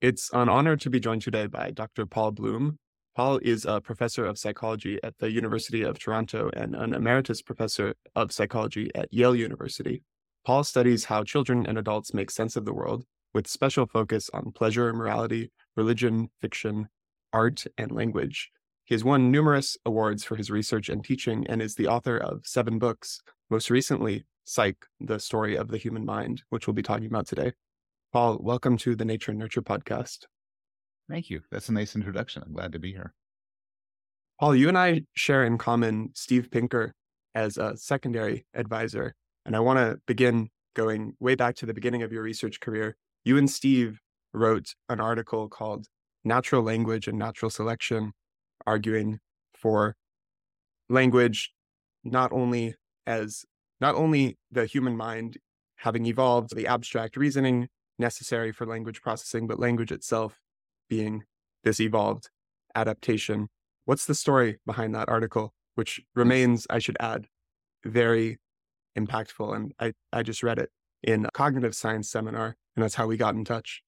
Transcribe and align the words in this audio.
It's 0.00 0.30
an 0.32 0.48
honor 0.48 0.76
to 0.76 0.90
be 0.90 1.00
joined 1.00 1.22
today 1.22 1.48
by 1.48 1.72
Dr. 1.72 2.06
Paul 2.06 2.30
Bloom. 2.30 2.78
Paul 3.16 3.40
is 3.42 3.64
a 3.64 3.80
professor 3.80 4.24
of 4.24 4.38
psychology 4.38 5.00
at 5.02 5.18
the 5.18 5.32
University 5.32 5.82
of 5.82 5.98
Toronto 5.98 6.50
and 6.56 6.76
an 6.76 6.94
emeritus 6.94 7.42
professor 7.42 7.96
of 8.14 8.30
psychology 8.30 8.92
at 8.94 9.12
Yale 9.12 9.34
University. 9.34 10.04
Paul 10.46 10.62
studies 10.62 11.06
how 11.06 11.24
children 11.24 11.66
and 11.66 11.76
adults 11.76 12.14
make 12.14 12.30
sense 12.30 12.54
of 12.54 12.64
the 12.64 12.72
world, 12.72 13.06
with 13.34 13.48
special 13.48 13.86
focus 13.86 14.30
on 14.32 14.52
pleasure, 14.52 14.92
morality, 14.92 15.50
religion, 15.76 16.30
fiction, 16.40 16.90
art, 17.32 17.64
and 17.76 17.90
language. 17.90 18.52
He 18.84 18.94
has 18.94 19.02
won 19.02 19.32
numerous 19.32 19.76
awards 19.84 20.22
for 20.22 20.36
his 20.36 20.48
research 20.48 20.88
and 20.88 21.04
teaching 21.04 21.44
and 21.48 21.60
is 21.60 21.74
the 21.74 21.88
author 21.88 22.16
of 22.16 22.42
seven 22.46 22.78
books, 22.78 23.20
most 23.50 23.68
recently, 23.68 24.26
Psych, 24.44 24.76
the 25.00 25.18
story 25.18 25.56
of 25.56 25.68
the 25.68 25.76
human 25.76 26.06
mind, 26.06 26.44
which 26.50 26.68
we'll 26.68 26.74
be 26.74 26.82
talking 26.82 27.06
about 27.06 27.26
today. 27.26 27.50
Paul, 28.10 28.38
welcome 28.40 28.78
to 28.78 28.96
the 28.96 29.04
Nature 29.04 29.32
and 29.32 29.38
Nurture 29.38 29.60
podcast. 29.60 30.20
Thank 31.10 31.28
you. 31.28 31.42
That's 31.50 31.68
a 31.68 31.74
nice 31.74 31.94
introduction. 31.94 32.42
I'm 32.42 32.54
glad 32.54 32.72
to 32.72 32.78
be 32.78 32.90
here. 32.90 33.12
Paul, 34.40 34.56
you 34.56 34.68
and 34.68 34.78
I 34.78 35.02
share 35.14 35.44
in 35.44 35.58
common 35.58 36.08
Steve 36.14 36.50
Pinker 36.50 36.94
as 37.34 37.58
a 37.58 37.76
secondary 37.76 38.46
advisor. 38.54 39.14
And 39.44 39.54
I 39.54 39.60
want 39.60 39.78
to 39.78 40.00
begin 40.06 40.48
going 40.72 41.16
way 41.20 41.34
back 41.34 41.54
to 41.56 41.66
the 41.66 41.74
beginning 41.74 42.02
of 42.02 42.10
your 42.10 42.22
research 42.22 42.60
career. 42.60 42.96
You 43.24 43.36
and 43.36 43.50
Steve 43.50 44.00
wrote 44.32 44.68
an 44.88 45.00
article 45.00 45.50
called 45.50 45.86
Natural 46.24 46.62
Language 46.62 47.08
and 47.08 47.18
Natural 47.18 47.50
Selection, 47.50 48.12
arguing 48.66 49.18
for 49.54 49.96
language 50.88 51.52
not 52.04 52.32
only 52.32 52.74
as 53.06 53.44
not 53.82 53.94
only 53.94 54.38
the 54.50 54.64
human 54.64 54.96
mind 54.96 55.36
having 55.76 56.06
evolved 56.06 56.56
the 56.56 56.66
abstract 56.66 57.14
reasoning 57.14 57.68
necessary 57.98 58.52
for 58.52 58.66
language 58.66 59.02
processing, 59.02 59.46
but 59.46 59.58
language 59.58 59.92
itself 59.92 60.40
being 60.88 61.24
this 61.64 61.80
evolved 61.80 62.30
adaptation. 62.74 63.48
What's 63.84 64.06
the 64.06 64.14
story 64.14 64.58
behind 64.66 64.94
that 64.94 65.08
article, 65.08 65.52
which 65.74 66.00
mm. 66.00 66.04
remains, 66.14 66.66
I 66.70 66.78
should 66.78 66.96
add, 67.00 67.26
very 67.84 68.38
impactful? 68.96 69.54
And 69.54 69.72
I, 69.80 69.92
I 70.12 70.22
just 70.22 70.42
read 70.42 70.58
it 70.58 70.70
in 71.02 71.26
a 71.26 71.30
cognitive 71.30 71.74
science 71.74 72.10
seminar, 72.10 72.56
and 72.76 72.82
that's 72.82 72.94
how 72.94 73.06
we 73.06 73.16
got 73.16 73.34
in 73.34 73.44
touch. 73.44 73.82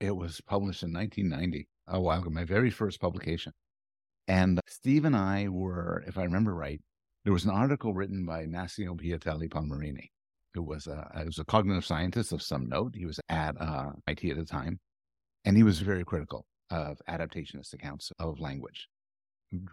It 0.00 0.16
was 0.16 0.40
published 0.40 0.82
in 0.82 0.92
1990, 0.92 1.68
a 1.88 1.96
uh, 1.96 2.00
while 2.00 2.20
ago, 2.20 2.30
my 2.30 2.44
very 2.44 2.70
first 2.70 3.00
publication. 3.00 3.52
And 4.28 4.60
Steve 4.68 5.04
and 5.04 5.16
I 5.16 5.48
were, 5.48 6.04
if 6.06 6.18
I 6.18 6.22
remember 6.22 6.54
right, 6.54 6.80
there 7.24 7.32
was 7.32 7.44
an 7.44 7.50
article 7.50 7.94
written 7.94 8.24
by 8.24 8.46
Massimo 8.46 8.94
Piattelli 8.94 9.48
Palmarini, 9.48 10.10
who 10.58 10.64
was 10.64 10.88
a, 10.88 11.08
uh, 11.14 11.24
was 11.24 11.38
a 11.38 11.44
cognitive 11.44 11.84
scientist 11.84 12.32
of 12.32 12.42
some 12.42 12.68
note. 12.68 12.94
He 12.96 13.06
was 13.06 13.20
at 13.28 13.54
uh, 13.60 13.90
IT 14.08 14.24
at 14.24 14.36
the 14.36 14.44
time, 14.44 14.80
and 15.44 15.56
he 15.56 15.62
was 15.62 15.78
very 15.78 16.04
critical 16.04 16.46
of 16.70 17.00
adaptationist 17.08 17.72
accounts 17.74 18.10
of 18.18 18.40
language, 18.40 18.88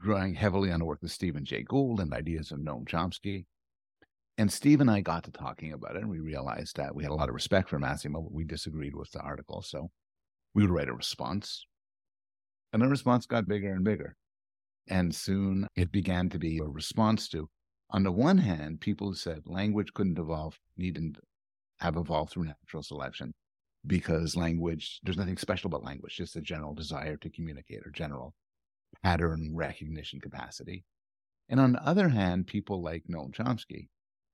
drawing 0.03 0.35
heavily 0.35 0.71
on 0.71 0.79
the 0.79 0.85
work 0.85 1.01
of 1.01 1.11
Stephen 1.11 1.43
Jay 1.43 1.63
Gould 1.63 1.99
and 1.99 2.13
ideas 2.13 2.51
of 2.51 2.59
Noam 2.59 2.87
Chomsky. 2.87 3.45
And 4.37 4.51
Steve 4.51 4.79
and 4.79 4.91
I 4.91 5.01
got 5.01 5.23
to 5.23 5.31
talking 5.31 5.73
about 5.73 5.95
it, 5.95 6.03
and 6.03 6.09
we 6.09 6.19
realized 6.19 6.77
that 6.77 6.93
we 6.93 7.03
had 7.03 7.11
a 7.11 7.15
lot 7.15 7.29
of 7.29 7.35
respect 7.35 7.69
for 7.69 7.79
Massimo, 7.79 8.21
but 8.21 8.31
we 8.31 8.43
disagreed 8.43 8.95
with 8.95 9.09
the 9.11 9.21
article. 9.21 9.63
So 9.63 9.89
we 10.53 10.61
would 10.61 10.71
write 10.71 10.89
a 10.89 10.93
response. 10.93 11.65
And 12.73 12.81
the 12.81 12.87
response 12.87 13.25
got 13.25 13.47
bigger 13.47 13.73
and 13.73 13.83
bigger. 13.83 14.15
And 14.87 15.15
soon 15.15 15.67
it 15.75 15.91
began 15.91 16.29
to 16.29 16.37
be 16.37 16.59
a 16.59 16.63
response 16.63 17.27
to 17.29 17.49
on 17.89 18.03
the 18.03 18.11
one 18.11 18.39
hand, 18.39 18.81
people 18.81 19.13
said 19.13 19.43
language 19.45 19.93
couldn't 19.93 20.19
evolve, 20.19 20.59
needn't 20.77 21.17
have 21.79 21.97
evolved 21.97 22.31
through 22.31 22.45
natural 22.45 22.83
selection 22.83 23.33
because 23.85 24.35
language, 24.35 24.99
there's 25.03 25.17
nothing 25.17 25.37
special 25.37 25.67
about 25.67 25.83
language, 25.83 26.15
just 26.15 26.35
a 26.35 26.41
general 26.41 26.73
desire 26.73 27.17
to 27.17 27.29
communicate 27.29 27.85
or 27.85 27.91
general 27.91 28.33
pattern 29.03 29.51
recognition 29.53 30.19
capacity. 30.19 30.83
And 31.49 31.59
on 31.59 31.73
the 31.73 31.87
other 31.87 32.09
hand, 32.09 32.47
people 32.47 32.81
like 32.81 33.03
Noam 33.09 33.31
Chomsky, 33.31 33.87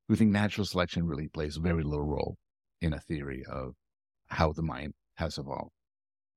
who 0.07 0.15
think 0.15 0.31
natural 0.31 0.65
selection 0.65 1.05
really 1.05 1.27
plays 1.27 1.57
very 1.57 1.83
little 1.83 2.05
role 2.05 2.37
in 2.79 2.93
a 2.93 2.99
theory 2.99 3.43
of 3.49 3.73
how 4.27 4.53
the 4.53 4.61
mind 4.61 4.93
has 5.15 5.37
evolved. 5.37 5.71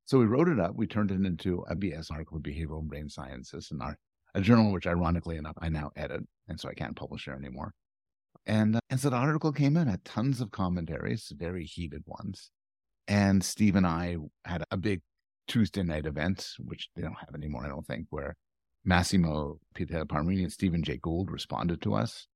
So 0.04 0.18
we 0.18 0.26
wrote 0.26 0.48
it 0.48 0.60
up. 0.60 0.74
We 0.74 0.86
turned 0.86 1.10
it 1.10 1.24
into 1.24 1.64
a 1.68 1.76
BBS 1.76 2.10
article, 2.10 2.40
Behavioral 2.40 2.82
Brain 2.82 3.08
Sciences, 3.08 3.68
and 3.70 3.80
our 3.80 3.96
a 4.34 4.40
journal 4.40 4.72
which, 4.72 4.86
ironically 4.86 5.36
enough, 5.36 5.56
I 5.58 5.68
now 5.68 5.90
edit, 5.96 6.22
and 6.48 6.58
so 6.58 6.68
I 6.68 6.74
can't 6.74 6.96
publish 6.96 7.26
there 7.26 7.36
anymore. 7.36 7.72
And, 8.46 8.76
uh, 8.76 8.80
and 8.90 9.00
so 9.00 9.10
the 9.10 9.16
article 9.16 9.52
came 9.52 9.76
in, 9.76 9.88
had 9.88 10.04
tons 10.04 10.40
of 10.40 10.50
commentaries, 10.50 11.32
very 11.36 11.64
heated 11.64 12.02
ones. 12.06 12.50
And 13.06 13.44
Steve 13.44 13.76
and 13.76 13.86
I 13.86 14.16
had 14.44 14.64
a 14.70 14.76
big 14.76 15.00
Tuesday 15.46 15.82
night 15.82 16.06
event, 16.06 16.48
which 16.58 16.88
they 16.94 17.02
don't 17.02 17.18
have 17.18 17.34
anymore, 17.34 17.64
I 17.64 17.68
don't 17.68 17.86
think, 17.86 18.06
where 18.10 18.34
Massimo 18.84 19.58
Piattelli 19.74 20.06
Palmarini 20.06 20.42
and 20.42 20.52
Stephen 20.52 20.82
Jay 20.82 20.98
Gould 20.98 21.30
responded 21.30 21.80
to 21.82 21.94
us. 21.94 22.26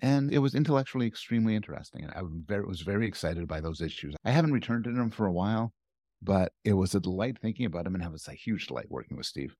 And 0.00 0.32
it 0.32 0.38
was 0.38 0.54
intellectually 0.54 1.06
extremely 1.06 1.54
interesting. 1.54 2.04
And 2.04 2.12
I 2.12 2.22
very, 2.46 2.64
was 2.64 2.82
very 2.82 3.06
excited 3.06 3.46
by 3.48 3.60
those 3.60 3.80
issues. 3.80 4.14
I 4.24 4.32
haven't 4.32 4.52
returned 4.52 4.84
to 4.84 4.92
them 4.92 5.10
for 5.10 5.26
a 5.26 5.32
while, 5.32 5.72
but 6.20 6.52
it 6.64 6.74
was 6.74 6.94
a 6.94 7.00
delight 7.00 7.38
thinking 7.40 7.66
about 7.66 7.84
them 7.84 7.94
and 7.94 8.04
it 8.04 8.12
was 8.12 8.28
a 8.28 8.32
huge 8.32 8.66
delight 8.66 8.86
working 8.90 9.16
with 9.16 9.26
Steve. 9.26 9.54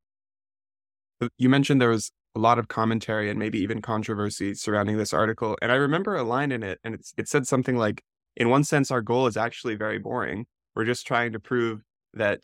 Uh, 1.20 1.28
you 1.38 1.48
mentioned 1.48 1.80
there 1.80 1.88
was 1.88 2.10
a 2.34 2.40
lot 2.40 2.58
of 2.58 2.68
commentary 2.68 3.30
and 3.30 3.38
maybe 3.38 3.58
even 3.60 3.80
controversy 3.80 4.54
surrounding 4.54 4.96
this 4.98 5.12
article. 5.12 5.56
And 5.62 5.70
I 5.70 5.76
remember 5.76 6.16
a 6.16 6.24
line 6.24 6.50
in 6.52 6.62
it, 6.62 6.80
and 6.82 6.98
it 7.16 7.28
said 7.28 7.46
something 7.46 7.76
like, 7.76 8.02
in 8.36 8.48
one 8.48 8.64
sense, 8.64 8.90
our 8.90 9.00
goal 9.00 9.26
is 9.26 9.36
actually 9.36 9.76
very 9.76 9.98
boring. 9.98 10.46
We're 10.74 10.84
just 10.84 11.06
trying 11.06 11.32
to 11.32 11.40
prove 11.40 11.82
that, 12.14 12.40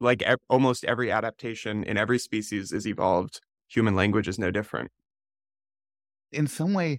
like 0.00 0.22
e- 0.22 0.34
almost 0.48 0.84
every 0.84 1.10
adaptation 1.10 1.84
in 1.84 1.96
every 1.96 2.18
species 2.18 2.72
is 2.72 2.86
evolved, 2.86 3.40
human 3.68 3.94
language 3.94 4.26
is 4.26 4.38
no 4.38 4.50
different. 4.50 4.90
In 6.32 6.48
some 6.48 6.74
way, 6.74 6.98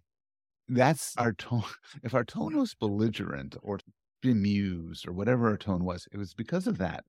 that's 0.69 1.15
our 1.17 1.33
tone. 1.33 1.63
If 2.03 2.13
our 2.13 2.23
tone 2.23 2.55
was 2.57 2.73
belligerent 2.75 3.57
or 3.61 3.79
bemused 4.21 5.07
or 5.07 5.11
whatever 5.11 5.49
our 5.49 5.57
tone 5.57 5.83
was, 5.83 6.07
it 6.11 6.17
was 6.17 6.33
because 6.33 6.67
of 6.67 6.77
that. 6.77 7.03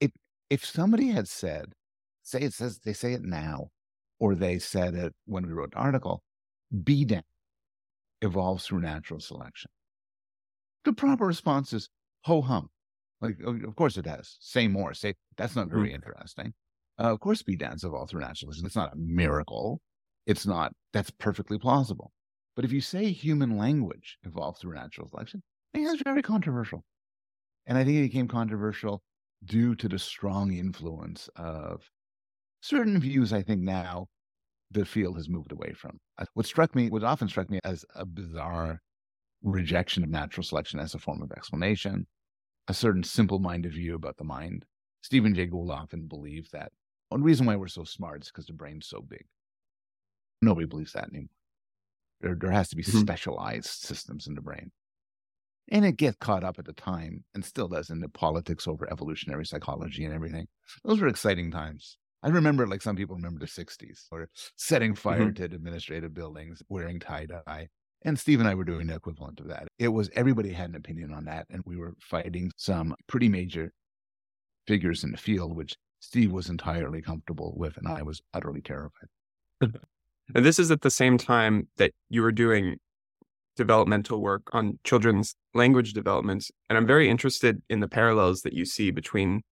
If 0.00 0.12
if 0.48 0.64
somebody 0.64 1.08
had 1.08 1.28
said, 1.28 1.74
say 2.22 2.40
it 2.40 2.52
says 2.52 2.78
they 2.78 2.92
say 2.92 3.12
it 3.12 3.22
now, 3.22 3.68
or 4.18 4.34
they 4.34 4.58
said 4.58 4.94
it 4.94 5.14
when 5.26 5.46
we 5.46 5.52
wrote 5.52 5.72
the 5.72 5.78
article, 5.78 6.22
bee 6.84 7.04
dance 7.04 7.24
evolves 8.22 8.66
through 8.66 8.80
natural 8.80 9.20
selection. 9.20 9.70
The 10.84 10.92
proper 10.92 11.26
response 11.26 11.72
is 11.72 11.88
ho 12.22 12.42
hum. 12.42 12.68
Like, 13.20 13.36
of 13.44 13.76
course 13.76 13.98
it 13.98 14.06
has. 14.06 14.36
Say 14.40 14.66
more. 14.66 14.94
Say 14.94 15.14
that's 15.36 15.56
not 15.56 15.68
very 15.68 15.90
mm. 15.90 15.94
interesting. 15.94 16.54
Uh, 16.98 17.12
of 17.12 17.20
course, 17.20 17.42
bee 17.42 17.56
dances 17.56 17.84
evolve 17.84 18.10
through 18.10 18.20
natural 18.20 18.52
selection. 18.52 18.66
It's 18.66 18.76
not 18.76 18.92
a 18.92 18.96
miracle. 18.96 19.80
It's 20.26 20.46
not. 20.46 20.72
That's 20.92 21.10
perfectly 21.10 21.58
plausible. 21.58 22.12
But 22.56 22.64
if 22.64 22.72
you 22.72 22.80
say 22.80 23.10
human 23.10 23.56
language 23.56 24.18
evolved 24.24 24.60
through 24.60 24.74
natural 24.74 25.08
selection, 25.08 25.42
I 25.72 25.78
think 25.78 25.88
that's 25.88 26.02
very 26.02 26.22
controversial. 26.22 26.84
And 27.66 27.78
I 27.78 27.84
think 27.84 27.98
it 27.98 28.02
became 28.02 28.28
controversial 28.28 29.02
due 29.44 29.74
to 29.76 29.88
the 29.88 29.98
strong 29.98 30.52
influence 30.52 31.28
of 31.36 31.82
certain 32.60 33.00
views 33.00 33.32
I 33.32 33.42
think 33.42 33.60
now 33.60 34.06
the 34.70 34.84
field 34.84 35.16
has 35.16 35.28
moved 35.28 35.52
away 35.52 35.72
from. 35.72 35.98
What 36.34 36.46
struck 36.46 36.74
me, 36.74 36.90
what 36.90 37.04
often 37.04 37.28
struck 37.28 37.50
me 37.50 37.58
as 37.64 37.84
a 37.94 38.06
bizarre 38.06 38.80
rejection 39.42 40.04
of 40.04 40.10
natural 40.10 40.44
selection 40.44 40.78
as 40.80 40.94
a 40.94 40.98
form 40.98 41.22
of 41.22 41.32
explanation, 41.32 42.06
a 42.68 42.74
certain 42.74 43.02
simple 43.02 43.38
minded 43.38 43.72
view 43.72 43.94
about 43.94 44.16
the 44.16 44.24
mind. 44.24 44.64
Stephen 45.02 45.34
Jay 45.34 45.46
Gould 45.46 45.70
often 45.70 46.06
believed 46.06 46.52
that 46.52 46.72
one 47.08 47.22
reason 47.22 47.46
why 47.46 47.56
we're 47.56 47.68
so 47.68 47.84
smart 47.84 48.22
is 48.22 48.28
because 48.28 48.46
the 48.46 48.52
brain's 48.52 48.86
so 48.86 49.00
big. 49.00 49.24
Nobody 50.42 50.66
believes 50.66 50.92
that 50.92 51.08
anymore. 51.08 51.28
There, 52.20 52.36
there 52.38 52.52
has 52.52 52.68
to 52.68 52.76
be 52.76 52.82
mm-hmm. 52.82 53.00
specialized 53.00 53.66
systems 53.66 54.26
in 54.26 54.34
the 54.34 54.40
brain. 54.40 54.70
And 55.72 55.84
it 55.84 55.96
gets 55.96 56.16
caught 56.18 56.44
up 56.44 56.58
at 56.58 56.64
the 56.64 56.72
time 56.72 57.24
and 57.34 57.44
still 57.44 57.68
does 57.68 57.90
in 57.90 58.00
the 58.00 58.08
politics 58.08 58.66
over 58.68 58.90
evolutionary 58.90 59.46
psychology 59.46 60.04
and 60.04 60.14
everything. 60.14 60.46
Those 60.84 61.00
were 61.00 61.08
exciting 61.08 61.50
times. 61.50 61.96
I 62.22 62.28
remember, 62.28 62.66
like 62.66 62.82
some 62.82 62.96
people 62.96 63.16
remember 63.16 63.40
the 63.40 63.46
60s, 63.46 64.06
or 64.12 64.28
setting 64.56 64.94
fire 64.94 65.26
mm-hmm. 65.26 65.44
to 65.44 65.44
administrative 65.44 66.12
buildings, 66.12 66.62
wearing 66.68 67.00
tie 67.00 67.26
dye. 67.26 67.68
And 68.02 68.18
Steve 68.18 68.40
and 68.40 68.48
I 68.48 68.54
were 68.54 68.64
doing 68.64 68.86
the 68.86 68.94
equivalent 68.94 69.40
of 69.40 69.48
that. 69.48 69.68
It 69.78 69.88
was 69.88 70.10
everybody 70.14 70.52
had 70.52 70.70
an 70.70 70.76
opinion 70.76 71.12
on 71.12 71.24
that. 71.26 71.46
And 71.50 71.62
we 71.66 71.76
were 71.76 71.94
fighting 72.00 72.50
some 72.56 72.94
pretty 73.06 73.28
major 73.28 73.72
figures 74.66 75.04
in 75.04 75.12
the 75.12 75.18
field, 75.18 75.56
which 75.56 75.76
Steve 76.00 76.32
was 76.32 76.48
entirely 76.48 77.02
comfortable 77.02 77.54
with, 77.56 77.76
and 77.76 77.86
I 77.86 78.02
was 78.02 78.22
utterly 78.32 78.62
terrified. 78.62 79.08
and 79.60 79.74
this 80.34 80.58
is 80.58 80.70
at 80.70 80.80
the 80.80 80.90
same 80.90 81.18
time 81.18 81.68
that 81.76 81.92
you 82.08 82.22
were 82.22 82.32
doing 82.32 82.76
developmental 83.56 84.22
work 84.22 84.42
on 84.52 84.78
children's 84.84 85.34
language 85.52 85.92
development. 85.92 86.50
And 86.68 86.78
I'm 86.78 86.86
very 86.86 87.10
interested 87.10 87.60
in 87.68 87.80
the 87.80 87.88
parallels 87.88 88.42
that 88.42 88.54
you 88.54 88.64
see 88.64 88.90
between 88.90 89.42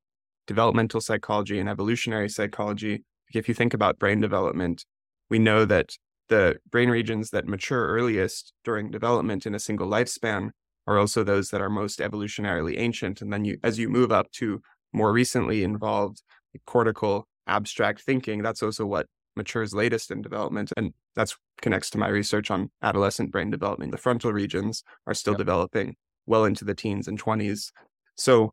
developmental 0.48 1.00
psychology 1.00 1.60
and 1.60 1.68
evolutionary 1.68 2.28
psychology. 2.28 3.04
If 3.32 3.46
you 3.48 3.54
think 3.54 3.74
about 3.74 3.98
brain 3.98 4.20
development, 4.20 4.84
we 5.30 5.38
know 5.38 5.64
that 5.66 5.90
the 6.28 6.56
brain 6.70 6.90
regions 6.90 7.30
that 7.30 7.46
mature 7.46 7.86
earliest 7.86 8.52
during 8.64 8.90
development 8.90 9.46
in 9.46 9.54
a 9.54 9.60
single 9.60 9.88
lifespan 9.88 10.50
are 10.86 10.98
also 10.98 11.22
those 11.22 11.50
that 11.50 11.60
are 11.60 11.70
most 11.70 12.00
evolutionarily 12.00 12.78
ancient. 12.78 13.20
And 13.20 13.32
then 13.32 13.44
you, 13.44 13.58
as 13.62 13.78
you 13.78 13.88
move 13.88 14.10
up 14.10 14.32
to 14.32 14.60
more 14.92 15.12
recently 15.12 15.62
involved 15.62 16.22
cortical 16.66 17.28
abstract 17.46 18.00
thinking, 18.00 18.42
that's 18.42 18.62
also 18.62 18.86
what 18.86 19.06
matures 19.36 19.74
latest 19.74 20.10
in 20.10 20.22
development. 20.22 20.72
And 20.76 20.94
that's 21.14 21.36
connects 21.60 21.90
to 21.90 21.98
my 21.98 22.08
research 22.08 22.50
on 22.50 22.70
adolescent 22.82 23.30
brain 23.30 23.50
development. 23.50 23.92
The 23.92 23.98
frontal 23.98 24.32
regions 24.32 24.82
are 25.06 25.14
still 25.14 25.34
yep. 25.34 25.38
developing 25.38 25.96
well 26.26 26.46
into 26.46 26.64
the 26.64 26.74
teens 26.74 27.06
and 27.06 27.22
20s. 27.22 27.70
So, 28.14 28.52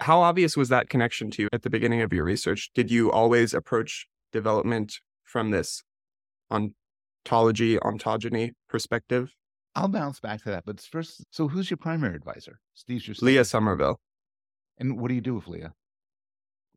how 0.00 0.20
obvious 0.20 0.56
was 0.56 0.68
that 0.68 0.88
connection 0.88 1.30
to 1.32 1.42
you 1.42 1.48
at 1.52 1.62
the 1.62 1.70
beginning 1.70 2.02
of 2.02 2.12
your 2.12 2.24
research? 2.24 2.70
Did 2.74 2.90
you 2.90 3.10
always 3.10 3.52
approach 3.54 4.06
development 4.32 5.00
from 5.24 5.50
this 5.50 5.82
ontology, 6.50 7.78
ontogeny 7.78 8.52
perspective? 8.68 9.34
I'll 9.74 9.88
bounce 9.88 10.20
back 10.20 10.42
to 10.44 10.50
that. 10.50 10.64
But 10.64 10.80
first, 10.80 11.24
so 11.30 11.48
who's 11.48 11.70
your 11.70 11.76
primary 11.76 12.14
advisor? 12.14 12.60
Steve's 12.74 13.06
your 13.06 13.16
Leah 13.20 13.44
Somerville. 13.44 14.00
And 14.78 15.00
what 15.00 15.08
do 15.08 15.14
you 15.14 15.20
do 15.20 15.34
with 15.34 15.48
Leah? 15.48 15.72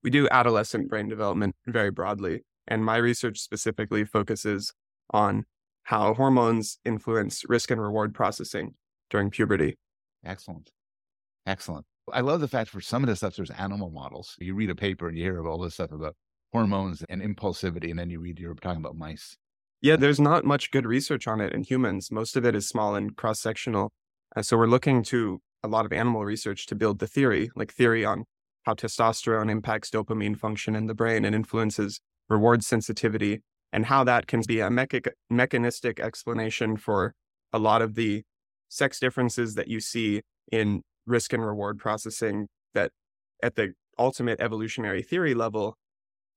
We 0.04 0.10
do 0.10 0.28
adolescent 0.30 0.90
brain 0.90 1.08
development 1.08 1.56
very 1.68 1.92
broadly. 1.92 2.44
And 2.68 2.84
my 2.84 2.98
research 2.98 3.40
specifically 3.40 4.04
focuses 4.04 4.74
on 5.12 5.46
how 5.84 6.14
hormones 6.14 6.80
influence 6.86 7.44
risk 7.48 7.72
and 7.72 7.82
reward 7.82 8.14
processing 8.14 8.76
during 9.10 9.30
puberty. 9.30 9.78
Excellent. 10.24 10.72
Excellent. 11.46 11.86
I 12.14 12.22
love 12.22 12.42
the 12.42 12.48
fact 12.48 12.70
for 12.70 12.82
some 12.82 13.04
of 13.04 13.10
the 13.10 13.16
stuff, 13.16 13.36
there's 13.36 13.52
animal 13.52 13.90
models. 13.90 14.36
You 14.40 14.56
read 14.56 14.70
a 14.70 14.76
paper 14.76 15.08
and 15.08 15.18
you 15.18 15.24
hear 15.24 15.48
all 15.48 15.60
this 15.60 15.76
stuff 15.76 15.92
about 15.92 16.16
hormones 16.52 17.04
and 17.10 17.22
impulsivity, 17.22 17.90
and 17.90 18.00
then 18.00 18.10
you 18.10 18.20
read, 18.20 18.40
you're 18.40 18.54
talking 18.56 18.82
about 18.82 18.96
mice. 18.96 19.38
Yeah, 19.82 19.96
there's 19.96 20.20
not 20.20 20.46
much 20.46 20.72
good 20.72 20.86
research 20.86 21.28
on 21.28 21.42
it 21.42 21.54
in 21.54 21.64
humans. 21.64 22.12
Most 22.12 22.36
of 22.36 22.46
it 22.46 22.56
is 22.56 22.68
small 22.68 22.94
and 22.96 23.16
cross 23.16 23.40
sectional. 23.40 23.92
Uh, 24.36 24.42
so 24.42 24.58
we're 24.58 24.68
looking 24.68 25.02
to 25.04 25.40
a 25.64 25.68
lot 25.68 25.86
of 25.86 25.94
animal 25.94 26.24
research 26.24 26.68
to 26.68 26.76
build 26.76 27.00
the 27.00 27.08
theory, 27.08 27.50
like 27.56 27.74
theory 27.74 28.06
on 28.06 28.26
how 28.64 28.74
testosterone 28.74 29.50
impacts 29.50 29.90
dopamine 29.90 30.38
function 30.38 30.76
in 30.76 30.86
the 30.86 30.94
brain 30.94 31.26
and 31.26 31.34
influences 31.36 32.00
reward 32.30 32.64
sensitivity, 32.64 33.42
and 33.74 33.88
how 33.88 34.04
that 34.04 34.28
can 34.28 34.42
be 34.48 34.60
a 34.60 34.70
mecha- 34.70 35.12
mechanistic 35.30 36.00
explanation 36.00 36.78
for 36.78 37.14
a 37.52 37.60
lot 37.60 37.82
of 37.82 37.96
the 37.96 38.24
sex 38.70 39.00
differences 39.00 39.56
that 39.56 39.68
you 39.68 39.80
see 39.80 40.22
in 40.52 40.82
risk 41.12 41.34
and 41.34 41.46
reward 41.46 41.78
processing 41.78 42.48
that 42.74 42.92
at 43.44 43.56
the 43.56 43.74
ultimate 44.00 44.40
evolutionary 44.42 45.04
theory 45.04 45.34
level 45.34 45.78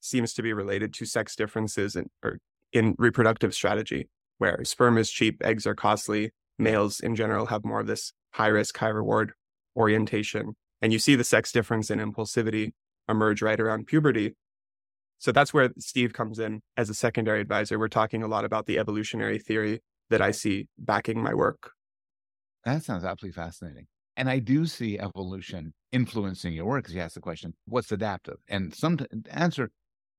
seems 0.00 0.34
to 0.34 0.42
be 0.42 0.52
related 0.52 0.92
to 0.92 1.06
sex 1.06 1.34
differences 1.34 1.96
in, 1.96 2.10
or 2.22 2.38
in 2.72 2.94
reproductive 2.98 3.54
strategy, 3.54 4.08
where 4.38 4.62
sperm 4.64 4.98
is 4.98 5.10
cheap, 5.10 5.40
eggs 5.42 5.66
are 5.66 5.74
costly, 5.74 6.32
males 6.58 7.00
in 7.00 7.16
general 7.16 7.46
have 7.46 7.64
more 7.64 7.80
of 7.80 7.86
this 7.86 8.12
high 8.32 8.48
risk, 8.48 8.76
high 8.76 8.88
reward 8.88 9.32
orientation. 9.76 10.54
And 10.82 10.92
you 10.92 10.98
see 10.98 11.16
the 11.16 11.24
sex 11.24 11.52
difference 11.52 11.90
in 11.90 11.98
impulsivity 11.98 12.72
emerge 13.08 13.40
right 13.40 13.58
around 13.58 13.86
puberty. 13.86 14.34
So 15.18 15.32
that's 15.32 15.54
where 15.54 15.70
Steve 15.78 16.12
comes 16.12 16.38
in 16.38 16.60
as 16.76 16.90
a 16.90 16.94
secondary 16.94 17.40
advisor. 17.40 17.78
We're 17.78 17.88
talking 17.88 18.22
a 18.22 18.28
lot 18.28 18.44
about 18.44 18.66
the 18.66 18.78
evolutionary 18.78 19.38
theory 19.38 19.80
that 20.10 20.20
I 20.20 20.32
see 20.32 20.68
backing 20.78 21.22
my 21.22 21.32
work. 21.32 21.70
That 22.64 22.82
sounds 22.82 23.04
absolutely 23.04 23.40
fascinating. 23.40 23.86
And 24.16 24.28
I 24.28 24.38
do 24.38 24.66
see 24.66 24.98
evolution 24.98 25.72
influencing 25.92 26.54
your 26.54 26.66
work 26.66 26.84
because 26.84 26.94
you 26.94 27.00
ask 27.00 27.14
the 27.14 27.20
question, 27.20 27.54
what's 27.66 27.90
adaptive? 27.90 28.36
And 28.48 28.74
some 28.74 28.98
answer, 29.30 29.70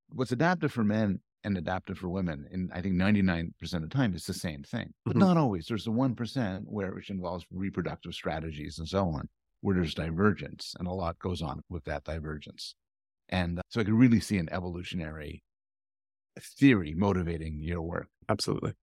what's 0.09 0.31
adaptive 0.31 0.71
for 0.71 0.83
men 0.83 1.19
and 1.43 1.57
adaptive 1.57 1.99
for 1.99 2.09
women, 2.09 2.47
and 2.51 2.71
I 2.73 2.81
think 2.81 2.95
99% 2.95 3.51
of 3.73 3.81
the 3.81 3.87
time, 3.87 4.13
it's 4.15 4.25
the 4.25 4.33
same 4.33 4.63
thing. 4.63 4.93
But 5.05 5.11
mm-hmm. 5.11 5.19
not 5.19 5.37
always. 5.37 5.67
There's 5.67 5.85
the 5.85 5.91
1% 5.91 6.61
where 6.65 6.91
which 6.91 7.11
involves 7.11 7.45
reproductive 7.51 8.15
strategies 8.15 8.79
and 8.79 8.87
so 8.87 9.07
on, 9.09 9.29
where 9.61 9.75
there's 9.75 9.93
divergence, 9.93 10.73
and 10.79 10.87
a 10.87 10.91
lot 10.91 11.19
goes 11.19 11.41
on 11.41 11.61
with 11.69 11.83
that 11.85 12.03
divergence. 12.03 12.75
And 13.29 13.59
uh, 13.59 13.61
so 13.69 13.79
I 13.79 13.83
could 13.83 13.93
really 13.93 14.19
see 14.19 14.37
an 14.37 14.49
evolutionary 14.51 15.43
theory 16.41 16.93
motivating 16.95 17.59
your 17.61 17.81
work. 17.81 18.07
Absolutely. 18.27 18.73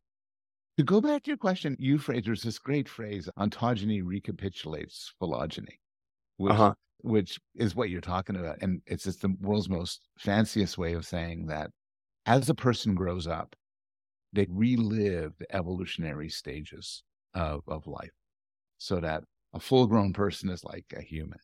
To 0.78 0.84
go 0.84 1.00
back 1.02 1.24
to 1.24 1.30
your 1.30 1.36
question, 1.36 1.76
you 1.78 1.98
phrased 1.98 2.26
there's 2.26 2.42
this 2.42 2.58
great 2.58 2.88
phrase, 2.88 3.28
ontogeny 3.38 4.02
recapitulates 4.02 5.12
phylogeny, 5.19 5.78
which, 6.38 6.52
uh-huh. 6.52 6.74
which 6.98 7.38
is 7.54 7.74
what 7.74 7.90
you're 7.90 8.00
talking 8.00 8.36
about. 8.36 8.62
And 8.62 8.80
it's 8.86 9.04
just 9.04 9.20
the 9.20 9.34
world's 9.40 9.69
most 9.69 10.08
fanciest 10.19 10.78
way 10.78 10.94
of 10.94 11.04
saying 11.04 11.46
that 11.46 11.70
as 12.24 12.48
a 12.48 12.54
person 12.54 12.94
grows 12.94 13.26
up, 13.26 13.54
they 14.32 14.46
relive 14.48 15.34
the 15.38 15.54
evolutionary 15.54 16.30
stages 16.30 17.02
of, 17.34 17.60
of 17.69 17.86
life 17.86 18.12
so 18.78 18.98
that 19.00 19.24
a 19.52 19.60
full 19.60 19.86
grown 19.86 20.14
person 20.14 20.48
is 20.48 20.64
like 20.64 20.86
a 20.96 21.02
human 21.02 21.38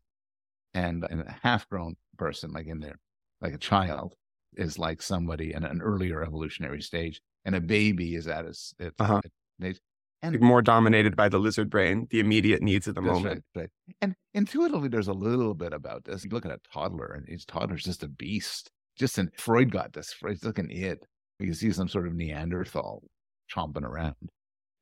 and, 0.73 1.05
and 1.11 1.21
a 1.21 1.37
half 1.43 1.69
grown 1.69 1.97
person, 2.17 2.51
like 2.53 2.67
in 2.67 2.81
there, 2.81 2.99
like 3.43 3.53
a 3.53 3.59
child, 3.59 4.15
is 4.57 4.79
like 4.79 5.03
somebody 5.03 5.53
in 5.53 5.65
an 5.65 5.83
earlier 5.83 6.23
evolutionary 6.23 6.81
stage 6.81 7.21
and 7.49 7.57
a 7.57 7.61
baby 7.63 8.15
is 8.15 8.29
at 8.29 8.45
its, 8.45 8.75
its, 8.79 8.95
uh-huh. 9.01 9.23
its 9.59 9.81
and 10.21 10.39
more 10.41 10.61
dominated 10.61 11.17
by 11.17 11.31
the 11.31 11.39
lizard 11.39 11.71
brain, 11.71 12.07
the 12.11 12.21
immediate 12.21 12.61
needs 12.61 12.87
of 12.87 12.95
the 12.95 13.01
moment. 13.01 13.43
Right, 13.55 13.71
right. 13.87 13.95
And 14.03 14.15
intuitively, 14.35 14.89
there's 14.89 15.09
a 15.09 15.15
little 15.15 15.55
bit 15.55 15.73
about 15.73 16.05
this. 16.05 16.25
You 16.25 16.31
look 16.31 16.45
at 16.45 16.53
a 16.53 16.61
toddler, 16.71 17.15
and 17.15 17.27
his 17.27 17.47
toddler's 17.47 17.85
just 17.85 18.03
a 18.03 18.09
beast. 18.09 18.71
Just 18.99 19.17
an 19.17 19.31
Freud 19.39 19.71
got 19.71 19.95
this. 19.95 20.13
Freud's 20.13 20.45
looking 20.45 20.71
it. 20.71 20.99
You 21.39 21.55
see 21.55 21.73
some 21.73 21.89
sort 21.89 22.07
of 22.07 22.15
Neanderthal 22.15 23.03
chomping 23.51 23.85
around. 23.85 24.17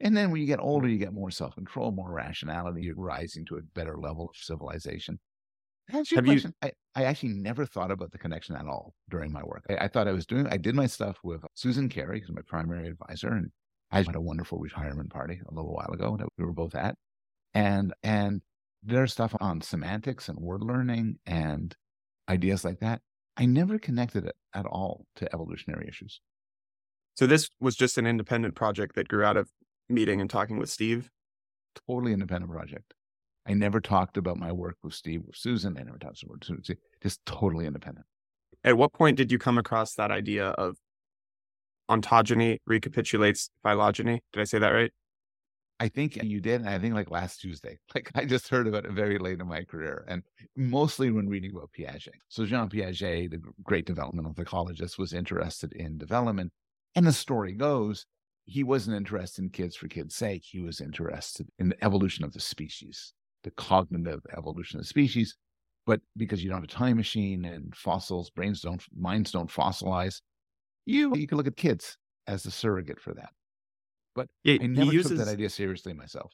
And 0.01 0.17
then 0.17 0.33
when 0.33 0.41
you 0.41 0.47
get 0.47 0.59
older, 0.59 0.89
you 0.89 0.99
get 0.99 1.13
more 1.13 1.31
self 1.31 1.55
control, 1.55 1.93
more 1.93 2.11
rationality. 2.11 2.83
You're 2.83 2.97
rising 2.97 3.45
to 3.47 3.59
a 3.59 3.63
better 3.75 3.97
level 3.97 4.31
of 4.31 4.37
civilization. 4.37 5.21
That's 5.89 6.11
your 6.11 6.19
Have 6.21 6.27
question. 6.27 6.55
You... 6.63 6.71
I, 6.95 7.01
I 7.01 7.05
actually 7.05 7.35
never 7.35 7.67
thought 7.67 7.91
about 7.91 8.11
the 8.11 8.19
connection 8.19 8.57
at 8.57 8.67
all 8.67 8.95
during 9.09 9.33
my 9.33 9.43
work. 9.45 9.65
I, 9.71 9.85
I 9.85 9.89
thought 9.89 10.09
I 10.09 10.13
was 10.13 10.27
doing, 10.27 10.47
I 10.49 10.57
did 10.57 10.75
my 10.75 10.87
stuff 10.87 11.19
with 11.23 11.43
Susan 11.55 11.89
Carey, 11.89 12.21
who's 12.21 12.35
my 12.35 12.43
primary 12.47 12.89
advisor, 12.89 13.29
and 13.29 13.51
I 13.91 14.03
had 14.03 14.17
a 14.17 14.21
wonderful 14.21 14.59
retirement 14.59 15.11
party 15.11 15.41
a 15.49 15.55
little 15.55 15.73
while 15.73 15.91
ago 15.93 16.17
that 16.17 16.29
we 16.37 16.45
were 16.45 16.53
both 16.53 16.75
at. 16.75 16.97
And, 17.55 17.95
and 18.03 18.43
there's 18.83 19.13
stuff 19.13 19.35
on 19.41 19.61
semantics 19.61 20.29
and 20.29 20.39
word 20.39 20.63
learning 20.63 21.19
and 21.25 21.75
ideas 22.29 22.65
like 22.65 22.81
that. 22.81 23.01
I 23.37 23.47
never 23.47 23.79
connected 23.79 24.25
it 24.25 24.35
at 24.55 24.67
all 24.67 25.07
to 25.17 25.33
evolutionary 25.33 25.87
issues. 25.89 26.21
So 27.17 27.27
this 27.27 27.49
was 27.61 27.77
just 27.77 27.97
an 27.97 28.07
independent 28.07 28.55
project 28.55 28.95
that 28.97 29.09
grew 29.09 29.25
out 29.25 29.37
of 29.37 29.51
meeting 29.89 30.21
and 30.21 30.29
talking 30.29 30.59
with 30.59 30.69
Steve? 30.69 31.11
Totally 31.87 32.13
independent 32.13 32.51
project. 32.51 32.95
I 33.47 33.55
never 33.55 33.81
talked 33.81 34.17
about 34.17 34.39
my 34.39 34.51
work 34.51 34.77
with 34.83 34.95
Steve 34.95 35.23
or 35.27 35.35
Susan. 35.35 35.77
I 35.79 35.83
never 35.83 35.99
talked 35.99 36.23
about 36.23 36.45
Susan. 36.45 36.77
Just 37.03 37.25
totally 37.27 37.67
independent. 37.67 38.07
At 38.65 38.77
what 38.77 38.93
point 38.93 39.17
did 39.17 39.31
you 39.31 39.39
come 39.39 39.59
across 39.59 39.95
that 39.95 40.11
idea 40.11 40.49
of 40.49 40.77
ontogeny 41.89 42.59
recapitulates 42.67 43.51
phylogeny? 43.63 44.23
Did 44.33 44.41
I 44.41 44.45
say 44.45 44.59
that 44.59 44.71
right? 44.71 44.91
I 45.79 45.89
think 45.89 46.17
you 46.23 46.41
did. 46.41 46.67
I 46.67 46.79
think 46.79 46.95
like 46.95 47.11
last 47.11 47.41
Tuesday. 47.41 47.79
Like 47.95 48.11
I 48.15 48.25
just 48.25 48.49
heard 48.49 48.67
about 48.67 48.85
it 48.85 48.93
very 48.93 49.19
late 49.19 49.41
in 49.41 49.47
my 49.47 49.63
career 49.63 50.05
and 50.09 50.23
mostly 50.57 51.11
when 51.11 51.29
reading 51.29 51.53
about 51.53 51.71
Piaget. 51.79 52.09
So 52.29 52.45
Jean 52.45 52.69
Piaget, 52.69 53.31
the 53.31 53.41
great 53.63 53.87
developmental 53.87 54.35
psychologist, 54.35 54.99
was 54.99 55.13
interested 55.13 55.73
in 55.75 55.99
development. 55.99 56.53
And 56.95 57.07
the 57.07 57.13
story 57.13 57.53
goes, 57.53 58.07
he 58.47 58.65
wasn't 58.65 58.97
interested 58.97 59.43
in 59.43 59.51
kids 59.51 59.77
for 59.77 59.89
kids' 59.89 60.17
sake. 60.17 60.43
He 60.45 60.61
was 60.61 60.81
interested 60.81 61.49
in 61.59 61.69
the 61.69 61.85
evolution 61.85 62.25
of 62.25 62.33
the 62.33 62.41
species 62.41 63.13
the 63.47 63.53
cognitive 63.53 64.21
evolution 64.37 64.79
of 64.79 64.85
the 64.85 64.89
species. 64.89 65.37
But 65.87 66.01
because 66.17 66.43
you 66.43 66.51
don't 66.51 66.59
have 66.59 66.65
a 66.65 66.67
time 66.67 66.97
machine 66.97 67.45
and 67.45 67.75
fossils, 67.75 68.29
brains 68.31 68.61
don't, 68.61 68.83
minds 68.95 69.31
don't 69.31 69.49
fossilize, 69.49 70.21
you 70.85 71.15
you 71.17 71.29
can 71.29 71.39
look 71.39 71.47
at 71.47 71.57
kids 71.57 71.97
as 72.27 72.45
a 72.45 72.51
surrogate 72.51 73.01
for 73.01 73.15
that. 73.15 73.31
But 74.17 74.27
yeah, 74.43 74.59
I 74.61 74.67
never 74.67 74.93
uses, 74.93 75.13
took 75.13 75.19
that 75.19 75.29
idea 75.29 75.49
seriously 75.49 75.93
myself. 75.93 76.33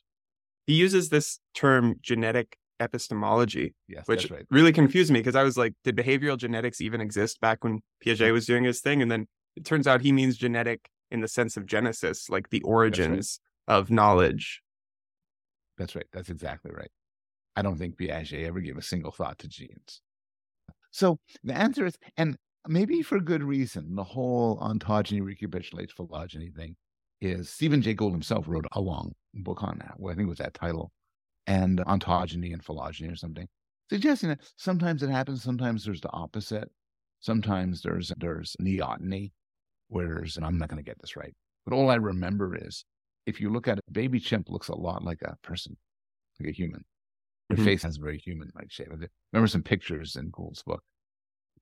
He 0.66 0.74
uses 0.74 1.10
this 1.10 1.38
term 1.54 1.96
genetic 2.00 2.56
epistemology, 2.80 3.74
yes, 3.88 4.06
which 4.06 4.30
right. 4.30 4.46
really 4.50 4.72
confused 4.72 5.12
me 5.12 5.20
because 5.20 5.36
I 5.36 5.42
was 5.42 5.58
like, 5.58 5.74
did 5.84 5.96
behavioral 5.96 6.38
genetics 6.38 6.80
even 6.80 7.02
exist 7.02 7.38
back 7.40 7.62
when 7.62 7.80
Piaget 8.04 8.32
was 8.32 8.46
doing 8.46 8.64
his 8.64 8.80
thing? 8.80 9.02
And 9.02 9.10
then 9.10 9.26
it 9.54 9.66
turns 9.66 9.86
out 9.86 10.00
he 10.00 10.12
means 10.12 10.38
genetic 10.38 10.88
in 11.10 11.20
the 11.20 11.28
sense 11.28 11.58
of 11.58 11.66
genesis, 11.66 12.30
like 12.30 12.48
the 12.48 12.62
origins 12.62 13.38
right. 13.68 13.76
of 13.76 13.90
knowledge. 13.90 14.62
That's 15.76 15.94
right. 15.94 16.06
That's 16.12 16.30
exactly 16.30 16.70
right. 16.74 16.90
I 17.56 17.62
don't 17.62 17.76
think 17.76 17.96
Piaget 17.96 18.46
ever 18.46 18.60
gave 18.60 18.76
a 18.76 18.82
single 18.82 19.12
thought 19.12 19.38
to 19.40 19.48
genes. 19.48 20.00
So 20.90 21.18
the 21.44 21.54
answer 21.54 21.86
is, 21.86 21.96
and 22.16 22.36
maybe 22.66 23.02
for 23.02 23.18
good 23.20 23.42
reason, 23.42 23.94
the 23.94 24.04
whole 24.04 24.58
ontogeny 24.60 25.22
recapitulates 25.22 25.92
phylogeny 25.92 26.50
thing 26.50 26.76
is 27.20 27.48
Stephen 27.48 27.82
Jay 27.82 27.94
Gould 27.94 28.12
himself 28.12 28.46
wrote 28.48 28.66
a 28.72 28.80
long 28.80 29.12
book 29.34 29.62
on 29.62 29.78
that. 29.78 29.94
Well, 29.98 30.12
I 30.12 30.16
think 30.16 30.26
it 30.26 30.30
was 30.30 30.38
that 30.38 30.54
title, 30.54 30.92
and 31.46 31.78
ontogeny 31.80 32.52
and 32.52 32.64
phylogeny 32.64 33.08
or 33.08 33.16
something, 33.16 33.46
suggesting 33.90 34.30
that 34.30 34.40
sometimes 34.56 35.02
it 35.02 35.10
happens, 35.10 35.42
sometimes 35.42 35.84
there's 35.84 36.00
the 36.00 36.12
opposite. 36.12 36.70
Sometimes 37.20 37.82
there's 37.82 38.12
there's 38.18 38.56
neoteny, 38.60 39.30
where 39.88 40.06
there's, 40.06 40.36
and 40.36 40.44
I'm 40.44 40.58
not 40.58 40.68
going 40.68 40.82
to 40.82 40.90
get 40.90 41.00
this 41.00 41.14
right, 41.16 41.32
but 41.64 41.72
all 41.72 41.88
I 41.88 41.94
remember 41.94 42.56
is 42.56 42.84
if 43.26 43.40
you 43.40 43.50
look 43.50 43.68
at 43.68 43.78
it, 43.78 43.84
baby 43.92 44.18
chimp 44.18 44.48
looks 44.48 44.68
a 44.68 44.74
lot 44.74 45.04
like 45.04 45.22
a 45.22 45.36
person 45.42 45.76
like 46.40 46.48
a 46.50 46.52
human. 46.52 46.84
Their 47.54 47.64
Mhm. 47.64 47.64
face 47.68 47.82
has 47.82 47.98
a 47.98 48.00
very 48.00 48.18
human-like 48.18 48.70
shape. 48.70 48.88
I 48.92 49.06
remember 49.32 49.46
some 49.46 49.62
pictures 49.62 50.16
in 50.16 50.30
Gould's 50.30 50.62
book. 50.62 50.82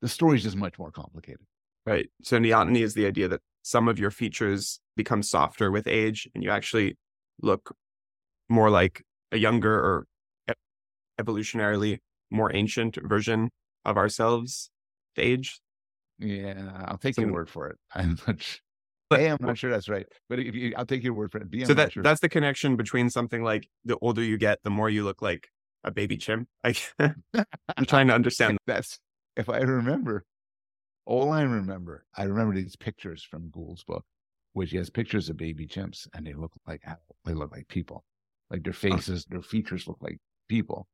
The 0.00 0.08
story 0.08 0.36
is 0.36 0.44
just 0.44 0.56
much 0.56 0.78
more 0.78 0.90
complicated. 0.92 1.44
Right. 1.84 2.08
So 2.22 2.38
neoteny 2.38 2.80
is 2.82 2.94
the 2.94 3.06
idea 3.06 3.26
that 3.28 3.40
some 3.62 3.88
of 3.88 3.98
your 3.98 4.10
features 4.10 4.80
become 4.96 5.22
softer 5.22 5.70
with 5.70 5.86
age 5.88 6.28
and 6.34 6.44
you 6.44 6.50
actually 6.50 6.96
look 7.42 7.74
more 8.48 8.70
like 8.70 9.02
a 9.32 9.36
younger 9.38 9.74
or 9.74 10.06
evolutionarily 11.20 11.98
more 12.30 12.54
ancient 12.54 12.98
version 13.02 13.50
of 13.84 13.96
ourselves 13.96 14.70
age. 15.16 15.60
Yeah, 16.18 16.84
I'll 16.86 16.98
take 16.98 17.14
Some- 17.16 17.24
your 17.24 17.32
word 17.32 17.50
for 17.50 17.68
it. 17.68 17.78
I'm 17.94 18.16
not. 18.26 18.40
Sure. 18.42 18.60
But- 19.08 19.20
I'm 19.22 19.38
not 19.40 19.58
sure 19.58 19.70
that's 19.70 19.88
right, 19.88 20.06
but 20.28 20.38
if 20.38 20.54
you, 20.54 20.72
I'll 20.76 20.86
take 20.86 21.02
your 21.02 21.14
word 21.14 21.32
for 21.32 21.38
it. 21.38 21.50
B, 21.50 21.64
so 21.64 21.74
that 21.74 21.92
sure. 21.92 22.02
that's 22.04 22.20
the 22.20 22.28
connection 22.28 22.76
between 22.76 23.10
something 23.10 23.42
like 23.42 23.68
the 23.84 23.98
older 23.98 24.22
you 24.22 24.38
get, 24.38 24.62
the 24.62 24.70
more 24.70 24.88
you 24.88 25.02
look 25.02 25.20
like 25.20 25.48
a 25.84 25.90
baby 25.90 26.16
chimp. 26.16 26.48
I, 26.64 26.74
I'm 26.98 27.84
trying 27.86 28.08
to 28.08 28.14
understand. 28.14 28.58
that's 28.66 28.98
if 29.36 29.48
I 29.48 29.58
remember. 29.58 30.24
All 31.06 31.32
I 31.32 31.42
remember, 31.42 32.04
I 32.16 32.24
remember 32.24 32.54
these 32.54 32.76
pictures 32.76 33.22
from 33.22 33.50
Gould's 33.50 33.82
book, 33.82 34.04
which 34.52 34.70
he 34.70 34.76
has 34.76 34.90
pictures 34.90 35.28
of 35.28 35.36
baby 35.36 35.66
chimps, 35.66 36.06
and 36.14 36.24
they 36.24 36.34
look 36.34 36.52
like 36.68 36.82
they 37.24 37.34
look 37.34 37.50
like 37.50 37.66
people, 37.68 38.04
like 38.50 38.62
their 38.62 38.74
oh. 38.74 38.76
faces, 38.76 39.24
their 39.24 39.42
features 39.42 39.88
look 39.88 39.98
like 40.00 40.18
people, 40.48 40.86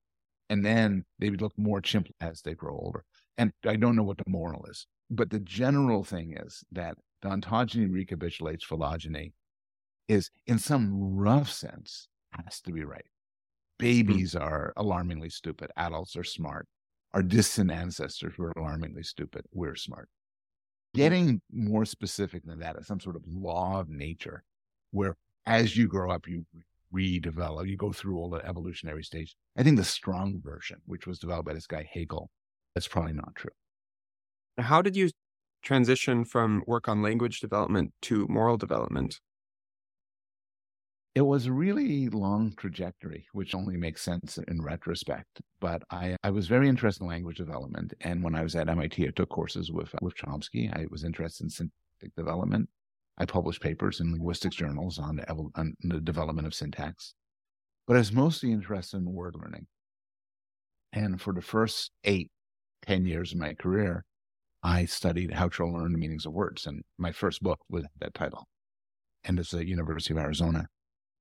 and 0.48 0.64
then 0.64 1.04
they 1.18 1.28
would 1.28 1.42
look 1.42 1.52
more 1.58 1.82
chimp 1.82 2.08
as 2.20 2.40
they 2.40 2.54
grow 2.54 2.78
older. 2.78 3.04
And 3.36 3.52
I 3.66 3.76
don't 3.76 3.96
know 3.96 4.04
what 4.04 4.16
the 4.16 4.24
moral 4.28 4.64
is, 4.66 4.86
but 5.10 5.28
the 5.28 5.40
general 5.40 6.02
thing 6.02 6.34
is 6.38 6.64
that 6.72 6.96
the 7.20 7.28
ontogeny 7.28 7.92
recapitulates 7.92 8.64
phylogeny, 8.64 9.32
is 10.08 10.30
in 10.46 10.58
some 10.58 11.16
rough 11.16 11.50
sense 11.50 12.08
has 12.32 12.60
to 12.60 12.72
be 12.72 12.84
right. 12.84 13.06
Hmm. 13.78 13.84
Babies 13.84 14.34
are 14.34 14.72
alarmingly 14.76 15.30
stupid. 15.30 15.70
Adults 15.76 16.16
are 16.16 16.24
smart 16.24 16.66
our 17.16 17.22
distant 17.22 17.70
ancestors 17.70 18.36
were 18.36 18.52
alarmingly 18.58 19.02
stupid. 19.02 19.46
We're 19.50 19.74
smart. 19.74 20.10
Mm-hmm. 20.94 20.98
Getting 21.00 21.40
more 21.50 21.86
specific 21.86 22.44
than 22.44 22.58
that 22.58 22.76
is 22.76 22.86
some 22.86 23.00
sort 23.00 23.16
of 23.16 23.22
law 23.26 23.80
of 23.80 23.88
nature 23.88 24.44
where 24.90 25.16
as 25.46 25.78
you 25.78 25.88
grow 25.88 26.10
up, 26.10 26.28
you 26.28 26.44
redevelop, 26.94 27.68
you 27.68 27.76
go 27.78 27.90
through 27.90 28.18
all 28.18 28.28
the 28.28 28.44
evolutionary 28.46 29.02
stages. 29.02 29.34
I 29.56 29.62
think 29.62 29.78
the 29.78 29.84
strong 29.84 30.42
version, 30.44 30.76
which 30.84 31.06
was 31.06 31.18
developed 31.18 31.46
by 31.46 31.54
this 31.54 31.66
guy 31.66 31.88
Haeckel, 31.94 32.28
that's 32.74 32.86
probably 32.86 33.14
not 33.14 33.34
true. 33.34 33.50
How 34.58 34.82
did 34.82 34.94
you 34.94 35.08
transition 35.62 36.26
from 36.26 36.64
work 36.66 36.86
on 36.86 37.00
language 37.00 37.40
development 37.40 37.92
to 38.02 38.26
moral 38.28 38.58
development? 38.58 39.20
It 41.16 41.24
was 41.24 41.46
a 41.46 41.52
really 41.52 42.10
long 42.10 42.52
trajectory, 42.58 43.26
which 43.32 43.54
only 43.54 43.78
makes 43.78 44.02
sense 44.02 44.36
in 44.36 44.60
retrospect. 44.60 45.40
But 45.60 45.82
I, 45.90 46.14
I 46.22 46.28
was 46.28 46.46
very 46.46 46.68
interested 46.68 47.04
in 47.04 47.08
language 47.08 47.38
development. 47.38 47.94
And 48.02 48.22
when 48.22 48.34
I 48.34 48.42
was 48.42 48.54
at 48.54 48.68
MIT, 48.68 49.02
I 49.02 49.10
took 49.16 49.30
courses 49.30 49.72
with, 49.72 49.94
with 50.02 50.14
Chomsky. 50.14 50.70
I 50.76 50.84
was 50.90 51.04
interested 51.04 51.44
in 51.44 51.48
syntactic 51.48 52.14
development. 52.18 52.68
I 53.16 53.24
published 53.24 53.62
papers 53.62 54.00
in 54.00 54.12
linguistics 54.12 54.56
journals 54.56 54.98
on 54.98 55.16
the, 55.16 55.30
on 55.54 55.74
the 55.80 56.00
development 56.00 56.46
of 56.46 56.54
syntax. 56.54 57.14
But 57.86 57.96
I 57.96 58.00
was 58.00 58.12
mostly 58.12 58.52
interested 58.52 58.98
in 58.98 59.10
word 59.10 59.36
learning. 59.42 59.68
And 60.92 61.18
for 61.18 61.32
the 61.32 61.40
first 61.40 61.92
eight, 62.04 62.30
ten 62.82 63.06
years 63.06 63.32
of 63.32 63.38
my 63.38 63.54
career, 63.54 64.04
I 64.62 64.84
studied 64.84 65.32
how 65.32 65.48
to 65.48 65.66
learn 65.66 65.92
the 65.92 65.98
meanings 65.98 66.26
of 66.26 66.34
words. 66.34 66.66
And 66.66 66.82
my 66.98 67.12
first 67.12 67.42
book 67.42 67.60
was 67.70 67.86
that 68.00 68.12
title. 68.12 68.44
And 69.24 69.38
it's 69.38 69.54
at 69.54 69.66
University 69.66 70.12
of 70.12 70.18
Arizona. 70.18 70.66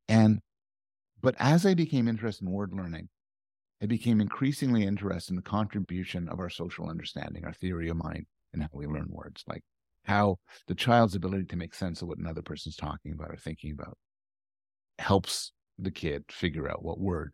And, 0.08 0.40
but 1.22 1.36
as 1.40 1.66
I 1.66 1.74
became 1.74 2.08
interested 2.08 2.46
in 2.46 2.52
word 2.52 2.74
learning, 2.74 3.10
I 3.82 3.88
became 3.88 4.22
increasingly 4.22 4.84
interested 4.84 5.32
in 5.32 5.36
the 5.36 5.42
contribution 5.42 6.30
of 6.30 6.40
our 6.40 6.50
social 6.50 6.90
understanding, 6.90 7.44
our 7.46 7.54
theory 7.54 7.90
of 7.90 7.98
mind, 7.98 8.26
and 8.54 8.62
how 8.62 8.70
we 8.74 8.88
learn 8.88 9.08
words, 9.10 9.44
like 9.48 9.64
how 10.06 10.38
the 10.68 10.76
child's 10.76 11.16
ability 11.16 11.46
to 11.46 11.58
make 11.58 11.74
sense 11.74 12.02
of 12.02 12.08
what 12.08 12.18
another 12.18 12.42
person's 12.42 12.76
talking 12.76 13.12
about 13.12 13.32
or 13.32 13.38
thinking 13.38 13.72
about 13.72 13.98
helps 15.00 15.52
the 15.78 15.92
kid 15.92 16.24
figure 16.32 16.70
out 16.70 16.84
what 16.84 17.00
word, 17.00 17.34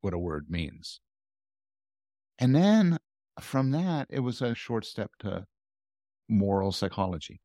what 0.00 0.14
a 0.14 0.18
word 0.18 0.46
means. 0.48 1.00
And 2.38 2.54
then 2.54 2.98
from 3.40 3.72
that, 3.72 4.06
it 4.10 4.20
was 4.20 4.40
a 4.40 4.54
short 4.54 4.86
step 4.86 5.10
to 5.20 5.44
moral 6.28 6.72
psychology. 6.72 7.40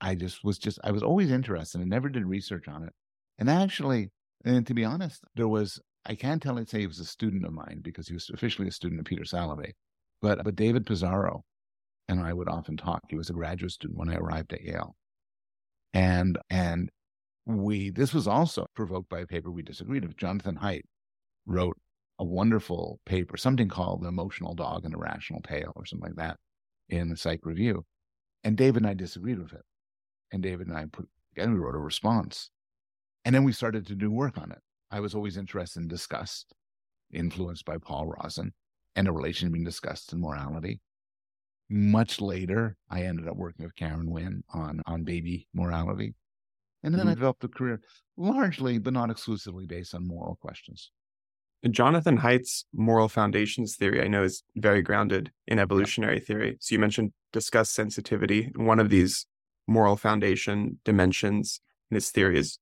I 0.00 0.14
just 0.16 0.42
was 0.42 0.58
just, 0.58 0.80
I 0.82 0.90
was 0.90 1.02
always 1.02 1.30
interested 1.30 1.80
and 1.80 1.88
never 1.88 2.08
did 2.08 2.26
research 2.26 2.66
on 2.66 2.82
it. 2.82 2.92
And 3.42 3.50
actually, 3.50 4.12
and 4.44 4.64
to 4.68 4.72
be 4.72 4.84
honest, 4.84 5.24
there 5.34 5.48
was, 5.48 5.80
I 6.06 6.14
can't 6.14 6.40
tell 6.40 6.58
it 6.58 6.70
say 6.70 6.78
he 6.78 6.86
was 6.86 7.00
a 7.00 7.04
student 7.04 7.44
of 7.44 7.52
mine 7.52 7.80
because 7.82 8.06
he 8.06 8.14
was 8.14 8.30
officially 8.32 8.68
a 8.68 8.70
student 8.70 9.00
of 9.00 9.04
Peter 9.04 9.24
Salovey, 9.24 9.72
but, 10.20 10.44
but 10.44 10.54
David 10.54 10.86
Pizarro 10.86 11.42
and 12.06 12.20
I 12.20 12.34
would 12.34 12.48
often 12.48 12.76
talk. 12.76 13.00
He 13.08 13.16
was 13.16 13.30
a 13.30 13.32
graduate 13.32 13.72
student 13.72 13.98
when 13.98 14.10
I 14.10 14.14
arrived 14.14 14.52
at 14.52 14.62
Yale. 14.62 14.94
And, 15.92 16.38
and 16.50 16.88
we, 17.44 17.90
this 17.90 18.14
was 18.14 18.28
also 18.28 18.66
provoked 18.76 19.08
by 19.08 19.18
a 19.18 19.26
paper 19.26 19.50
we 19.50 19.62
disagreed 19.62 20.04
with. 20.04 20.16
Jonathan 20.16 20.58
Haidt 20.62 20.84
wrote 21.44 21.76
a 22.20 22.24
wonderful 22.24 23.00
paper, 23.06 23.36
something 23.36 23.68
called 23.68 24.04
The 24.04 24.08
Emotional 24.08 24.54
Dog 24.54 24.84
and 24.84 24.94
the 24.94 24.98
Rational 24.98 25.40
Tail 25.40 25.72
or 25.74 25.84
something 25.84 26.10
like 26.10 26.16
that 26.16 26.36
in 26.88 27.08
the 27.08 27.16
Psych 27.16 27.40
Review. 27.42 27.84
And 28.44 28.56
David 28.56 28.84
and 28.84 28.90
I 28.90 28.94
disagreed 28.94 29.40
with 29.40 29.52
it. 29.52 29.64
And 30.30 30.44
David 30.44 30.68
and 30.68 30.76
I 30.76 30.84
put, 30.84 31.08
again, 31.36 31.52
we 31.52 31.58
wrote 31.58 31.74
a 31.74 31.78
response. 31.78 32.48
And 33.24 33.34
then 33.34 33.44
we 33.44 33.52
started 33.52 33.86
to 33.86 33.94
do 33.94 34.10
work 34.10 34.38
on 34.38 34.50
it. 34.52 34.58
I 34.90 35.00
was 35.00 35.14
always 35.14 35.36
interested 35.36 35.80
in 35.80 35.88
disgust, 35.88 36.52
influenced 37.12 37.64
by 37.64 37.78
Paul 37.78 38.06
Rozin, 38.06 38.52
and 38.96 39.08
a 39.08 39.12
relation 39.12 39.48
between 39.48 39.64
disgust 39.64 40.12
and 40.12 40.20
morality. 40.20 40.80
Much 41.70 42.20
later, 42.20 42.76
I 42.90 43.02
ended 43.04 43.28
up 43.28 43.36
working 43.36 43.64
with 43.64 43.74
Karen 43.76 44.10
Wynn 44.10 44.42
on, 44.50 44.82
on 44.86 45.04
baby 45.04 45.48
morality. 45.54 46.14
And 46.82 46.94
then 46.94 47.06
I 47.06 47.12
Mhm. 47.12 47.14
developed 47.14 47.44
a 47.44 47.48
career 47.48 47.80
largely, 48.16 48.78
but 48.78 48.92
not 48.92 49.10
exclusively, 49.10 49.66
based 49.66 49.94
on 49.94 50.06
moral 50.06 50.36
questions. 50.36 50.90
Jonathan 51.70 52.16
Haidt's 52.18 52.66
moral 52.72 53.08
foundations 53.08 53.76
theory, 53.76 54.02
I 54.02 54.08
know, 54.08 54.24
is 54.24 54.42
very 54.56 54.82
grounded 54.82 55.30
in 55.46 55.60
evolutionary 55.60 56.18
theory. 56.18 56.56
So 56.60 56.74
you 56.74 56.80
mentioned 56.80 57.12
disgust 57.32 57.72
sensitivity. 57.72 58.50
One 58.56 58.80
of 58.80 58.90
these 58.90 59.26
moral 59.68 59.96
foundation 59.96 60.80
dimensions 60.84 61.60
in 61.90 61.94
his 61.94 62.10
theory 62.10 62.36
is 62.38 62.58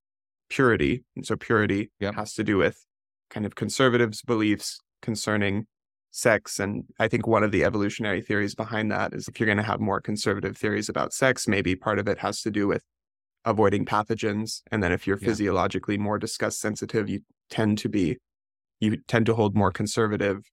purity. 0.50 1.04
And 1.16 1.26
so 1.26 1.36
purity 1.36 1.90
Yep. 2.00 2.14
has 2.16 2.34
to 2.34 2.44
do 2.44 2.58
with 2.58 2.84
kind 3.30 3.46
of 3.46 3.54
conservatives' 3.54 4.22
beliefs 4.22 4.80
concerning 5.02 5.66
sex. 6.10 6.58
And 6.60 6.84
I 6.98 7.08
think 7.08 7.26
one 7.26 7.44
of 7.44 7.52
the 7.52 7.64
evolutionary 7.64 8.20
theories 8.20 8.54
behind 8.54 8.90
that 8.90 9.14
is 9.14 9.28
if 9.28 9.38
you're 9.40 9.46
going 9.46 9.58
to 9.58 9.62
have 9.64 9.80
more 9.80 10.00
conservative 10.00 10.56
theories 10.56 10.88
about 10.88 11.12
sex, 11.12 11.48
maybe 11.48 11.76
part 11.76 11.98
of 11.98 12.08
it 12.08 12.18
has 12.18 12.42
to 12.42 12.50
do 12.50 12.66
with 12.68 12.84
avoiding 13.44 13.84
pathogens. 13.86 14.62
And 14.70 14.82
then 14.82 14.92
if 14.92 15.06
you're 15.06 15.18
Yeah. 15.18 15.26
physiologically 15.28 15.98
more 15.98 16.18
disgust 16.18 16.60
sensitive, 16.60 17.08
you 17.08 17.20
tend 17.50 17.78
to 17.78 17.88
be 17.88 18.18
you 18.80 18.96
tend 19.08 19.26
to 19.26 19.34
hold 19.34 19.54
more 19.56 19.72
conservative 19.72 20.44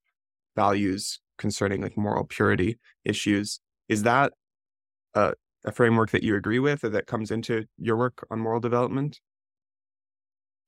values 0.55 1.19
concerning 1.37 1.81
like 1.81 1.97
moral 1.97 2.25
purity 2.25 2.79
issues. 3.05 3.59
Is 3.89 4.03
that 4.03 4.33
a, 5.15 5.33
a 5.65 5.71
framework 5.71 6.11
that 6.11 6.23
you 6.23 6.35
agree 6.35 6.59
with 6.59 6.83
or 6.83 6.89
that 6.89 7.07
comes 7.07 7.31
into 7.31 7.65
your 7.77 7.97
work 7.97 8.25
on 8.31 8.39
moral 8.39 8.59
development? 8.59 9.19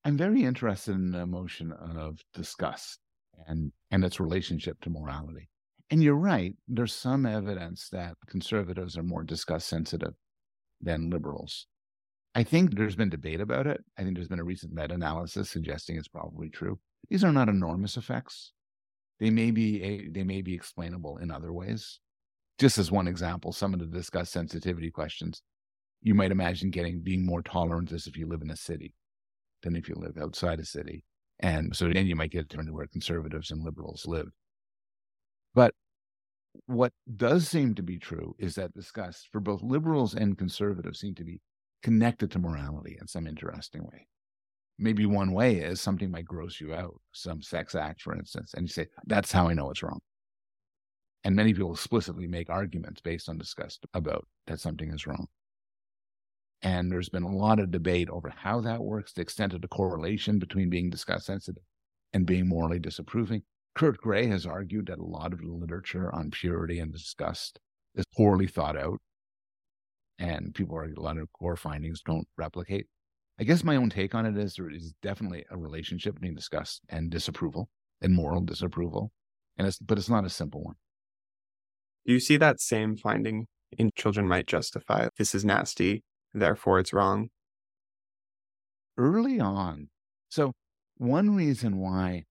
I'm 0.10 0.18
very 0.18 0.44
interested 0.44 0.96
in 0.96 1.12
the 1.12 1.20
emotion 1.20 1.72
of 1.72 2.20
disgust 2.34 2.98
and 3.46 3.72
and 3.92 4.04
its 4.04 4.20
relationship 4.20 4.82
to 4.82 4.90
morality. 4.90 5.50
And 5.92 6.02
you're 6.02 6.16
right, 6.16 6.56
there's 6.68 6.94
some 6.94 7.28
evidence 7.28 7.90
that 7.92 8.16
conservatives 8.26 8.98
are 8.98 9.04
more 9.04 9.22
disgust 9.22 9.68
sensitive 9.68 10.16
than 10.82 11.12
liberals. 11.12 11.68
I 12.34 12.42
think 12.42 12.74
there's 12.74 12.96
been 12.96 13.12
debate 13.12 13.40
about 13.40 13.68
it. 13.68 13.82
I 14.00 14.02
think 14.02 14.16
there's 14.16 14.28
been 14.28 14.40
a 14.40 14.44
recent 14.44 14.74
meta-analysis 14.74 15.48
suggesting 15.48 15.96
it's 15.96 16.08
probably 16.08 16.50
true. 16.50 16.80
These 17.12 17.24
are 17.24 17.32
not 17.32 17.48
enormous 17.48 17.96
effects. 17.96 18.54
They 19.20 19.30
may 19.30 19.52
be 19.52 19.84
a, 19.84 20.10
they 20.10 20.24
may 20.24 20.42
be 20.42 20.56
explainable 20.56 21.18
in 21.18 21.30
other 21.30 21.54
ways. 21.54 22.00
Just 22.58 22.80
as 22.80 22.92
one 22.92 23.08
example, 23.08 23.52
some 23.52 23.76
of 23.76 23.80
the 23.80 23.86
disgust 23.86 24.32
sensitivity 24.32 24.90
questions, 24.90 25.44
you 26.02 26.16
might 26.16 26.32
imagine 26.32 26.72
getting 26.72 27.00
being 27.00 27.28
more 27.28 27.44
tolerant 27.44 27.92
as 27.92 28.08
if 28.08 28.18
you 28.18 28.26
live 28.26 28.42
in 28.42 28.50
a 28.50 28.56
city 28.56 28.96
than 29.62 29.76
if 29.76 29.90
you 29.90 29.96
live 29.96 30.18
outside 30.22 30.60
a 30.60 30.66
city. 30.66 31.04
And 31.40 31.76
so 31.76 31.90
then 31.90 32.08
you 32.08 32.16
might 32.16 32.32
get 32.32 32.50
to 32.50 32.58
where 32.58 32.88
conservatives 32.88 33.52
and 33.52 33.64
liberals 33.64 34.06
live. 34.06 34.28
But 35.54 35.74
what 36.66 36.92
does 37.16 37.48
seem 37.48 37.76
to 37.76 37.84
be 37.84 37.98
true 37.98 38.36
is 38.40 38.56
that 38.56 38.74
disgust 38.74 39.30
for 39.32 39.40
both 39.40 39.62
liberals 39.62 40.14
and 40.14 40.38
conservatives 40.38 41.00
seem 41.00 41.16
to 41.16 41.24
be 41.24 41.40
connected 41.84 42.32
to 42.32 42.40
morality 42.40 42.98
in 43.00 43.08
some 43.08 43.28
interesting 43.28 43.84
way. 43.84 44.08
Maybe 44.78 45.06
one 45.06 45.34
way 45.34 45.58
is 45.58 45.82
something 45.82 46.10
might 46.10 46.26
gross 46.26 46.60
you 46.60 46.74
out, 46.74 47.00
some 47.14 47.42
sex 47.42 47.76
act, 47.76 48.02
for 48.02 48.16
instance, 48.16 48.54
and 48.54 48.64
you 48.64 48.70
say, 48.70 48.88
that's 49.06 49.32
how 49.32 49.48
I 49.48 49.54
know 49.54 49.70
it's 49.70 49.84
wrong. 49.84 50.00
And 51.24 51.36
many 51.36 51.54
people 51.54 51.74
explicitly 51.74 52.28
make 52.28 52.50
arguments 52.50 53.02
based 53.02 53.28
on 53.28 53.38
disgust 53.38 53.86
about 53.94 54.26
that 54.48 54.60
something 54.60 54.94
is 54.94 55.06
wrong. 55.06 55.28
And 56.62 56.92
there's 56.92 57.10
been 57.10 57.24
a 57.24 57.36
lot 57.36 57.60
of 57.60 57.72
debate 57.72 58.10
over 58.10 58.30
how 58.30 58.60
that 58.62 58.84
works, 58.84 59.14
the 59.14 59.22
extent 59.22 59.54
of 59.54 59.62
the 59.62 59.68
correlation 59.68 60.40
between 60.40 60.70
being 60.70 60.90
disgust 60.90 61.26
sensitive 61.28 61.64
and 62.12 62.26
being 62.26 62.48
morally 62.48 62.80
disapproving. 62.80 63.44
Kurt 63.76 63.98
Gray 63.98 64.28
has 64.28 64.46
argued 64.46 64.88
that 64.88 65.00
a 65.00 65.06
lot 65.06 65.32
of 65.32 65.40
the 65.40 65.48
literature 65.48 66.14
on 66.14 66.32
purity 66.32 66.80
and 66.80 66.92
disgust 66.92 67.60
is 67.96 68.04
poorly 68.16 68.48
thought 68.48 68.78
out, 68.78 69.00
and 70.18 70.54
people 70.54 70.76
argue 70.76 71.00
a 71.00 71.02
lot 71.02 71.18
of 71.18 71.32
core 71.32 71.56
findings 71.56 72.02
don't 72.02 72.28
replicate. 72.38 72.88
I 73.40 73.46
guess 73.46 73.64
my 73.64 73.78
own 73.78 73.90
take 73.90 74.14
on 74.14 74.26
it 74.26 74.38
is 74.38 74.56
there 74.56 74.70
is 74.70 74.94
definitely 75.02 75.46
a 75.50 75.58
relationship 75.58 76.16
between 76.16 76.36
disgust 76.36 76.82
and 76.90 77.10
disapproval 77.10 77.70
and 78.02 78.14
moral 78.14 78.42
disapproval, 78.42 79.14
and 79.58 79.66
it's 79.66 79.80
but 79.80 79.98
it's 79.98 80.10
not 80.10 80.26
a 80.26 80.30
simple 80.30 80.62
one. 80.64 80.76
Do 82.06 82.12
you 82.12 82.20
see 82.20 82.36
that 82.38 82.60
same 82.60 82.98
finding 82.98 83.48
in 83.78 83.92
children 83.96 84.28
might 84.28 84.48
justify 84.48 85.08
this 85.18 85.34
is 85.34 85.46
nasty, 85.46 86.04
therefore 86.34 86.80
it's 86.80 86.94
wrong? 86.94 87.30
Early 88.98 89.40
on, 89.40 89.90
so 90.30 90.54
one 90.98 91.36
reason 91.36 91.78
why 91.78 92.26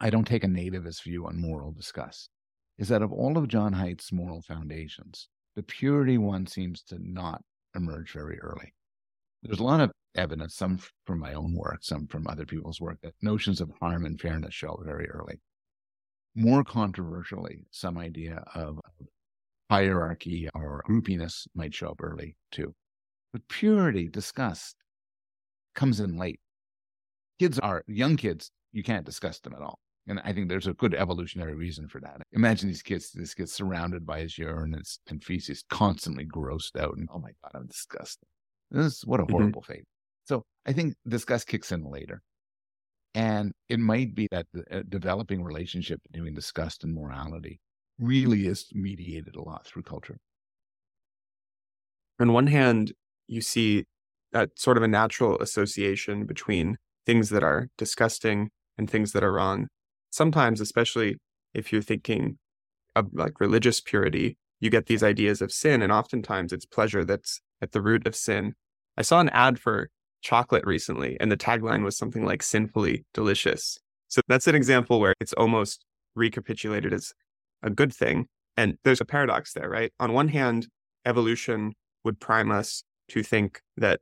I 0.00 0.10
don't 0.10 0.26
take 0.26 0.44
a 0.44 0.48
nativist 0.48 1.02
view 1.02 1.26
on 1.26 1.40
moral 1.40 1.72
disgust 1.72 2.28
is 2.78 2.88
that 2.88 3.02
of 3.02 3.12
all 3.12 3.38
of 3.38 3.48
John 3.48 3.72
Haidt's 3.72 4.12
moral 4.12 4.42
foundations, 4.42 5.28
the 5.56 5.62
purity 5.62 6.18
one 6.18 6.46
seems 6.46 6.82
to 6.84 6.98
not 7.00 7.42
emerge 7.74 8.12
very 8.12 8.38
early. 8.40 8.74
There's 9.42 9.60
a 9.60 9.64
lot 9.64 9.80
of 9.80 9.92
evidence, 10.14 10.54
some 10.54 10.78
from 11.06 11.20
my 11.20 11.34
own 11.34 11.54
work, 11.54 11.78
some 11.82 12.06
from 12.06 12.26
other 12.26 12.44
people's 12.44 12.80
work, 12.80 12.98
that 13.02 13.14
notions 13.22 13.60
of 13.60 13.70
harm 13.80 14.04
and 14.04 14.20
fairness 14.20 14.54
show 14.54 14.70
up 14.70 14.84
very 14.84 15.08
early. 15.08 15.40
More 16.34 16.64
controversially, 16.64 17.60
some 17.70 17.96
idea 17.96 18.42
of 18.54 18.80
hierarchy 19.70 20.48
or 20.54 20.82
groupiness 20.86 21.46
might 21.54 21.74
show 21.74 21.88
up 21.88 22.00
early 22.02 22.36
too. 22.50 22.74
But 23.32 23.48
purity, 23.48 24.08
disgust, 24.08 24.76
comes 25.74 26.00
in 26.00 26.16
late. 26.16 26.40
Kids 27.38 27.58
are 27.58 27.82
young 27.86 28.16
kids, 28.16 28.50
you 28.72 28.82
can't 28.82 29.04
discuss 29.04 29.40
them 29.40 29.54
at 29.54 29.62
all. 29.62 29.78
And 30.06 30.20
I 30.22 30.32
think 30.32 30.48
there's 30.48 30.66
a 30.66 30.74
good 30.74 30.94
evolutionary 30.94 31.54
reason 31.54 31.88
for 31.88 32.00
that. 32.02 32.20
Imagine 32.32 32.68
these 32.68 32.82
kids, 32.82 33.10
this 33.12 33.34
gets 33.34 33.52
surrounded 33.52 34.04
by 34.04 34.20
his 34.20 34.36
urine 34.36 34.80
and 35.08 35.24
feces, 35.24 35.64
constantly 35.70 36.26
grossed 36.26 36.78
out. 36.78 36.96
And 36.96 37.08
oh 37.12 37.18
my 37.18 37.30
God, 37.42 37.52
I'm 37.54 37.66
disgusted. 37.66 38.28
This 38.70 38.98
is 38.98 39.06
what 39.06 39.20
a 39.20 39.22
mm-hmm. 39.22 39.32
horrible 39.32 39.62
mm-hmm. 39.62 39.72
fate. 39.72 39.84
So 40.26 40.44
I 40.66 40.72
think 40.72 40.94
disgust 41.08 41.46
kicks 41.46 41.72
in 41.72 41.84
later. 41.84 42.22
And 43.14 43.52
it 43.68 43.78
might 43.78 44.14
be 44.14 44.28
that 44.30 44.46
the 44.52 44.64
uh, 44.70 44.82
developing 44.88 45.42
relationship 45.42 46.00
between 46.10 46.34
disgust 46.34 46.84
and 46.84 46.94
morality 46.94 47.60
really 47.98 48.46
is 48.46 48.66
mediated 48.72 49.36
a 49.36 49.42
lot 49.42 49.66
through 49.66 49.82
culture. 49.82 50.18
On 52.20 52.32
one 52.32 52.46
hand, 52.46 52.92
you 53.26 53.40
see 53.40 53.84
that 54.32 54.50
sort 54.58 54.76
of 54.76 54.82
a 54.82 54.88
natural 54.88 55.38
association 55.40 56.26
between 56.26 56.76
things 57.06 57.30
that 57.30 57.42
are 57.42 57.68
disgusting 57.78 58.50
and 58.76 58.90
things 58.90 59.12
that 59.12 59.24
are 59.24 59.32
wrong 59.32 59.68
sometimes, 60.14 60.60
especially 60.60 61.16
if 61.52 61.72
you're 61.72 61.82
thinking 61.82 62.38
of 62.94 63.08
like 63.12 63.40
religious 63.40 63.80
purity, 63.80 64.36
you 64.60 64.70
get 64.70 64.86
these 64.86 65.02
ideas 65.02 65.42
of 65.42 65.52
sin, 65.52 65.82
and 65.82 65.92
oftentimes 65.92 66.52
it's 66.52 66.64
pleasure 66.64 67.04
that's 67.04 67.40
at 67.60 67.72
the 67.72 67.82
root 67.82 68.06
of 68.06 68.14
sin. 68.14 68.54
I 68.96 69.02
saw 69.02 69.20
an 69.20 69.28
ad 69.30 69.58
for 69.58 69.90
chocolate 70.22 70.64
recently, 70.64 71.16
and 71.20 71.30
the 71.30 71.36
tagline 71.36 71.82
was 71.82 71.98
something 71.98 72.24
like 72.24 72.42
sinfully 72.42 73.04
delicious. 73.12 73.78
So 74.08 74.20
that's 74.28 74.46
an 74.46 74.54
example 74.54 75.00
where 75.00 75.14
it's 75.20 75.32
almost 75.32 75.84
recapitulated 76.14 76.92
as 76.92 77.12
a 77.64 77.70
good 77.70 77.92
thing. 77.92 78.26
And 78.56 78.78
there's 78.84 79.00
a 79.00 79.04
paradox 79.04 79.52
there, 79.52 79.68
right? 79.68 79.92
On 79.98 80.12
one 80.12 80.28
hand, 80.28 80.68
evolution 81.04 81.72
would 82.04 82.20
prime 82.20 82.52
us 82.52 82.84
to 83.08 83.24
think 83.24 83.60
that 83.76 84.00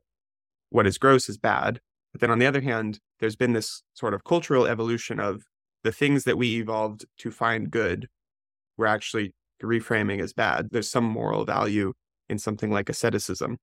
what 0.69 0.85
is 0.85 0.99
gross 0.99 1.27
is 1.27 1.37
bad. 1.37 1.79
But 2.11 2.21
then 2.21 2.29
on 2.29 2.37
the 2.37 2.45
other 2.45 2.61
hand, 2.61 2.99
there's 3.19 3.35
been 3.35 3.53
this 3.53 3.81
sort 3.95 4.13
of 4.13 4.23
cultural 4.23 4.67
evolution 4.67 5.19
of 5.19 5.43
the 5.83 5.91
things 5.91 6.25
that 6.25 6.37
we 6.37 6.59
evolved 6.59 7.05
to 7.17 7.31
find 7.31 7.71
good 7.71 8.07
we're 8.77 8.85
actually 8.85 9.33
reframing 9.61 10.21
as 10.21 10.33
bad. 10.33 10.69
There's 10.71 10.89
some 10.89 11.05
moral 11.05 11.45
value 11.45 11.93
in 12.29 12.37
something 12.37 12.71
like 12.71 12.89
asceticism. 12.89 13.57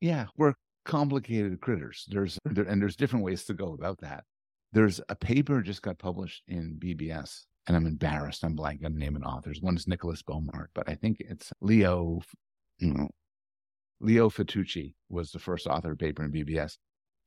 Yeah, 0.00 0.26
we're 0.36 0.54
complicated 0.84 1.60
critters. 1.60 2.06
There's 2.08 2.38
mm. 2.48 2.54
there, 2.54 2.64
and 2.64 2.80
there's 2.80 2.96
different 2.96 3.24
ways 3.24 3.44
to 3.44 3.54
go 3.54 3.72
about 3.72 4.00
that. 4.00 4.24
There's 4.72 5.00
a 5.08 5.14
paper 5.14 5.60
just 5.60 5.82
got 5.82 5.98
published 5.98 6.42
in 6.48 6.76
BBS, 6.78 7.42
and 7.66 7.76
I'm 7.76 7.86
embarrassed. 7.86 8.44
I'm 8.44 8.56
blanking 8.56 8.84
on 8.84 8.96
name 8.98 9.16
of 9.16 9.22
authors. 9.22 9.60
One 9.60 9.76
is 9.76 9.86
Nicolas 9.86 10.22
Baumard, 10.22 10.68
but 10.74 10.88
I 10.88 10.94
think 10.94 11.18
it's 11.20 11.52
Leo. 11.60 12.20
Leo 14.00 14.28
Fitouchi 14.28 14.94
was 15.08 15.30
the 15.30 15.38
first 15.38 15.66
author 15.66 15.92
of 15.92 15.98
paper 15.98 16.24
in 16.24 16.32
BBS 16.32 16.76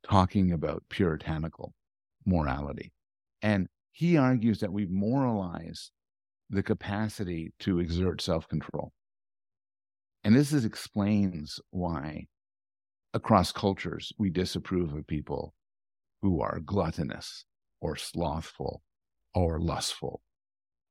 talking 0.08 0.52
about 0.52 0.84
puritanical 0.88 1.74
morality. 2.26 2.92
And 3.42 3.68
he 3.92 4.16
argues 4.16 4.60
that 4.60 4.72
we 4.72 4.86
moralize 4.86 5.90
the 6.50 6.62
capacity 6.62 7.52
to 7.60 7.78
exert 7.78 8.20
self 8.20 8.46
control. 8.48 8.92
And 10.22 10.34
this 10.34 10.52
is, 10.52 10.64
explains 10.64 11.60
why 11.70 12.26
across 13.14 13.52
cultures 13.52 14.12
we 14.18 14.28
disapprove 14.28 14.92
of 14.92 15.06
people 15.06 15.54
who 16.20 16.40
are 16.42 16.60
gluttonous 16.60 17.44
or 17.80 17.96
slothful 17.96 18.82
or 19.34 19.60
lustful. 19.60 20.20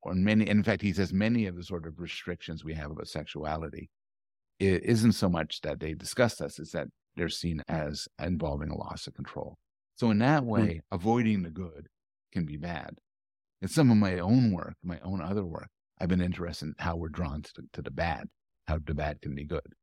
Or 0.06 0.14
many, 0.14 0.48
in 0.48 0.62
fact, 0.62 0.82
he 0.82 0.92
says 0.92 1.12
many 1.12 1.46
of 1.46 1.56
the 1.56 1.64
sort 1.64 1.86
of 1.86 1.98
restrictions 1.98 2.64
we 2.64 2.74
have 2.74 2.90
about 2.90 3.08
sexuality 3.08 3.90
it 4.58 4.84
isn't 4.84 5.12
so 5.12 5.28
much 5.28 5.60
that 5.62 5.80
they 5.80 5.94
disgust 5.94 6.40
us, 6.40 6.58
it's 6.58 6.72
that 6.72 6.88
they're 7.16 7.28
seen 7.28 7.62
as 7.68 8.08
involving 8.22 8.70
a 8.70 8.76
loss 8.76 9.06
of 9.06 9.14
control. 9.14 9.58
So, 9.96 10.10
in 10.10 10.18
that 10.18 10.42
hmm. 10.42 10.48
way, 10.48 10.66
mm. 10.66 10.80
avoiding 10.92 11.42
the 11.42 11.50
good 11.50 11.88
can 12.32 12.44
be 12.44 12.56
bad. 12.56 12.98
In 13.62 13.68
some 13.68 13.90
of 13.90 13.96
my 13.96 14.18
own 14.18 14.52
work, 14.52 14.74
my 14.82 14.98
own 15.00 15.22
other 15.22 15.44
work, 15.44 15.68
I've 15.98 16.08
been 16.08 16.20
interested 16.20 16.66
in 16.66 16.74
how 16.78 16.96
we're 16.96 17.08
drawn 17.08 17.42
to 17.42 17.52
the, 17.56 17.62
to 17.74 17.82
the 17.82 17.90
bad, 17.90 18.28
how 18.66 18.78
the 18.84 18.94
bad 18.94 19.22
can 19.22 19.34
be 19.34 19.44
good, 19.44 19.74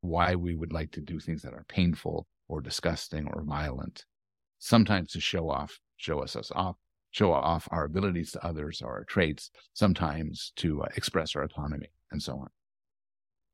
why 0.00 0.36
we 0.36 0.54
would 0.54 0.72
like 0.72 0.92
to 0.92 1.00
do 1.00 1.18
things 1.18 1.42
that 1.42 1.52
are 1.52 1.64
painful 1.68 2.26
or 2.48 2.60
disgusting 2.60 3.26
or 3.26 3.42
violent, 3.42 4.04
sometimes 4.58 5.10
to 5.12 5.20
show 5.20 5.50
off, 5.50 5.80
show 5.96 6.20
us, 6.20 6.36
us 6.36 6.52
off, 6.54 6.76
show 7.16 7.32
off 7.32 7.68
our 7.70 7.84
abilities 7.84 8.32
to 8.32 8.44
others 8.44 8.82
or 8.82 8.92
our 8.92 9.04
traits, 9.04 9.50
sometimes 9.72 10.52
to 10.56 10.82
uh, 10.82 10.88
express 10.96 11.34
our 11.34 11.42
autonomy, 11.42 11.88
and 12.10 12.22
so 12.22 12.34
on. 12.34 12.48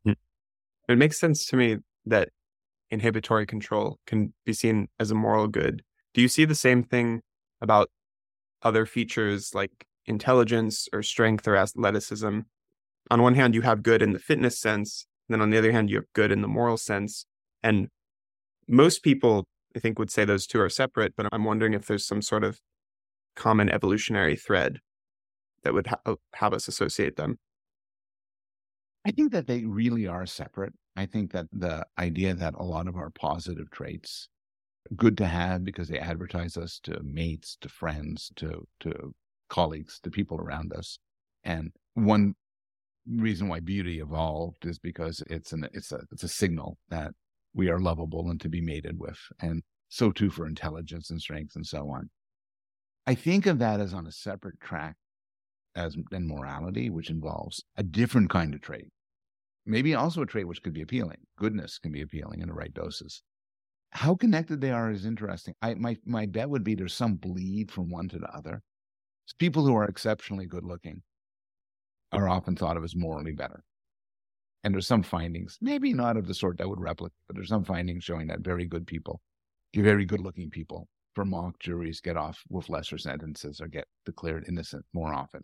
Hmm. 0.04 0.92
It 0.92 0.98
makes 0.98 1.18
sense 1.18 1.46
to 1.46 1.56
me 1.56 1.78
that 2.06 2.30
inhibitory 2.90 3.46
control 3.46 3.98
can 4.06 4.32
be 4.44 4.52
seen 4.52 4.88
as 4.98 5.10
a 5.10 5.14
moral 5.14 5.48
good. 5.48 5.82
Do 6.14 6.20
you 6.20 6.28
see 6.28 6.44
the 6.44 6.54
same 6.54 6.82
thing 6.82 7.22
about 7.60 7.90
other 8.62 8.86
features 8.86 9.54
like 9.54 9.86
intelligence 10.06 10.88
or 10.92 11.02
strength 11.02 11.46
or 11.46 11.56
athleticism. 11.56 12.40
On 13.10 13.22
one 13.22 13.34
hand, 13.34 13.54
you 13.54 13.62
have 13.62 13.82
good 13.82 14.02
in 14.02 14.12
the 14.12 14.18
fitness 14.18 14.58
sense. 14.58 15.06
then 15.28 15.40
on 15.40 15.50
the 15.50 15.58
other 15.58 15.72
hand, 15.72 15.88
you 15.88 15.96
have 15.96 16.12
good 16.12 16.32
in 16.32 16.42
the 16.42 16.48
moral 16.48 16.76
sense. 16.76 17.24
And 17.62 17.88
most 18.68 19.02
people, 19.02 19.46
I 19.74 19.78
think, 19.78 19.98
would 19.98 20.10
say 20.10 20.24
those 20.24 20.46
two 20.46 20.60
are 20.60 20.68
separate, 20.68 21.14
but 21.16 21.26
I'm 21.32 21.44
wondering 21.44 21.74
if 21.74 21.86
there's 21.86 22.04
some 22.04 22.22
sort 22.22 22.44
of 22.44 22.60
common 23.36 23.68
evolutionary 23.68 24.36
thread 24.36 24.80
that 25.64 25.74
would 25.74 25.86
ha- 25.86 26.00
uh, 26.06 26.14
have 26.34 26.52
us 26.52 26.68
associate 26.68 27.16
them. 27.16 27.38
I 29.04 29.10
think 29.10 29.32
that 29.32 29.46
they 29.46 29.64
really 29.64 30.06
are 30.06 30.26
separate. 30.26 30.72
I 30.96 31.06
think 31.06 31.32
that 31.32 31.46
the 31.52 31.84
idea 31.98 32.34
that 32.34 32.54
a 32.56 32.62
lot 32.62 32.86
of 32.86 32.96
our 32.96 33.10
positive 33.10 33.70
traits 33.70 34.28
good 34.96 35.16
to 35.18 35.26
have 35.26 35.64
because 35.64 35.88
they 35.88 35.98
advertise 35.98 36.56
us 36.56 36.80
to 36.84 37.00
mates, 37.02 37.56
to 37.60 37.68
friends, 37.68 38.30
to 38.36 38.66
to 38.80 39.14
colleagues, 39.48 40.00
to 40.02 40.10
people 40.10 40.38
around 40.38 40.72
us. 40.72 40.98
And 41.44 41.72
one 41.94 42.34
reason 43.06 43.48
why 43.48 43.60
beauty 43.60 44.00
evolved 44.00 44.64
is 44.66 44.78
because 44.78 45.22
it's 45.28 45.52
an 45.52 45.68
it's 45.72 45.92
a 45.92 46.00
it's 46.12 46.22
a 46.24 46.28
signal 46.28 46.78
that 46.88 47.12
we 47.54 47.68
are 47.68 47.80
lovable 47.80 48.30
and 48.30 48.40
to 48.40 48.48
be 48.48 48.60
mated 48.60 48.98
with. 48.98 49.18
And 49.40 49.62
so 49.88 50.10
too 50.10 50.30
for 50.30 50.46
intelligence 50.46 51.10
and 51.10 51.20
strength 51.20 51.56
and 51.56 51.66
so 51.66 51.90
on. 51.90 52.08
I 53.06 53.14
think 53.14 53.46
of 53.46 53.58
that 53.58 53.80
as 53.80 53.92
on 53.92 54.06
a 54.06 54.12
separate 54.12 54.60
track 54.60 54.96
as 55.74 55.96
than 56.10 56.28
morality, 56.28 56.90
which 56.90 57.10
involves 57.10 57.64
a 57.76 57.82
different 57.82 58.30
kind 58.30 58.54
of 58.54 58.60
trait. 58.60 58.90
Maybe 59.64 59.94
also 59.94 60.22
a 60.22 60.26
trait 60.26 60.46
which 60.46 60.62
could 60.62 60.72
be 60.72 60.82
appealing. 60.82 61.18
Goodness 61.36 61.78
can 61.78 61.92
be 61.92 62.02
appealing 62.02 62.40
in 62.40 62.48
the 62.48 62.54
right 62.54 62.72
doses 62.72 63.22
how 63.92 64.14
connected 64.14 64.60
they 64.60 64.70
are 64.70 64.90
is 64.90 65.04
interesting. 65.04 65.54
I 65.60 65.74
my 65.74 65.96
my 66.04 66.26
bet 66.26 66.48
would 66.48 66.64
be 66.64 66.74
there's 66.74 66.94
some 66.94 67.16
bleed 67.16 67.70
from 67.70 67.90
one 67.90 68.08
to 68.08 68.18
the 68.18 68.34
other. 68.34 68.62
people 69.38 69.64
who 69.66 69.74
are 69.76 69.84
exceptionally 69.84 70.46
good 70.46 70.64
looking 70.64 71.02
are 72.10 72.28
often 72.28 72.56
thought 72.56 72.76
of 72.76 72.84
as 72.84 72.96
morally 72.96 73.32
better. 73.32 73.64
And 74.64 74.74
there's 74.74 74.86
some 74.86 75.02
findings, 75.02 75.58
maybe 75.60 75.92
not 75.92 76.16
of 76.16 76.26
the 76.26 76.34
sort 76.34 76.58
that 76.58 76.68
would 76.68 76.80
replicate, 76.80 77.16
but 77.26 77.36
there's 77.36 77.48
some 77.48 77.64
findings 77.64 78.04
showing 78.04 78.28
that 78.28 78.40
very 78.40 78.66
good 78.66 78.86
people, 78.86 79.20
very 79.74 80.04
good 80.04 80.20
looking 80.20 80.50
people 80.50 80.88
for 81.14 81.24
mock 81.24 81.58
juries 81.58 82.00
get 82.00 82.16
off 82.16 82.42
with 82.48 82.68
lesser 82.68 82.98
sentences 82.98 83.60
or 83.60 83.68
get 83.68 83.86
declared 84.04 84.44
innocent 84.48 84.84
more 84.92 85.12
often. 85.12 85.42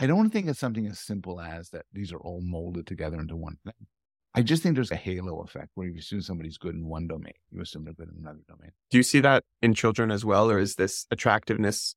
I 0.00 0.06
don't 0.06 0.30
think 0.30 0.48
it's 0.48 0.60
something 0.60 0.86
as 0.86 1.00
simple 1.00 1.40
as 1.40 1.70
that 1.70 1.86
these 1.92 2.12
are 2.12 2.20
all 2.20 2.40
molded 2.40 2.86
together 2.86 3.18
into 3.18 3.36
one 3.36 3.58
thing. 3.64 3.86
I 4.34 4.42
just 4.42 4.62
think 4.62 4.76
there's 4.76 4.92
a 4.92 4.96
halo 4.96 5.40
effect 5.40 5.70
where 5.74 5.88
you 5.88 5.98
assume 5.98 6.20
somebody's 6.20 6.58
good 6.58 6.74
in 6.74 6.86
one 6.86 7.08
domain, 7.08 7.32
you 7.50 7.60
assume 7.60 7.84
they're 7.84 7.94
good 7.94 8.10
in 8.10 8.20
another 8.20 8.42
domain. 8.46 8.70
Do 8.90 8.98
you 8.98 9.02
see 9.02 9.20
that 9.20 9.42
in 9.62 9.74
children 9.74 10.10
as 10.10 10.24
well, 10.24 10.50
or 10.50 10.58
is 10.58 10.76
this 10.76 11.06
attractiveness 11.10 11.96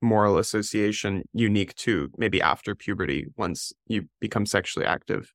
moral 0.00 0.38
association 0.38 1.22
unique 1.32 1.74
to 1.76 2.10
maybe 2.16 2.42
after 2.42 2.74
puberty 2.74 3.26
once 3.36 3.72
you 3.86 4.08
become 4.20 4.46
sexually 4.46 4.86
active? 4.86 5.32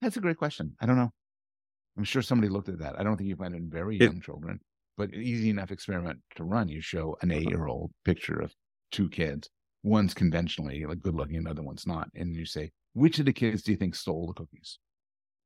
That's 0.00 0.16
a 0.16 0.20
great 0.20 0.38
question. 0.38 0.74
I 0.80 0.86
don't 0.86 0.96
know. 0.96 1.10
I'm 1.98 2.04
sure 2.04 2.22
somebody 2.22 2.48
looked 2.48 2.68
at 2.68 2.78
that. 2.78 2.98
I 2.98 3.02
don't 3.02 3.16
think 3.16 3.28
you 3.28 3.36
find 3.36 3.54
it 3.54 3.58
in 3.58 3.68
very 3.68 3.98
young 3.98 4.18
it, 4.18 4.22
children, 4.22 4.60
but 4.98 5.14
easy 5.14 5.48
enough 5.48 5.70
experiment 5.70 6.18
to 6.34 6.44
run. 6.44 6.68
You 6.68 6.82
show 6.82 7.16
an 7.22 7.30
uh-huh. 7.30 7.40
eight 7.40 7.48
year 7.48 7.66
old 7.66 7.92
picture 8.04 8.38
of 8.40 8.52
two 8.92 9.08
kids. 9.08 9.48
One's 9.84 10.12
conventionally 10.12 10.84
like 10.84 11.00
good 11.00 11.14
looking, 11.14 11.36
another 11.36 11.62
one's 11.62 11.86
not. 11.86 12.08
And 12.14 12.34
you 12.34 12.44
say, 12.44 12.72
which 12.92 13.18
of 13.20 13.26
the 13.26 13.32
kids 13.32 13.62
do 13.62 13.70
you 13.70 13.78
think 13.78 13.94
stole 13.94 14.26
the 14.26 14.34
cookies? 14.34 14.78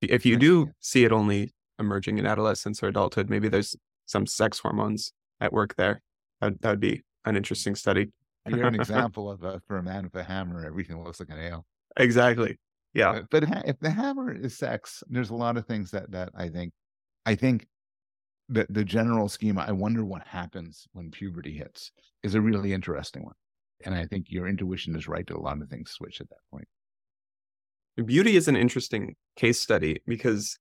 If 0.01 0.27
you 0.27 0.37
do 0.37 0.71
see 0.81 1.05
it 1.05 1.13
only 1.13 1.53
emerging 1.79 2.19
in 2.19 2.27
adolescence 2.27 2.83
or 2.83 2.89
adulthood, 2.89 3.31
maybe 3.31 3.49
there's 3.49 3.77
some 4.07 4.27
sex 4.27 4.59
hormones 4.59 5.13
at 5.41 5.53
work 5.53 5.77
there. 5.77 6.01
That, 6.41 6.57
would 6.65 6.81
be 6.81 7.03
an 7.25 7.37
interesting 7.37 7.77
study. 7.77 8.09
You're 8.49 8.67
an 8.67 8.75
example 8.81 9.31
of 9.31 9.45
a, 9.45 9.61
for 9.69 9.77
a 9.77 9.83
man 9.83 10.05
with 10.05 10.15
a 10.17 10.25
hammer, 10.25 10.67
everything 10.67 11.03
looks 11.05 11.21
like 11.21 11.29
a 11.29 11.37
nail. 11.37 11.65
Exactly. 11.99 12.59
Yeah. 12.95 13.21
But, 13.31 13.47
but 13.49 13.65
if 13.67 13.79
the 13.79 13.91
hammer 13.91 14.33
is 14.33 14.59
sex, 14.59 15.05
there's 15.09 15.31
a 15.31 15.37
lot 15.37 15.57
of 15.57 15.67
things 15.67 15.93
that 15.93 16.11
that 16.11 16.31
I 16.35 16.49
think, 16.49 16.73
I 17.25 17.37
think 17.37 17.67
the 18.49 18.67
the 18.71 18.85
general 18.85 19.29
schema. 19.29 19.65
I 19.67 19.73
wonder 19.73 20.05
what 20.05 20.27
happens 20.27 20.87
when 20.93 21.11
puberty 21.11 21.53
hits 21.57 21.93
is 22.23 22.35
a 22.35 22.41
really 22.41 22.73
interesting 22.73 23.25
one, 23.25 23.35
and 23.85 23.95
I 23.95 24.07
think 24.07 24.27
your 24.29 24.47
intuition 24.47 24.97
is 24.97 25.09
right 25.09 25.27
that 25.27 25.37
a 25.37 25.41
lot 25.41 25.61
of 25.61 25.69
things 25.69 25.91
switch 25.91 26.21
at 26.21 26.29
that 26.31 26.39
point. 26.51 26.69
Beauty 28.07 28.37
is 28.37 28.49
an 28.49 28.57
interesting 28.57 29.17
case 29.37 29.61
study 29.61 30.01
because, 30.07 30.59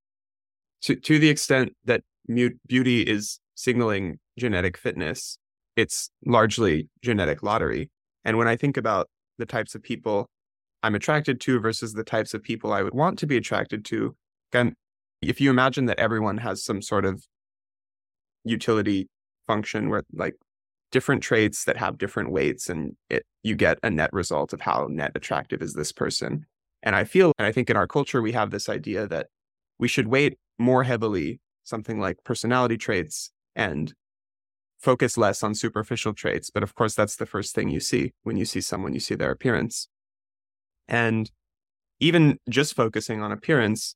to 0.82 0.96
to 0.96 1.20
the 1.20 1.30
extent 1.30 1.74
that 1.86 2.02
beauty 2.68 3.02
is 3.02 3.40
signaling 3.56 4.20
genetic 4.38 4.78
fitness, 4.78 5.38
it's 5.76 6.10
largely 6.26 6.90
genetic 7.02 7.44
lottery. 7.44 7.90
And 8.24 8.38
when 8.38 8.48
I 8.48 8.56
think 8.56 8.78
about 8.78 9.10
the 9.38 9.46
types 9.46 9.76
of 9.76 9.82
people 9.82 10.30
I'm 10.84 10.96
attracted 10.96 11.40
to 11.42 11.60
versus 11.60 11.94
the 11.94 12.04
types 12.04 12.34
of 12.34 12.42
people 12.42 12.74
I 12.74 12.82
would 12.82 12.94
want 12.94 13.20
to 13.20 13.28
be 13.28 13.38
attracted 13.38 13.86
to, 13.86 14.16
again, 14.52 14.74
if 15.22 15.40
you 15.40 15.50
imagine 15.50 15.86
that 15.86 16.00
everyone 16.00 16.38
has 16.38 16.64
some 16.64 16.82
sort 16.82 17.06
of 17.06 17.24
utility 18.44 19.08
function 19.48 19.90
where 19.90 20.04
like 20.14 20.36
different 20.92 21.24
traits 21.24 21.64
that 21.66 21.78
have 21.78 21.98
different 21.98 22.32
weights 22.32 22.70
and 22.70 22.96
it 23.10 23.24
you 23.44 23.56
get 23.56 23.80
a 23.82 23.90
net 23.90 24.12
result 24.14 24.54
of 24.54 24.62
how 24.62 24.88
net 24.90 25.12
attractive 25.16 25.62
is 25.62 25.74
this 25.74 25.92
person. 25.92 26.46
And 26.84 26.96
I 26.96 27.04
feel 27.04 27.34
and 27.38 27.46
I 27.46 27.52
think 27.52 27.70
in 27.70 27.78
our 27.78 27.88
culture 27.88 28.22
we 28.22 28.34
have 28.34 28.52
this 28.52 28.70
idea 28.70 29.08
that 29.08 29.28
we 29.80 29.88
should 29.88 30.08
weight 30.08 30.38
more 30.60 30.84
heavily 30.84 31.40
something 31.64 32.00
like 32.00 32.24
personality 32.24 32.78
traits 32.78 33.32
and 33.56 33.94
focus 34.80 35.18
less 35.18 35.44
on 35.44 35.56
superficial 35.56 36.14
traits. 36.14 36.50
But 36.50 36.64
of 36.64 36.76
course, 36.76 36.96
that's 36.96 37.16
the 37.16 37.26
first 37.26 37.54
thing 37.54 37.70
you 37.70 37.80
see 37.80 38.14
when 38.24 38.36
you 38.36 38.46
see 38.46 38.62
someone, 38.62 38.94
you 38.94 39.00
see 39.00 39.16
their 39.16 39.32
appearance. 39.32 39.88
And 40.88 41.30
even 42.00 42.38
just 42.50 42.76
focusing 42.76 43.22
on 43.22 43.32
appearance, 43.32 43.96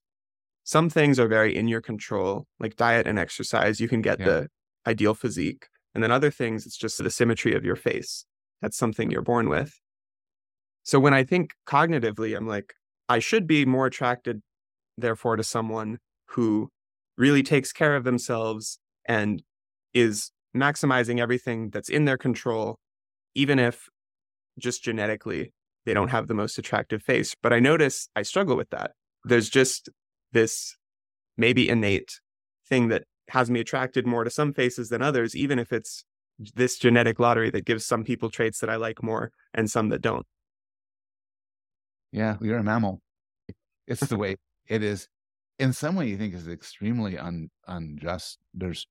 some 0.65 0.89
things 0.89 1.19
are 1.19 1.28
very 1.28 1.56
in 1.56 1.67
your 1.67 1.80
control, 1.80 2.47
like 2.60 2.75
diet 2.75 3.06
and 3.06 3.19
exercise. 3.19 3.80
You 3.80 3.88
can 3.88 4.01
get 4.01 4.19
yeah. 4.19 4.25
the 4.25 4.47
ideal 4.88 5.13
physique. 5.13 5.67
And 5.93 6.04
then 6.04 6.12
other 6.12 6.32
things, 6.32 6.65
it's 6.65 6.75
just 6.75 7.01
the 7.01 7.12
symmetry 7.12 7.54
of 7.54 7.63
your 7.63 7.75
face. 7.75 8.25
That's 8.63 8.75
something 8.75 9.12
you're 9.12 9.21
born 9.21 9.47
with. 9.47 9.80
So 10.82 10.99
when 10.99 11.13
I 11.13 11.23
think 11.23 11.51
cognitively, 11.67 12.36
I'm 12.36 12.47
like, 12.47 12.73
I 13.08 13.19
should 13.19 13.45
be 13.45 13.63
more 13.63 13.86
attracted, 13.86 14.41
therefore, 14.97 15.36
to 15.36 15.43
someone 15.43 15.99
who 16.30 16.69
really 17.15 17.43
takes 17.43 17.71
care 17.71 17.95
of 17.95 18.04
themselves 18.04 18.80
and 19.08 19.43
is 19.93 20.32
maximizing 20.58 21.19
everything 21.19 21.69
that's 21.69 21.89
in 21.89 22.06
their 22.06 22.17
control, 22.17 22.80
even 23.36 23.60
if 23.60 23.88
just 24.58 24.84
genetically 24.84 25.54
they 25.86 25.93
don't 25.93 26.10
have 26.10 26.28
the 26.28 26.34
most 26.34 26.58
attractive 26.58 27.04
face. 27.04 27.36
But 27.41 27.54
I 27.54 27.60
notice 27.60 28.10
I 28.15 28.23
struggle 28.23 28.58
with 28.58 28.71
that. 28.71 28.93
There's 29.23 29.49
just 29.49 29.89
this 30.32 30.78
maybe 31.38 31.70
innate 31.70 32.20
thing 32.68 32.88
that 32.90 33.04
has 33.30 33.50
me 33.50 33.60
attracted 33.60 34.06
more 34.06 34.24
to 34.24 34.30
some 34.30 34.54
faces 34.54 34.90
than 34.90 35.02
others, 35.02 35.36
even 35.36 35.60
if 35.60 35.74
it's 35.74 36.06
this 36.56 36.78
genetic 36.78 37.20
lottery 37.20 37.50
that 37.50 37.66
gives 37.66 37.86
some 37.86 38.04
people 38.04 38.30
traits 38.30 38.60
that 38.60 38.70
I 38.70 38.76
like 38.76 39.02
more 39.02 39.32
and 39.54 39.70
some 39.70 39.90
that 39.90 40.02
don't. 40.02 40.26
Yeah, 42.12 42.38
you're 42.42 42.58
a 42.58 42.64
mammal. 42.64 43.02
It's 43.88 44.08
the 44.08 44.18
way 44.18 44.38
it 44.68 44.84
is. 44.84 45.08
In 45.60 45.72
some 45.74 45.96
way, 45.96 46.08
you 46.08 46.18
think 46.18 46.34
is 46.34 46.48
extremely 46.48 47.18
un, 47.18 47.50
unjust. 47.68 48.40
There's 48.54 48.88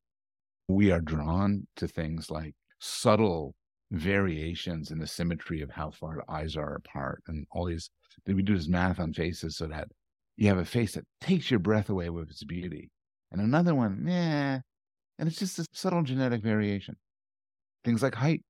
we 0.69 0.91
are 0.91 1.01
drawn 1.01 1.67
to 1.77 1.87
things 1.87 2.31
like 2.31 2.55
subtle 2.81 3.55
variations 3.91 4.91
in 4.91 4.99
the 4.99 5.07
symmetry 5.07 5.61
of 5.61 5.71
how 5.71 5.91
far 5.91 6.17
the 6.17 6.33
eyes 6.33 6.57
are 6.57 6.75
apart 6.75 7.23
and 7.29 7.47
all 7.51 7.67
these 7.67 7.91
we 8.27 8.43
do 8.43 8.57
this 8.57 8.67
math 8.67 8.99
on 8.99 9.13
faces 9.13 9.57
so 9.57 9.67
that 9.67 9.89
you 10.37 10.49
have 10.49 10.59
a 10.59 10.65
face 10.65 10.95
that 10.95 11.05
takes 11.21 11.51
your 11.51 11.61
breath 11.61 11.89
away 11.89 12.11
with 12.11 12.31
its 12.31 12.45
beauty 12.45 12.91
and 13.31 13.41
another 13.41 13.75
one 13.75 14.05
yeah 14.07 14.61
and 15.19 15.29
it's 15.29 15.39
just 15.39 15.59
a 15.59 15.67
subtle 15.73 16.03
genetic 16.03 16.43
variation 16.43 16.97
things 17.85 18.03
like 18.03 18.15
height 18.15 18.43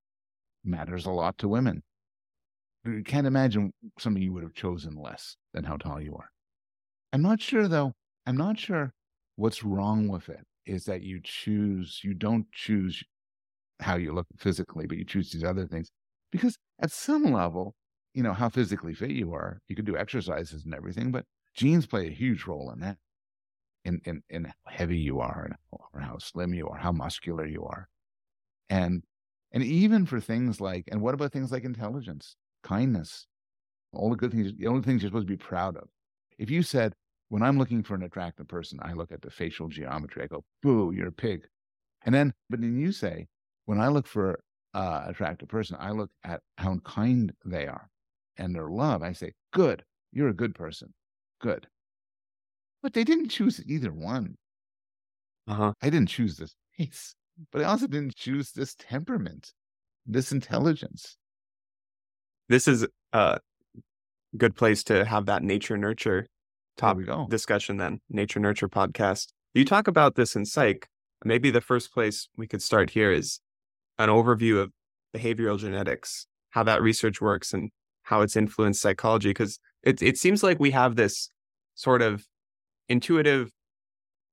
matters 0.65 1.07
a 1.07 1.11
lot 1.11 1.37
to 1.39 1.49
women 1.49 1.83
you 2.85 3.03
can't 3.03 3.27
imagine 3.27 3.73
something 3.99 4.23
you 4.23 4.33
would 4.33 4.43
have 4.43 4.55
chosen 4.55 4.95
less 4.97 5.37
than 5.53 5.65
how 5.65 5.77
tall 5.77 6.01
you 6.01 6.15
are 6.15 6.31
i'm 7.13 7.23
not 7.23 7.41
sure 7.41 7.69
though 7.69 7.93
i'm 8.27 8.37
not 8.37 8.59
sure 8.59 8.93
what's 9.37 9.65
wrong 9.65 10.09
with 10.09 10.29
it 10.29 10.45
is 10.67 10.85
that 10.85 11.03
you 11.03 11.21
choose, 11.23 12.01
you 12.03 12.15
don't 12.15 12.51
choose 12.53 13.03
how 13.81 13.97
you 13.97 14.13
look 14.13 14.27
physically, 14.39 14.87
but 14.87 14.97
you 14.97 15.05
choose 15.05 15.31
these 15.31 15.45
other 15.45 15.67
things. 15.67 15.91
Because 16.33 16.57
at 16.81 16.91
some 16.91 17.33
level, 17.33 17.75
you 18.15 18.23
know, 18.23 18.33
how 18.33 18.49
physically 18.49 18.95
fit 18.95 19.11
you 19.11 19.35
are, 19.35 19.61
you 19.69 19.77
can 19.77 19.85
do 19.85 19.97
exercises 19.97 20.65
and 20.65 20.75
everything, 20.75 21.11
but 21.11 21.25
genes 21.55 21.87
play 21.87 22.09
a 22.09 22.11
huge 22.11 22.47
role 22.47 22.71
in 22.71 22.81
that. 22.81 22.99
In, 23.85 24.01
in, 24.07 24.23
in 24.31 24.45
how 24.47 24.73
heavy 24.73 24.97
you 24.97 25.21
are 25.21 25.45
and 25.45 25.55
or 25.71 26.01
how 26.01 26.17
slim 26.17 26.55
you 26.55 26.67
are, 26.69 26.79
how 26.79 26.91
muscular 26.91 27.45
you 27.45 27.65
are. 27.65 27.87
And 28.71 29.03
and 29.53 29.63
even 29.63 30.07
for 30.07 30.21
things 30.21 30.59
like, 30.59 30.89
and 30.91 31.03
what 31.03 31.13
about 31.13 31.33
things 31.33 31.53
like 31.53 31.65
intelligence, 31.65 32.35
kindness, 32.63 33.27
all 33.93 34.09
the 34.11 34.17
good 34.17 34.33
things, 34.33 34.53
the 34.59 34.67
only 34.67 34.83
things 34.83 35.03
you're 35.03 35.11
supposed 35.11 35.29
to 35.29 35.33
be 35.33 35.37
proud 35.37 35.77
of. 35.77 35.89
If 36.39 36.51
you 36.51 36.63
said, 36.63 36.95
when 37.29 37.43
I'm 37.43 37.59
looking 37.59 37.83
for 37.83 37.95
an 37.95 38.03
attractive 38.03 38.49
person, 38.49 38.79
I 38.83 38.95
look 38.95 39.13
at 39.13 39.23
the 39.23 39.31
facial 39.31 39.69
geometry. 39.69 40.25
I 40.25 40.29
go, 40.29 40.45
boo, 40.63 40.93
you're 40.93 41.09
a 41.09 41.13
pig. 41.13 41.47
And 42.05 42.15
then, 42.15 42.33
but 42.51 42.61
then 42.61 42.79
you 42.79 42.91
say, 42.91 43.29
when 43.67 43.81
I 43.81 43.89
look 43.89 44.07
for 44.07 44.41
uh, 44.73 45.05
attractive 45.07 45.49
person, 45.49 45.77
I 45.79 45.91
look 45.91 46.11
at 46.25 46.41
how 46.59 46.79
kind 46.85 47.33
they 47.45 47.67
are 47.67 47.91
and 48.39 48.55
their 48.55 48.69
love. 48.69 49.03
I 49.03 49.13
say, 49.13 49.33
good, 49.53 49.85
you're 50.11 50.29
a 50.29 50.35
good 50.35 50.55
person. 50.55 50.93
Good. 51.45 51.67
But 52.83 52.95
they 52.95 53.05
didn't 53.05 53.29
choose 53.29 53.61
either 53.67 53.93
one. 53.93 54.37
Uh-huh. 55.47 55.75
I 55.83 55.91
didn't 55.91 56.09
choose 56.09 56.39
this 56.39 56.57
face, 56.79 57.15
but 57.53 57.61
I 57.61 57.65
also 57.65 57.87
didn't 57.87 58.17
choose 58.17 58.53
this 58.53 58.75
temperament, 58.77 59.53
this 60.07 60.33
intelligence. 60.33 61.19
This 62.49 62.67
is 62.67 62.87
a 63.13 63.41
good 64.39 64.57
place 64.57 64.83
to 64.85 65.05
have 65.05 65.27
that 65.27 65.43
nature 65.43 65.77
nurture 65.77 66.27
top 66.79 66.97
discussion 67.29 67.77
then, 67.77 68.01
nature 68.09 68.41
nurture 68.41 68.71
podcast. 68.71 69.27
You 69.53 69.67
talk 69.67 69.87
about 69.87 70.15
this 70.15 70.35
in 70.37 70.47
psych. 70.47 70.89
Maybe 71.27 71.51
the 71.51 71.61
first 71.61 71.93
place 71.93 72.27
we 72.39 72.47
could 72.47 72.63
start 72.63 72.89
here 72.89 73.13
is 73.13 73.39
an 73.99 74.09
overview 74.09 74.63
of 74.63 74.73
behavioral 75.15 75.59
genetics, 75.59 76.27
how 76.51 76.63
that 76.63 76.81
research 76.81 77.21
works 77.21 77.53
and 77.53 77.71
how 78.05 78.23
it's 78.23 78.35
influenced 78.35 78.81
psychology. 78.81 79.29
Because 79.29 79.59
it, 79.83 80.01
it 80.01 80.17
seems 80.17 80.43
like 80.43 80.59
we 80.59 80.71
have 80.71 80.97
this 80.97 81.29
sort 81.75 82.03
of 82.03 82.25
intuitive 82.89 83.51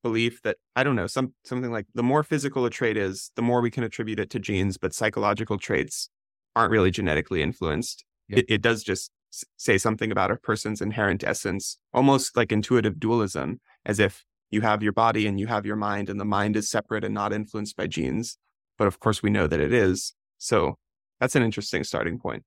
belief 0.03 0.41
that 0.41 0.57
I 0.75 0.83
don't 0.83 0.95
know, 0.95 1.07
some 1.07 1.33
something 1.43 1.71
like 1.71 1.85
the 1.93 2.03
more 2.03 2.23
physical 2.23 2.65
a 2.65 2.69
trait 2.69 2.97
is, 2.97 3.31
the 3.35 3.41
more 3.41 3.61
we 3.61 3.71
can 3.71 3.83
attribute 3.83 4.19
it 4.19 4.29
to 4.31 4.39
genes, 4.39 4.77
but 4.77 4.93
psychological 4.93 5.57
traits 5.57 6.09
aren't 6.55 6.71
really 6.71 6.91
genetically 6.91 7.41
influenced. 7.41 8.03
It, 8.29 8.45
it 8.47 8.61
does 8.61 8.83
just 8.83 9.11
say 9.57 9.77
something 9.77 10.11
about 10.11 10.31
a 10.31 10.37
person's 10.37 10.81
inherent 10.81 11.23
essence, 11.23 11.77
almost 11.93 12.37
like 12.37 12.51
intuitive 12.51 12.99
dualism, 12.99 13.59
as 13.85 13.99
if 13.99 14.23
you 14.49 14.61
have 14.61 14.83
your 14.83 14.93
body 14.93 15.27
and 15.27 15.39
you 15.39 15.47
have 15.47 15.65
your 15.65 15.75
mind, 15.75 16.09
and 16.09 16.19
the 16.19 16.25
mind 16.25 16.55
is 16.55 16.69
separate 16.69 17.03
and 17.03 17.13
not 17.13 17.33
influenced 17.33 17.75
by 17.75 17.87
genes. 17.87 18.37
But 18.77 18.87
of 18.87 18.99
course, 18.99 19.21
we 19.21 19.29
know 19.29 19.47
that 19.47 19.59
it 19.59 19.73
is. 19.73 20.13
So 20.37 20.77
that's 21.19 21.35
an 21.35 21.43
interesting 21.43 21.83
starting 21.83 22.19
point. 22.19 22.43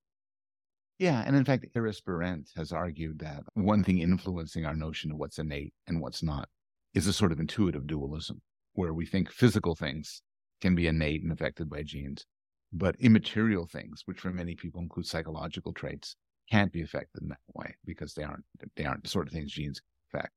Yeah. 0.99 1.23
And 1.27 1.35
in 1.35 1.45
fact, 1.45 1.67
Iris 1.75 2.01
Berent 2.01 2.51
has 2.57 2.73
argued 2.73 3.19
that 3.21 3.43
one 3.55 3.83
thing 3.83 3.99
influencing 3.99 4.65
our 4.65 4.75
notion 4.75 5.11
of 5.11 5.19
what's 5.19 5.39
innate 5.39 5.75
and 5.87 6.01
what's 6.01 6.23
not 6.23 6.49
is 6.95 7.07
a 7.07 7.13
sort 7.13 7.33
of 7.33 7.41
intuitive 7.41 7.87
dualism, 7.87 8.41
where 8.75 8.95
we 8.95 9.05
think 9.07 9.31
physical 9.31 9.75
things 9.75 10.23
can 10.61 10.75
be 10.75 10.87
innate 10.87 11.23
and 11.23 11.33
affected 11.33 11.69
by 11.69 11.83
genes, 11.83 12.25
but 12.73 12.97
immaterial 13.01 13.67
things, 13.67 14.03
which 14.05 14.21
for 14.21 14.31
many 14.31 14.55
people 14.55 14.81
include 14.81 15.07
psychological 15.07 15.73
traits, 15.73 16.17
can't 16.51 16.73
be 16.73 16.83
affected 16.83 17.23
in 17.23 17.29
that 17.29 17.39
way 17.55 17.75
because 17.85 18.15
they 18.15 18.23
aren't 18.23 18.45
they 18.77 18.85
aren't 18.85 19.03
the 19.03 19.09
sort 19.09 19.27
of 19.27 19.33
things 19.33 19.53
genes 19.53 19.81
affect. 20.13 20.33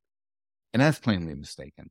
And 0.73 0.81
that's 0.81 0.99
plainly 0.99 1.35
mistaken. 1.35 1.89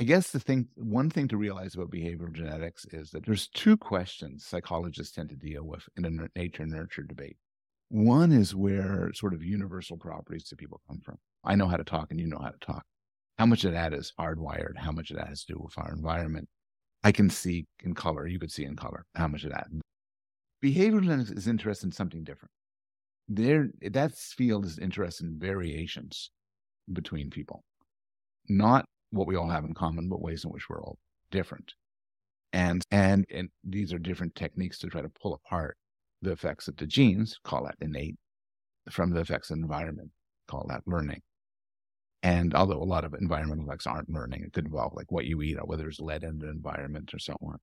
I 0.00 0.04
guess 0.04 0.30
the 0.30 0.40
thing, 0.40 0.68
one 0.76 1.10
thing 1.10 1.28
to 1.28 1.36
realize 1.36 1.74
about 1.74 1.90
behavioral 1.90 2.32
genetics 2.32 2.86
is 2.86 3.10
that 3.10 3.26
there's 3.26 3.48
two 3.48 3.76
questions 3.76 4.46
psychologists 4.46 5.14
tend 5.14 5.28
to 5.28 5.36
deal 5.36 5.62
with 5.62 5.82
in 5.96 6.06
a 6.06 6.38
nature 6.38 6.64
nurture 6.64 7.02
debate. 7.02 7.36
One 7.90 8.30
is 8.30 8.54
where 8.54 9.10
sort 9.14 9.34
of 9.34 9.42
universal 9.42 9.96
properties 9.96 10.44
do 10.44 10.54
people 10.54 10.80
come 10.86 11.00
from? 11.04 11.16
I 11.44 11.56
know 11.56 11.66
how 11.66 11.76
to 11.76 11.82
talk 11.82 12.12
and 12.12 12.20
you 12.20 12.28
know 12.28 12.38
how 12.38 12.50
to 12.50 12.58
talk. 12.60 12.84
How 13.36 13.46
much 13.46 13.64
of 13.64 13.72
that 13.72 13.92
is 13.92 14.12
hardwired? 14.18 14.76
How 14.76 14.92
much 14.92 15.10
of 15.10 15.16
that 15.16 15.26
has 15.26 15.44
to 15.44 15.54
do 15.54 15.60
with 15.60 15.76
our 15.76 15.92
environment? 15.92 16.48
I 17.02 17.10
can 17.10 17.28
see 17.28 17.66
in 17.82 17.94
color. 17.94 18.28
You 18.28 18.38
could 18.38 18.52
see 18.52 18.64
in 18.64 18.76
color. 18.76 19.06
How 19.16 19.26
much 19.26 19.42
of 19.42 19.50
that? 19.50 19.66
Behavioral 20.62 21.02
genetics 21.02 21.30
is 21.30 21.48
interested 21.48 21.86
in 21.86 21.92
something 21.92 22.22
different. 22.22 22.52
There, 23.26 23.70
that 23.82 24.14
field 24.14 24.66
is 24.66 24.78
interested 24.78 25.26
in 25.26 25.40
variations 25.40 26.30
between 26.92 27.28
people, 27.30 27.64
not 28.48 28.84
what 29.10 29.26
we 29.26 29.34
all 29.34 29.48
have 29.48 29.64
in 29.64 29.74
common, 29.74 30.08
but 30.08 30.22
ways 30.22 30.44
in 30.44 30.50
which 30.50 30.68
we're 30.68 30.82
all 30.82 30.98
different. 31.32 31.74
And, 32.52 32.82
and, 32.92 33.24
and 33.34 33.48
these 33.64 33.92
are 33.92 33.98
different 33.98 34.36
techniques 34.36 34.78
to 34.78 34.88
try 34.88 35.02
to 35.02 35.08
pull 35.08 35.34
apart 35.34 35.76
the 36.22 36.32
effects 36.32 36.68
of 36.68 36.76
the 36.76 36.86
genes, 36.86 37.36
call 37.44 37.64
that 37.64 37.76
innate, 37.80 38.16
from 38.90 39.10
the 39.10 39.20
effects 39.20 39.50
of 39.50 39.58
environment, 39.58 40.10
call 40.48 40.66
that 40.68 40.82
learning. 40.86 41.20
And 42.22 42.54
although 42.54 42.82
a 42.82 42.84
lot 42.84 43.04
of 43.04 43.14
environmental 43.14 43.64
effects 43.64 43.86
aren't 43.86 44.10
learning, 44.10 44.42
it 44.44 44.52
could 44.52 44.66
involve 44.66 44.92
like 44.94 45.10
what 45.10 45.24
you 45.24 45.40
eat 45.42 45.56
or 45.56 45.64
whether 45.64 45.84
there's 45.84 46.00
lead 46.00 46.22
in 46.22 46.38
the 46.38 46.50
environment 46.50 47.14
or 47.14 47.18
so 47.18 47.34
on. 47.42 47.56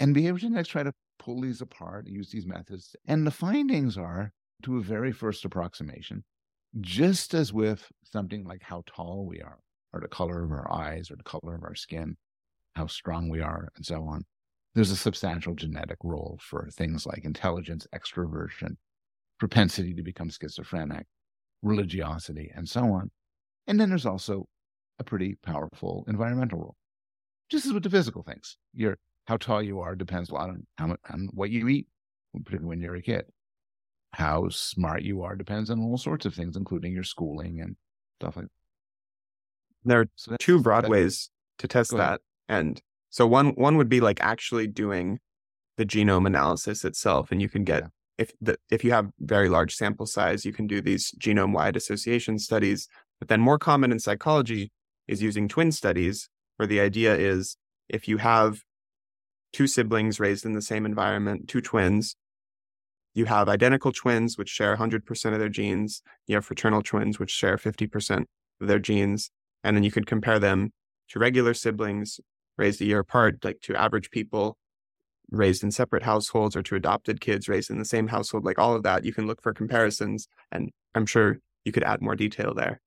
And 0.00 0.12
behavior 0.12 0.40
genetics 0.40 0.68
try 0.68 0.82
to 0.82 0.92
pull 1.20 1.40
these 1.40 1.60
apart, 1.60 2.08
use 2.08 2.30
these 2.30 2.46
methods. 2.46 2.96
And 3.06 3.24
the 3.24 3.30
findings 3.30 3.96
are, 3.96 4.32
to 4.64 4.78
a 4.78 4.82
very 4.82 5.12
first 5.12 5.44
approximation, 5.44 6.24
just 6.80 7.34
as 7.34 7.52
with 7.52 7.86
something 8.02 8.44
like 8.44 8.62
how 8.62 8.82
tall 8.86 9.26
we 9.26 9.40
are, 9.40 9.58
or 9.92 10.00
the 10.00 10.08
color 10.08 10.42
of 10.42 10.50
our 10.50 10.70
eyes 10.72 11.10
or 11.10 11.16
the 11.16 11.22
color 11.22 11.54
of 11.54 11.62
our 11.62 11.76
skin, 11.76 12.16
how 12.74 12.88
strong 12.88 13.28
we 13.28 13.40
are, 13.40 13.68
and 13.76 13.86
so 13.86 14.04
on. 14.04 14.24
There's 14.74 14.90
a 14.90 14.96
substantial 14.96 15.54
genetic 15.54 15.98
role 16.02 16.38
for 16.42 16.68
things 16.72 17.06
like 17.06 17.24
intelligence, 17.24 17.86
extroversion, 17.94 18.76
propensity 19.38 19.94
to 19.94 20.02
become 20.02 20.30
schizophrenic, 20.30 21.06
religiosity, 21.62 22.50
and 22.54 22.68
so 22.68 22.80
on. 22.92 23.10
And 23.66 23.80
then 23.80 23.88
there's 23.88 24.06
also 24.06 24.46
a 24.98 25.04
pretty 25.04 25.36
powerful 25.42 26.04
environmental 26.08 26.58
role. 26.58 26.76
Just 27.50 27.66
as 27.66 27.72
with 27.72 27.82
the 27.82 27.90
physical 27.90 28.22
things, 28.22 28.56
your 28.72 28.98
how 29.26 29.36
tall 29.36 29.62
you 29.62 29.80
are 29.80 29.94
depends 29.94 30.30
a 30.30 30.34
lot 30.34 30.50
on 30.50 30.66
how 30.76 30.96
on 31.10 31.28
what 31.32 31.50
you 31.50 31.68
eat, 31.68 31.86
particularly 32.32 32.68
when 32.68 32.80
you're 32.80 32.96
a 32.96 33.02
kid. 33.02 33.24
How 34.12 34.48
smart 34.48 35.02
you 35.02 35.22
are 35.22 35.34
depends 35.34 35.70
on 35.70 35.80
all 35.80 35.98
sorts 35.98 36.26
of 36.26 36.34
things, 36.34 36.56
including 36.56 36.92
your 36.92 37.04
schooling 37.04 37.60
and 37.60 37.76
stuff 38.20 38.36
like 38.36 38.46
that. 38.46 38.50
There 39.84 40.00
are 40.00 40.06
so 40.14 40.36
two 40.38 40.60
broad 40.60 40.88
ways 40.88 41.30
to 41.58 41.68
test 41.68 41.90
that. 41.96 42.20
And 42.48 42.80
so 43.14 43.28
one 43.28 43.50
one 43.50 43.76
would 43.76 43.88
be 43.88 44.00
like 44.00 44.20
actually 44.20 44.66
doing 44.66 45.20
the 45.76 45.86
genome 45.86 46.26
analysis 46.26 46.84
itself. 46.84 47.30
And 47.30 47.40
you 47.40 47.48
can 47.48 47.62
get 47.62 47.82
yeah. 47.82 47.88
if 48.18 48.32
the 48.40 48.56
if 48.72 48.82
you 48.82 48.90
have 48.90 49.10
very 49.20 49.48
large 49.48 49.76
sample 49.76 50.06
size, 50.06 50.44
you 50.44 50.52
can 50.52 50.66
do 50.66 50.80
these 50.80 51.12
genome 51.12 51.52
wide 51.52 51.76
association 51.76 52.40
studies. 52.40 52.88
But 53.20 53.28
then 53.28 53.40
more 53.40 53.56
common 53.56 53.92
in 53.92 54.00
psychology 54.00 54.72
is 55.06 55.22
using 55.22 55.46
twin 55.46 55.70
studies, 55.70 56.28
where 56.56 56.66
the 56.66 56.80
idea 56.80 57.14
is 57.14 57.56
if 57.88 58.08
you 58.08 58.16
have 58.16 58.62
two 59.52 59.68
siblings 59.68 60.18
raised 60.18 60.44
in 60.44 60.54
the 60.54 60.60
same 60.60 60.84
environment, 60.84 61.46
two 61.46 61.60
twins, 61.60 62.16
you 63.14 63.26
have 63.26 63.48
identical 63.48 63.92
twins, 63.92 64.36
which 64.36 64.48
share 64.48 64.76
100% 64.76 65.32
of 65.32 65.38
their 65.38 65.48
genes. 65.48 66.02
You 66.26 66.34
have 66.34 66.46
fraternal 66.46 66.82
twins, 66.82 67.20
which 67.20 67.30
share 67.30 67.58
50% 67.58 68.24
of 68.60 68.66
their 68.66 68.80
genes 68.80 69.30
and 69.62 69.76
then 69.76 69.84
you 69.84 69.92
could 69.92 70.08
compare 70.08 70.40
them 70.40 70.72
to 71.10 71.20
regular 71.20 71.54
siblings 71.54 72.18
raised 72.56 72.80
a 72.80 72.84
year 72.84 73.00
apart, 73.00 73.44
like 73.44 73.60
to 73.62 73.76
average 73.76 74.10
people 74.10 74.56
raised 75.30 75.62
in 75.62 75.70
separate 75.70 76.02
households 76.02 76.54
or 76.54 76.62
to 76.62 76.76
adopted 76.76 77.20
kids 77.20 77.48
raised 77.48 77.70
in 77.70 77.78
the 77.78 77.84
same 77.84 78.08
household, 78.08 78.44
like 78.44 78.58
all 78.58 78.74
of 78.74 78.82
that. 78.82 79.04
You 79.04 79.12
can 79.12 79.26
look 79.26 79.42
for 79.42 79.52
comparisons, 79.52 80.28
and 80.52 80.70
I'm 80.94 81.06
sure 81.06 81.38
you 81.64 81.72
could 81.72 81.84
add 81.84 82.02
more 82.02 82.14
detail 82.14 82.54
there. 82.54 82.80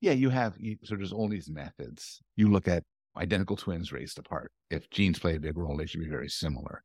Yeah, 0.00 0.12
you 0.12 0.30
have 0.30 0.56
so 0.84 0.96
there's 0.96 1.12
all 1.12 1.28
these 1.28 1.50
methods. 1.50 2.20
You 2.36 2.50
look 2.50 2.68
at 2.68 2.82
identical 3.16 3.56
twins 3.56 3.92
raised 3.92 4.18
apart. 4.18 4.52
If 4.70 4.90
genes 4.90 5.18
play 5.18 5.36
a 5.36 5.40
big 5.40 5.56
role, 5.56 5.76
they 5.76 5.86
should 5.86 6.00
be 6.00 6.08
very 6.08 6.28
similar. 6.28 6.82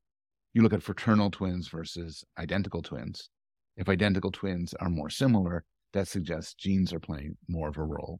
You 0.53 0.61
look 0.61 0.73
at 0.73 0.83
fraternal 0.83 1.31
twins 1.31 1.67
versus 1.67 2.23
identical 2.37 2.81
twins. 2.81 3.29
If 3.77 3.89
identical 3.89 4.31
twins 4.31 4.73
are 4.75 4.89
more 4.89 5.09
similar, 5.09 5.63
that 5.93 6.07
suggests 6.07 6.53
genes 6.53 6.93
are 6.93 6.99
playing 6.99 7.37
more 7.47 7.69
of 7.69 7.77
a 7.77 7.83
role. 7.83 8.19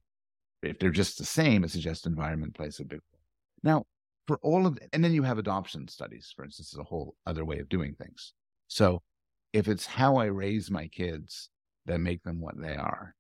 If 0.62 0.80
they're 0.80 0.92
just 0.92 1.18
the 1.18 1.26
same, 1.26 1.64
it 1.64 1.72
suggests 1.72 2.06
environment 2.06 2.54
plays 2.54 2.80
a 2.80 2.86
big 2.86 3.00
role. 3.14 3.21
Now, 3.64 3.86
for 4.28 4.38
all 4.42 4.66
of, 4.66 4.78
and 4.94 5.04
then 5.04 5.14
you 5.14 5.24
have 5.24 5.38
adoption 5.38 5.88
studies, 5.88 6.34
for 6.36 6.46
instance, 6.46 6.74
is 6.74 6.80
a 6.80 6.84
whole 6.84 7.16
other 7.26 7.46
way 7.46 7.60
of 7.60 7.70
doing 7.70 7.96
things. 7.96 8.34
So 8.68 9.02
if 9.54 9.68
it's 9.68 9.86
how 9.86 10.18
I 10.18 10.26
raise 10.26 10.72
my 10.72 10.88
kids 10.88 11.50
that 11.86 12.00
make 12.00 12.24
them 12.24 12.40
what 12.40 12.60
they 12.60 12.76
are, 12.76 13.16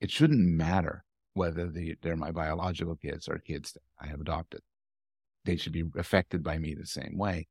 it 0.00 0.10
shouldn't 0.10 0.40
matter 0.40 1.04
whether 1.34 1.68
the, 1.68 1.96
they're 2.02 2.16
my 2.16 2.32
biological 2.32 2.96
kids 2.96 3.28
or 3.28 3.38
kids 3.38 3.72
that 3.72 3.82
I 4.00 4.08
have 4.08 4.20
adopted. 4.20 4.60
They 5.44 5.56
should 5.56 5.72
be 5.72 5.84
affected 5.96 6.42
by 6.42 6.58
me 6.58 6.74
the 6.74 6.86
same 6.86 7.16
way. 7.16 7.46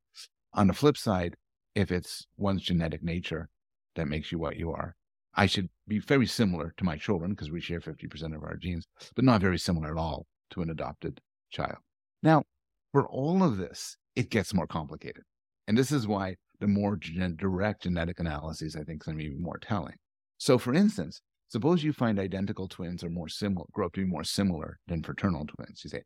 On 0.52 0.66
the 0.66 0.74
flip 0.74 0.96
side, 0.96 1.36
if 1.74 1.90
it's 1.90 2.26
one's 2.36 2.62
genetic 2.62 3.02
nature 3.02 3.48
that 3.96 4.08
makes 4.08 4.30
you 4.30 4.38
what 4.38 4.56
you 4.56 4.70
are, 4.72 4.94
I 5.34 5.46
should 5.46 5.68
be 5.86 5.98
very 5.98 6.26
similar 6.26 6.74
to 6.76 6.84
my 6.84 6.96
children 6.96 7.32
because 7.32 7.50
we 7.50 7.60
share 7.60 7.80
50% 7.80 8.34
of 8.34 8.42
our 8.42 8.56
genes, 8.56 8.86
but 9.14 9.24
not 9.24 9.40
very 9.40 9.58
similar 9.58 9.90
at 9.90 9.96
all 9.96 10.26
to 10.50 10.62
an 10.62 10.70
adopted 10.70 11.20
child. 11.50 11.78
Now, 12.22 12.44
for 12.92 13.06
all 13.08 13.42
of 13.42 13.56
this, 13.56 13.96
it 14.16 14.30
gets 14.30 14.54
more 14.54 14.66
complicated. 14.66 15.22
And 15.66 15.76
this 15.76 15.92
is 15.92 16.06
why 16.06 16.36
the 16.60 16.66
more 16.66 16.96
gen- 16.96 17.36
direct 17.36 17.82
genetic 17.82 18.18
analyses, 18.18 18.74
I 18.74 18.82
think, 18.82 19.02
is 19.02 19.06
going 19.06 19.18
to 19.18 19.30
be 19.30 19.36
more 19.36 19.58
telling. 19.58 19.94
So, 20.38 20.58
for 20.58 20.74
instance, 20.74 21.20
suppose 21.48 21.84
you 21.84 21.92
find 21.92 22.18
identical 22.18 22.68
twins 22.68 23.04
are 23.04 23.10
more 23.10 23.28
similar, 23.28 23.66
grow 23.72 23.86
up 23.86 23.92
to 23.94 24.00
be 24.00 24.10
more 24.10 24.24
similar 24.24 24.78
than 24.86 25.02
fraternal 25.02 25.46
twins. 25.46 25.82
You 25.84 25.90
say, 25.90 26.02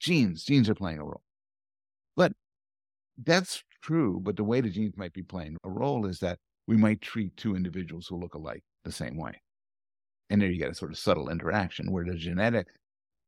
genes, 0.00 0.44
genes 0.44 0.68
are 0.68 0.74
playing 0.74 0.98
a 0.98 1.04
role. 1.04 1.22
But 2.16 2.32
that's 3.22 3.62
true. 3.82 4.20
But 4.22 4.36
the 4.36 4.44
way 4.44 4.60
the 4.60 4.70
genes 4.70 4.96
might 4.96 5.12
be 5.12 5.22
playing 5.22 5.56
a 5.64 5.70
role 5.70 6.06
is 6.06 6.18
that 6.20 6.38
we 6.66 6.76
might 6.76 7.00
treat 7.00 7.36
two 7.36 7.56
individuals 7.56 8.06
who 8.06 8.18
look 8.18 8.34
alike 8.34 8.62
the 8.84 8.92
same 8.92 9.16
way. 9.16 9.40
And 10.30 10.40
there 10.40 10.50
you 10.50 10.58
get 10.58 10.70
a 10.70 10.74
sort 10.74 10.92
of 10.92 10.98
subtle 10.98 11.28
interaction 11.28 11.90
where 11.90 12.04
the 12.04 12.14
genetic 12.14 12.68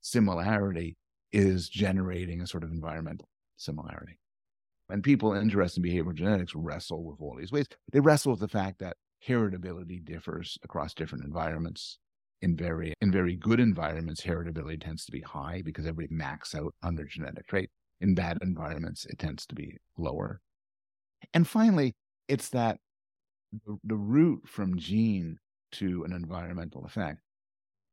similarity 0.01 0.97
is 1.35 1.69
generating 1.69 2.41
a 2.41 2.47
sort 2.47 2.63
of 2.63 2.71
environmental 2.71 3.29
similarity. 3.57 4.19
And 4.89 5.03
people 5.03 5.33
interested 5.33 5.85
in 5.85 5.91
behavioral 5.91 6.15
genetics 6.15 6.55
wrestle 6.55 7.05
with 7.05 7.21
all 7.21 7.37
these 7.37 7.51
ways. 7.51 7.67
They 7.93 8.01
wrestle 8.01 8.33
with 8.33 8.41
the 8.41 8.49
fact 8.49 8.79
that 8.79 8.97
heritability 9.27 10.05
differs 10.05 10.57
across 10.63 10.95
different 10.95 11.25
environments. 11.25 11.99
In 12.43 12.57
very 12.57 12.93
in 13.01 13.11
very 13.11 13.37
good 13.37 13.59
environments, 13.59 14.21
heritability 14.21 14.83
tends 14.83 15.07
to 15.07 15.13
be 15.13 15.23
high 15.23 15.63
because 15.65 15.87
everybody 15.87 16.15
max 16.15 16.55
out 16.55 16.75
on 16.83 16.95
their 16.95 17.07
genetic 17.07 17.47
trait. 17.47 17.71
In 18.01 18.15
bad 18.15 18.39
environments, 18.43 19.07
it 19.07 19.19
tends 19.19 19.47
to 19.47 19.55
be 19.55 19.79
lower. 19.97 20.41
And 21.33 21.49
finally, 21.49 21.95
it's 22.29 22.51
that 22.51 22.79
the, 23.67 23.79
the 23.83 23.97
route 23.97 24.43
from 24.47 24.79
gene 24.79 25.39
to 25.73 26.05
an 26.05 26.13
environmental 26.13 26.85
effect, 26.85 27.21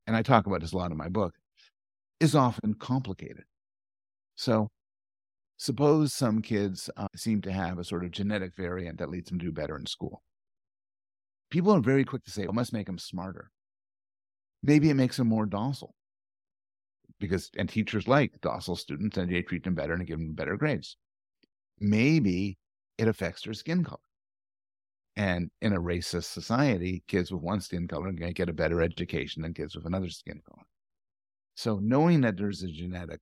and 0.06 0.18
I 0.18 0.22
talk 0.22 0.48
about 0.48 0.60
this 0.60 0.74
a 0.74 0.78
lot 0.78 0.92
in 0.92 0.98
my 0.98 1.08
book, 1.08 1.36
is 2.22 2.36
often 2.36 2.76
complicated. 2.76 3.44
So, 4.36 4.70
suppose 5.58 6.14
some 6.14 6.42
kids 6.42 6.90
uh, 6.96 7.08
seem 7.16 7.42
to 7.42 7.52
have 7.52 7.80
a 7.80 7.84
sort 7.84 8.06
of 8.06 8.12
genetic 8.12 8.56
variant 8.56 9.00
that 9.00 9.10
leads 9.10 9.30
them 9.30 9.40
to 9.40 9.46
do 9.46 9.52
better 9.52 9.76
in 9.76 9.88
school. 9.88 10.22
People 11.50 11.72
are 11.72 11.82
very 11.82 12.06
quick 12.06 12.24
to 12.26 12.32
say, 12.32 12.44
it 12.44 12.54
must 12.54 12.74
make 12.74 12.86
them 12.86 13.00
smarter. 13.00 13.52
Maybe 14.64 14.92
it 14.92 14.96
makes 14.96 15.18
them 15.18 15.28
more 15.28 15.48
docile 15.48 15.96
because, 17.20 17.50
and 17.58 17.68
teachers 17.68 18.08
like 18.08 18.40
docile 18.42 18.76
students 18.76 19.18
and 19.18 19.32
they 19.32 19.42
treat 19.42 19.64
them 19.64 19.74
better 19.74 19.94
and 19.94 20.06
give 20.06 20.20
them 20.20 20.34
better 20.34 20.56
grades. 20.56 20.98
Maybe 21.80 22.60
it 23.00 23.08
affects 23.08 23.42
their 23.42 23.56
skin 23.56 23.84
color. 23.84 23.98
And 25.16 25.50
in 25.62 25.74
a 25.74 25.82
racist 25.82 26.26
society, 26.26 27.04
kids 27.08 27.32
with 27.32 27.42
one 27.42 27.62
skin 27.62 27.88
color 27.88 28.12
get 28.12 28.48
a 28.48 28.54
better 28.54 28.82
education 28.82 29.42
than 29.42 29.56
kids 29.56 29.76
with 29.76 29.88
another 29.88 30.10
skin 30.10 30.42
color. 30.48 30.66
So 31.56 31.80
knowing 31.82 32.22
that 32.22 32.38
there's 32.38 32.64
a 32.64 32.68
genetic 32.68 33.20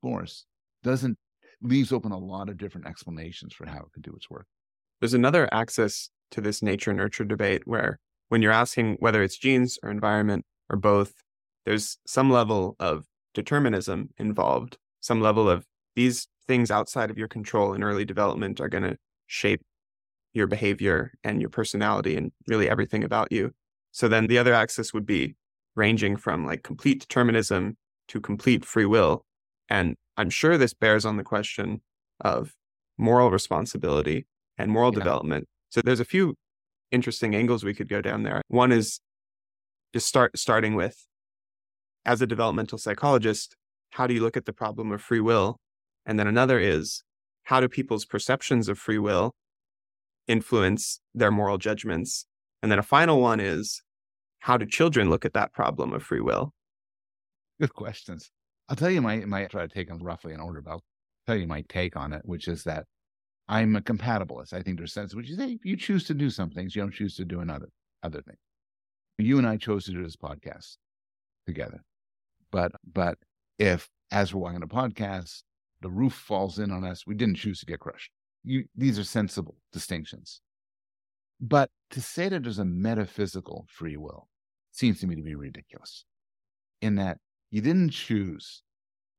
force 0.00 0.46
doesn't 0.82 1.18
leaves 1.62 1.92
open 1.92 2.12
a 2.12 2.18
lot 2.18 2.48
of 2.48 2.56
different 2.56 2.86
explanations 2.86 3.54
for 3.54 3.66
how 3.66 3.78
it 3.78 3.92
could 3.92 4.02
do 4.02 4.14
its 4.16 4.28
work. 4.28 4.46
There's 5.00 5.14
another 5.14 5.48
axis 5.52 6.10
to 6.32 6.40
this 6.40 6.62
nature 6.62 6.92
nurture 6.92 7.24
debate 7.24 7.62
where 7.66 7.98
when 8.28 8.42
you're 8.42 8.52
asking 8.52 8.96
whether 8.98 9.22
it's 9.22 9.36
genes 9.36 9.78
or 9.82 9.90
environment 9.90 10.44
or 10.70 10.76
both, 10.76 11.12
there's 11.64 11.98
some 12.06 12.30
level 12.30 12.76
of 12.80 13.04
determinism 13.34 14.10
involved, 14.18 14.78
some 15.00 15.20
level 15.20 15.48
of 15.48 15.66
these 15.94 16.26
things 16.46 16.70
outside 16.70 17.10
of 17.10 17.18
your 17.18 17.28
control 17.28 17.74
in 17.74 17.82
early 17.82 18.04
development 18.04 18.60
are 18.60 18.68
going 18.68 18.82
to 18.82 18.96
shape 19.26 19.60
your 20.34 20.46
behavior 20.46 21.12
and 21.22 21.40
your 21.40 21.50
personality 21.50 22.16
and 22.16 22.32
really 22.46 22.68
everything 22.68 23.04
about 23.04 23.30
you. 23.30 23.52
So 23.90 24.08
then 24.08 24.26
the 24.26 24.38
other 24.38 24.54
axis 24.54 24.94
would 24.94 25.06
be 25.06 25.36
ranging 25.74 26.16
from 26.16 26.46
like 26.46 26.62
complete 26.62 27.00
determinism 27.00 27.76
to 28.08 28.20
complete 28.20 28.64
free 28.64 28.86
will. 28.86 29.24
And 29.68 29.96
I'm 30.16 30.30
sure 30.30 30.58
this 30.58 30.74
bears 30.74 31.04
on 31.04 31.16
the 31.16 31.22
question 31.22 31.80
of 32.20 32.52
moral 32.98 33.30
responsibility 33.30 34.26
and 34.58 34.70
moral 34.70 34.92
yeah. 34.92 34.98
development. 34.98 35.48
So 35.70 35.80
there's 35.82 36.00
a 36.00 36.04
few 36.04 36.34
interesting 36.90 37.34
angles 37.34 37.64
we 37.64 37.74
could 37.74 37.88
go 37.88 38.02
down 38.02 38.22
there. 38.22 38.42
One 38.48 38.70
is 38.70 39.00
just 39.94 40.06
start 40.06 40.38
starting 40.38 40.74
with 40.74 41.06
as 42.04 42.20
a 42.20 42.26
developmental 42.26 42.78
psychologist, 42.78 43.56
how 43.90 44.06
do 44.06 44.14
you 44.14 44.20
look 44.20 44.36
at 44.36 44.46
the 44.46 44.52
problem 44.52 44.90
of 44.92 45.00
free 45.00 45.20
will? 45.20 45.58
And 46.04 46.18
then 46.18 46.26
another 46.26 46.58
is 46.58 47.04
how 47.44 47.60
do 47.60 47.68
people's 47.68 48.04
perceptions 48.04 48.68
of 48.68 48.78
free 48.78 48.98
will 48.98 49.32
influence 50.26 51.00
their 51.14 51.30
moral 51.30 51.58
judgments? 51.58 52.26
And 52.62 52.70
then 52.70 52.78
a 52.78 52.82
final 52.82 53.20
one 53.20 53.40
is 53.40 53.82
how 54.42 54.56
do 54.56 54.66
children 54.66 55.08
look 55.08 55.24
at 55.24 55.34
that 55.34 55.52
problem 55.52 55.92
of 55.92 56.02
free 56.02 56.20
will? 56.20 56.52
Good 57.60 57.72
questions. 57.74 58.32
I'll 58.68 58.74
tell 58.74 58.90
you 58.90 59.00
my 59.00 59.18
my 59.18 59.44
try 59.46 59.62
to 59.62 59.72
take 59.72 59.86
them 59.86 60.02
roughly 60.02 60.32
in 60.34 60.40
order, 60.40 60.60
but 60.60 60.72
I'll 60.72 60.84
tell 61.28 61.36
you 61.36 61.46
my 61.46 61.62
take 61.68 61.96
on 61.96 62.12
it, 62.12 62.22
which 62.24 62.48
is 62.48 62.64
that 62.64 62.86
I'm 63.48 63.76
a 63.76 63.80
compatibilist. 63.80 64.52
I 64.52 64.60
think 64.60 64.78
there's 64.78 64.92
sense 64.92 65.14
which 65.14 65.28
you 65.28 65.36
say 65.36 65.60
you 65.62 65.76
choose 65.76 66.02
to 66.04 66.14
do 66.14 66.28
some 66.28 66.50
things, 66.50 66.74
you 66.74 66.82
don't 66.82 66.92
choose 66.92 67.14
to 67.16 67.24
do 67.24 67.38
another 67.38 67.68
other 68.02 68.20
thing. 68.20 68.34
You 69.16 69.38
and 69.38 69.46
I 69.46 69.58
chose 69.58 69.84
to 69.84 69.92
do 69.92 70.02
this 70.02 70.16
podcast 70.16 70.76
together. 71.46 71.80
But 72.50 72.72
but 72.92 73.18
if 73.60 73.88
as 74.10 74.34
we're 74.34 74.40
walking 74.40 74.64
a 74.64 74.66
podcast, 74.66 75.44
the 75.82 75.90
roof 75.90 76.14
falls 76.14 76.58
in 76.58 76.72
on 76.72 76.82
us, 76.82 77.06
we 77.06 77.14
didn't 77.14 77.36
choose 77.36 77.60
to 77.60 77.66
get 77.66 77.78
crushed. 77.78 78.10
You, 78.42 78.64
these 78.74 78.98
are 78.98 79.04
sensible 79.04 79.54
distinctions. 79.72 80.40
But 81.40 81.70
to 81.90 82.00
say 82.00 82.28
that 82.28 82.42
there's 82.42 82.58
a 82.58 82.64
metaphysical 82.64 83.66
free 83.68 83.96
will 83.96 84.28
seems 84.72 85.00
to 85.00 85.06
me 85.06 85.14
to 85.14 85.22
be 85.22 85.34
ridiculous. 85.34 86.04
In 86.80 86.96
that 86.96 87.18
you 87.50 87.60
didn't 87.60 87.90
choose 87.90 88.62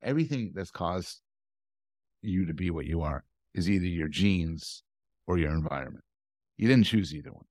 everything 0.02 0.52
that's 0.54 0.72
caused 0.72 1.22
you 2.22 2.46
to 2.46 2.54
be 2.54 2.70
what 2.70 2.86
you 2.86 3.02
are 3.02 3.24
is 3.54 3.70
either 3.70 3.86
your 3.86 4.08
genes 4.08 4.84
or 5.28 5.38
your 5.38 5.52
environment. 5.52 6.04
You 6.58 6.68
didn't 6.68 6.86
choose 6.86 7.14
either 7.16 7.32
one. 7.32 7.46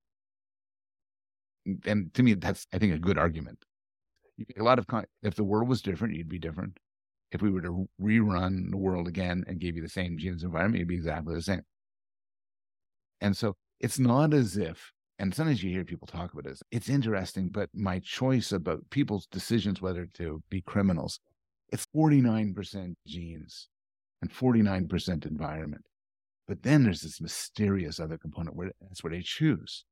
And 1.85 2.13
to 2.13 2.23
me, 2.23 2.33
that's, 2.33 2.67
I 2.73 2.77
think, 2.77 2.93
a 2.93 2.99
good 2.99 3.17
argument. 3.17 3.63
A 4.59 4.63
lot 4.63 4.79
of, 4.79 4.87
con- 4.87 5.05
if 5.21 5.35
the 5.35 5.43
world 5.43 5.67
was 5.67 5.81
different, 5.81 6.15
you'd 6.15 6.29
be 6.29 6.39
different. 6.39 6.77
If 7.31 7.41
we 7.41 7.49
were 7.49 7.61
to 7.61 7.87
rerun 8.01 8.69
the 8.69 8.77
world 8.77 9.07
again 9.07 9.43
and 9.47 9.59
give 9.59 9.75
you 9.75 9.81
the 9.81 9.89
same 9.89 10.17
genes 10.17 10.43
environment, 10.43 10.79
you'd 10.79 10.87
be 10.87 10.95
exactly 10.95 11.33
the 11.33 11.41
same. 11.41 11.61
And 13.21 13.35
so 13.35 13.55
it's 13.79 13.97
not 13.97 14.33
as 14.33 14.57
if, 14.57 14.91
and 15.19 15.33
sometimes 15.33 15.63
you 15.63 15.69
hear 15.69 15.85
people 15.85 16.07
talk 16.07 16.33
about 16.33 16.45
this, 16.45 16.63
it's 16.71 16.89
interesting, 16.89 17.49
but 17.49 17.69
my 17.73 17.99
choice 17.99 18.51
about 18.51 18.89
people's 18.89 19.27
decisions 19.27 19.81
whether 19.81 20.07
to 20.15 20.41
be 20.49 20.61
criminals, 20.61 21.19
it's 21.69 21.85
49% 21.95 22.93
genes 23.07 23.67
and 24.21 24.31
49% 24.31 25.25
environment. 25.25 25.85
But 26.47 26.63
then 26.63 26.83
there's 26.83 27.01
this 27.01 27.21
mysterious 27.21 27.99
other 27.99 28.17
component 28.17 28.55
where 28.55 28.71
that's 28.81 29.03
where 29.03 29.11
they 29.11 29.21
choose. 29.21 29.85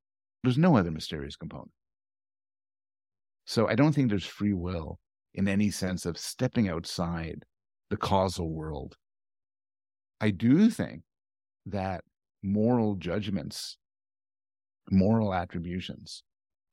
There's 0.44 0.58
no 0.58 0.76
other 0.76 0.92
mysterious 0.92 1.36
component. 1.36 1.72
So 3.46 3.68
I 3.68 3.76
don't 3.76 3.94
think 3.94 4.10
there's 4.10 4.26
free 4.26 4.54
will 4.54 5.00
in 5.34 5.48
any 5.48 5.72
sense 5.72 6.06
of 6.06 6.18
stepping 6.18 6.68
outside 6.70 7.46
the 7.90 7.98
causal 7.98 8.52
world. 8.52 8.96
I 10.20 10.30
do 10.30 10.70
think 10.70 11.02
that 11.66 12.04
moral 12.44 12.96
judgments, 12.96 13.78
moral 14.92 15.34
attributions 15.34 16.24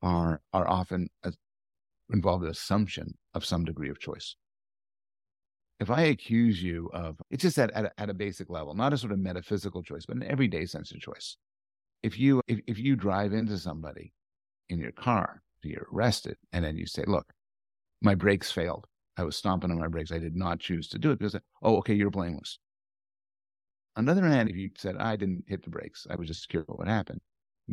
are 0.03 0.41
are 0.53 0.69
often 0.69 1.09
uh, 1.25 1.31
a, 1.31 2.15
involve 2.15 2.43
the 2.43 2.49
assumption 2.49 3.15
of 3.35 3.45
some 3.45 3.65
degree 3.65 3.91
of 3.91 3.99
choice 3.99 4.37
if 5.81 5.91
I 5.91 6.03
accuse 6.03 6.63
you 6.63 6.91
of, 6.93 7.21
it's 7.31 7.43
just 7.43 7.59
at, 7.59 7.71
at, 7.71 7.87
a, 7.87 7.93
at 7.99 8.11
a 8.11 8.15
basic 8.15 8.51
level, 8.51 8.75
not 8.75 8.93
a 8.93 8.99
sort 8.99 9.13
of 9.13 9.19
metaphysical 9.19 9.83
choice, 9.83 10.07
but 10.07 10.17
an 10.17 10.25
everyday 10.25 10.67
sense 10.67 10.91
of 10.91 11.01
choice. 11.01 11.37
If 12.03 12.19
you, 12.19 12.41
if, 12.49 12.61
if 12.67 12.79
you 12.79 12.97
drive 12.97 13.33
into 13.33 13.59
somebody 13.59 14.13
in 14.69 14.81
your 14.81 14.93
car, 14.93 15.43
you're 15.63 15.87
arrested, 15.93 16.37
and 16.53 16.65
then 16.65 16.77
you 16.77 16.87
say, 16.87 17.05
look, 17.07 17.33
my 18.01 18.15
brakes 18.15 18.51
failed. 18.51 18.87
I 19.17 19.25
was 19.25 19.37
stomping 19.37 19.71
on 19.71 19.79
my 19.79 19.89
brakes. 19.89 20.13
I 20.13 20.19
did 20.19 20.37
not 20.37 20.61
choose 20.61 20.89
to 20.89 20.99
do 20.99 21.11
it 21.11 21.19
because, 21.19 21.37
oh, 21.63 21.77
okay, 21.79 21.95
you're 21.95 22.11
blameless. 22.11 22.59
On 23.97 24.05
the 24.05 24.13
other 24.13 24.25
hand, 24.25 24.49
if 24.49 24.57
you 24.57 24.71
said, 24.77 24.97
I 24.97 25.17
didn't 25.17 25.45
hit 25.49 25.65
the 25.65 25.71
brakes, 25.71 26.07
I 26.09 26.15
was 26.15 26.29
just 26.29 26.49
curious 26.49 26.69
what 26.69 26.79
would 26.79 26.89
happen, 26.89 27.21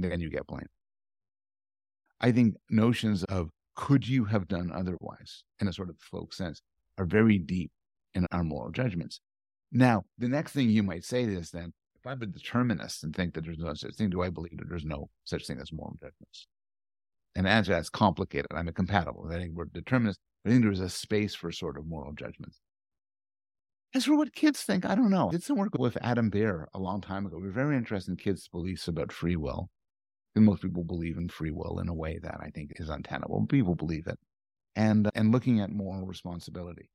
then 0.04 0.20
you 0.20 0.30
get 0.30 0.48
blamed. 0.48 0.70
I 2.22 2.32
think 2.32 2.56
notions 2.70 3.24
of 3.26 3.50
could 3.76 4.08
you 4.08 4.26
have 4.26 4.48
done 4.48 4.72
otherwise 4.74 5.44
in 5.60 5.68
a 5.68 5.74
sort 5.74 5.90
of 5.90 5.98
folk 6.00 6.34
sense 6.34 6.62
are 6.98 7.06
very 7.06 7.38
deep 7.38 7.72
in 8.14 8.26
our 8.32 8.44
moral 8.44 8.72
judgments. 8.72 9.20
Now, 9.72 10.04
the 10.18 10.30
next 10.30 10.54
thing 10.54 10.70
you 10.70 10.84
might 10.84 11.04
say 11.04 11.24
is 11.24 11.52
then, 11.52 11.74
if 11.96 12.08
I'm 12.08 12.22
a 12.22 12.26
determinist 12.26 13.04
and 13.04 13.14
think 13.14 13.34
that 13.34 13.44
there's 13.44 13.58
no 13.58 13.74
such 13.74 13.96
thing, 13.96 14.10
do 14.10 14.22
I 14.22 14.30
believe 14.30 14.58
that 14.58 14.70
there's 14.70 14.86
no 14.86 15.10
such 15.26 15.48
thing 15.48 15.60
as 15.60 15.74
moral 15.74 15.98
judgments? 16.02 16.48
And 17.36 17.48
answer 17.48 17.74
that's 17.74 17.90
complicated. 17.90 18.48
I'm 18.56 18.70
a 18.70 18.72
compatible. 18.72 19.28
I 19.30 19.36
think 19.36 19.56
we're 19.56 19.66
determinists. 19.66 20.22
I 20.46 20.50
think 20.50 20.64
there's 20.64 20.80
a 20.80 20.90
space 20.90 21.36
for 21.36 21.52
sort 21.52 21.78
of 21.78 21.86
moral 21.86 22.14
judgments. 22.14 22.62
As 23.94 24.06
for 24.06 24.16
what 24.16 24.34
kids 24.34 24.62
think, 24.62 24.86
I 24.86 24.96
don't 24.96 25.10
know. 25.10 25.30
I 25.30 25.32
did 25.32 25.44
some 25.44 25.58
work 25.58 25.78
with 25.78 25.98
Adam 26.02 26.30
Bear 26.30 26.68
a 26.74 26.80
long 26.80 27.02
time 27.02 27.26
ago. 27.26 27.38
We 27.40 27.48
are 27.48 27.52
very 27.52 27.76
interested 27.76 28.12
in 28.12 28.18
kids' 28.18 28.48
beliefs 28.48 28.88
about 28.88 29.12
free 29.12 29.36
will. 29.36 29.70
And 30.36 30.46
most 30.46 30.62
people 30.62 30.84
believe 30.84 31.18
in 31.18 31.30
free 31.30 31.52
will 31.52 31.80
in 31.80 31.88
a 31.88 31.94
way 31.94 32.20
that 32.22 32.38
I 32.42 32.50
think 32.50 32.74
is 32.76 32.90
untenable. 32.90 33.46
People 33.48 33.76
believe 33.76 34.08
it. 34.08 34.20
And, 34.76 35.10
and 35.16 35.32
looking 35.32 35.62
at 35.62 35.70
moral 35.70 36.06
responsibility. 36.06 36.90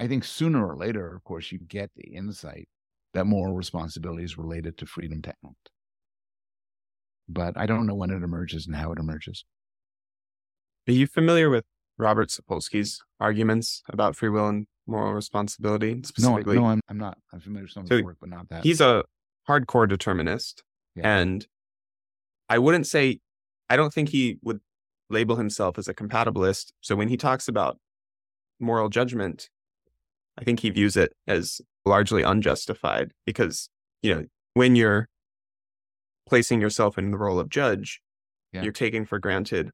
I 0.00 0.06
think 0.06 0.24
sooner 0.24 0.66
or 0.66 0.76
later, 0.76 1.14
of 1.14 1.24
course, 1.24 1.52
you 1.52 1.58
get 1.58 1.90
the 1.94 2.14
insight 2.14 2.68
that 3.14 3.26
moral 3.26 3.54
responsibility 3.54 4.24
is 4.24 4.38
related 4.38 4.78
to 4.78 4.86
freedom 4.86 5.20
to 5.22 5.30
act. 5.30 5.70
But 7.28 7.58
I 7.58 7.66
don't 7.66 7.86
know 7.86 7.94
when 7.94 8.10
it 8.10 8.22
emerges 8.22 8.66
and 8.66 8.76
how 8.76 8.92
it 8.92 8.98
emerges. 8.98 9.44
Are 10.88 10.92
you 10.92 11.06
familiar 11.06 11.50
with 11.50 11.64
Robert 11.98 12.30
Sapolsky's 12.30 13.02
arguments 13.20 13.82
about 13.90 14.16
free 14.16 14.30
will 14.30 14.48
and 14.48 14.66
moral 14.86 15.12
responsibility 15.12 16.00
specifically? 16.04 16.56
No, 16.56 16.62
no 16.62 16.68
I'm, 16.68 16.80
I'm 16.88 16.98
not. 16.98 17.18
I'm 17.32 17.40
familiar 17.40 17.64
with 17.64 17.72
some 17.72 17.82
of 17.82 17.90
his 17.90 18.02
work, 18.02 18.16
but 18.20 18.30
not 18.30 18.48
that. 18.48 18.62
He's 18.64 18.80
a 18.80 19.04
hardcore 19.46 19.86
determinist. 19.86 20.62
Yeah. 20.94 21.18
And 21.18 21.46
I 22.48 22.58
wouldn't 22.58 22.86
say, 22.86 23.18
I 23.68 23.76
don't 23.76 23.92
think 23.92 24.08
he 24.08 24.38
would 24.42 24.60
label 25.10 25.36
himself 25.36 25.78
as 25.78 25.88
a 25.88 25.94
compatibilist. 25.94 26.72
So 26.80 26.96
when 26.96 27.08
he 27.08 27.16
talks 27.16 27.48
about 27.48 27.78
moral 28.60 28.88
judgment, 28.88 29.48
I 30.38 30.44
think 30.44 30.60
he 30.60 30.70
views 30.70 30.96
it 30.96 31.12
as 31.26 31.60
largely 31.84 32.22
unjustified 32.22 33.12
because, 33.26 33.68
you 34.02 34.14
know, 34.14 34.24
when 34.54 34.76
you're 34.76 35.08
placing 36.28 36.60
yourself 36.60 36.98
in 36.98 37.10
the 37.10 37.18
role 37.18 37.40
of 37.40 37.48
judge, 37.48 38.00
yeah. 38.52 38.62
you're 38.62 38.72
taking 38.72 39.04
for 39.04 39.18
granted 39.18 39.70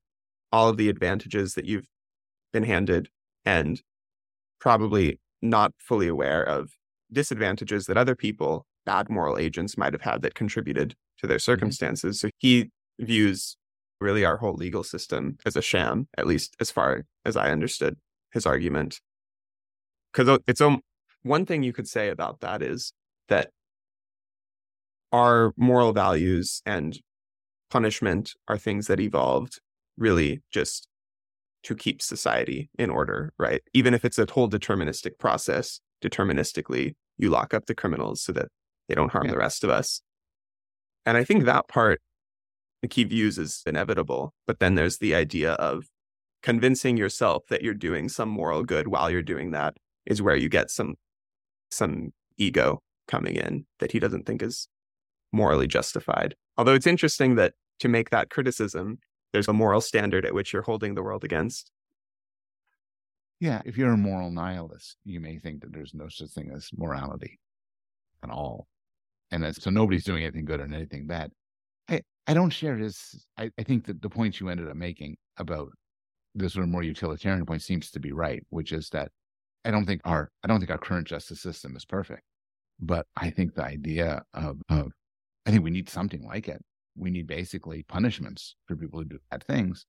all 0.53 0.69
of 0.69 0.77
the 0.77 0.89
advantages 0.89 1.55
that 1.55 1.65
you've 1.65 1.89
been 2.53 2.63
handed 2.63 3.09
and 3.45 3.83
probably 4.61 5.21
not 5.43 5.73
fully 5.79 6.09
aware 6.09 6.43
of 6.43 6.71
disadvantages 7.13 7.87
that 7.87 7.97
other 7.97 8.15
people, 8.15 8.67
bad 8.87 9.11
moral 9.11 9.37
agents, 9.37 9.77
might 9.77 9.93
have 9.93 10.03
had 10.03 10.23
that 10.23 10.35
contributed 10.35 10.95
to 11.25 11.29
their 11.29 11.39
mm-hmm. 11.39 11.53
circumstances. 11.53 12.19
Mm-hmm. 12.19 12.29
So 12.29 12.31
he 12.39 12.71
views 12.99 13.57
really 14.01 14.25
our 14.25 14.37
whole 14.37 14.55
legal 14.55 14.85
system 14.85 15.39
as 15.47 15.57
a 15.57 15.63
sham, 15.63 16.09
at 16.17 16.27
least 16.27 16.57
as 16.61 16.71
far 16.71 17.05
as 17.25 17.37
I 17.37 17.51
understood 17.51 17.97
his 18.33 18.47
argument 18.47 19.01
because 20.15 20.39
it's 20.47 20.61
um, 20.61 20.81
one 21.23 21.45
thing 21.45 21.63
you 21.63 21.73
could 21.73 21.89
say 21.89 22.09
about 22.09 22.41
that 22.41 22.63
is 22.63 22.93
that 23.29 23.51
our 25.13 25.53
moral 25.57 25.93
values 25.93 26.63
and 26.65 26.99
punishment 27.71 28.33
are 28.47 28.59
things 28.59 28.87
that 28.87 29.01
evolved 29.01 29.61
really 29.97 30.43
just 30.53 30.89
to 31.65 31.75
keep 31.75 32.03
society 32.03 32.69
in 32.79 32.91
order, 32.91 33.33
right? 33.39 33.63
Even 33.73 33.95
if 33.95 34.05
it's 34.05 34.19
a 34.19 34.27
whole 34.31 34.49
deterministic 34.49 35.19
process, 35.19 35.81
deterministically, 36.03 36.93
you 37.17 37.31
lock 37.31 37.55
up 37.55 37.67
the 37.67 37.75
criminals 37.75 38.23
so 38.23 38.33
that 38.33 38.49
they 38.89 38.95
don't 38.95 39.13
harm 39.13 39.27
yeah. 39.27 39.33
the 39.33 39.39
rest 39.39 39.65
of 39.65 39.71
us. 39.71 40.01
And 41.07 41.17
I 41.17 41.25
think 41.25 41.45
that 41.45 41.69
part, 41.69 42.01
the 42.83 42.89
key 42.89 43.05
views 43.05 43.39
is 43.39 43.63
inevitable. 43.67 44.35
But 44.47 44.59
then 44.59 44.75
there's 44.75 44.99
the 44.99 45.15
idea 45.15 45.53
of 45.53 45.87
convincing 46.43 46.97
yourself 46.97 47.45
that 47.49 47.63
you're 47.63 47.75
doing 47.75 48.09
some 48.09 48.29
moral 48.29 48.63
good 48.63 48.89
while 48.89 49.11
you're 49.11 49.23
doing 49.23 49.51
that 49.53 49.77
is 50.07 50.21
where 50.21 50.37
you 50.37 50.49
get 50.49 50.71
some 50.71 50.95
some 51.71 52.13
ego 52.37 52.83
coming 53.09 53.37
in 53.37 53.65
that 53.81 53.93
he 53.93 53.99
doesn't 53.99 54.27
think 54.27 54.43
is 54.43 54.69
morally 55.33 55.67
justified. 55.67 56.35
Although 56.57 56.75
it's 56.75 56.87
interesting 56.87 57.35
that 57.37 57.55
to 57.81 57.89
make 57.89 58.11
that 58.11 58.31
criticism, 58.31 58.99
there's 59.33 59.49
a 59.49 59.53
moral 59.53 59.81
standard 59.81 60.25
at 60.25 60.35
which 60.35 60.53
you're 60.53 60.63
holding 60.63 60.95
the 60.95 61.03
world 61.03 61.25
against. 61.25 61.71
Yeah, 63.41 63.63
if 63.65 63.77
you're 63.77 63.93
a 63.93 63.97
moral 63.97 64.31
nihilist, 64.31 64.97
you 65.05 65.21
may 65.21 65.39
think 65.39 65.63
that 65.63 65.73
there's 65.73 65.93
no 65.93 66.09
such 66.09 66.31
thing 66.31 66.51
as 66.55 66.71
morality 66.77 67.41
at 68.23 68.31
all. 68.31 68.69
And 69.31 69.55
so 69.57 69.71
nobody's 69.71 70.05
doing 70.05 70.23
anything 70.23 70.45
good 70.45 70.61
or 70.61 70.65
anything 70.65 71.07
bad. 71.07 71.31
I, 71.89 72.03
I 72.27 72.35
don't 72.35 72.51
share 72.51 72.77
his 72.77 73.27
I, 73.37 73.51
I 73.59 73.63
think 73.63 73.87
that 73.87 74.01
the 74.03 74.11
points 74.11 74.41
you 74.41 74.49
ended 74.49 74.69
up 74.69 74.77
making 74.77 75.17
about 75.37 75.71
the 76.35 76.49
sort 76.49 76.65
of 76.65 76.71
more 76.71 76.83
utilitarian 76.83 77.47
point 77.47 77.63
seems 77.63 77.91
to 77.91 78.01
be 78.01 78.13
right, 78.13 78.43
which 78.51 78.73
is 78.73 78.89
that 78.91 79.11
I 79.65 79.71
don't 79.71 79.87
think 79.87 80.01
our 80.05 80.31
I 80.43 80.49
don't 80.49 80.61
think 80.61 80.71
our 80.71 80.79
current 80.79 81.07
justice 81.07 81.41
system 81.41 81.77
is 81.77 81.85
perfect, 81.85 82.23
but 82.81 83.07
I 83.17 83.31
think 83.31 83.55
the 83.55 83.65
idea 83.65 84.23
of, 84.33 84.61
of 84.69 84.93
I 85.47 85.51
think 85.51 85.65
we 85.65 85.71
need 85.71 85.89
something 85.89 86.25
like 86.25 86.49
it. 86.49 86.63
We 86.97 87.11
need 87.11 87.27
basically 87.27 87.83
punishments 87.83 88.57
for 88.67 88.77
people 88.77 89.01
who 89.01 89.07
do 89.07 89.19
bad 89.31 89.45
things, 89.45 89.87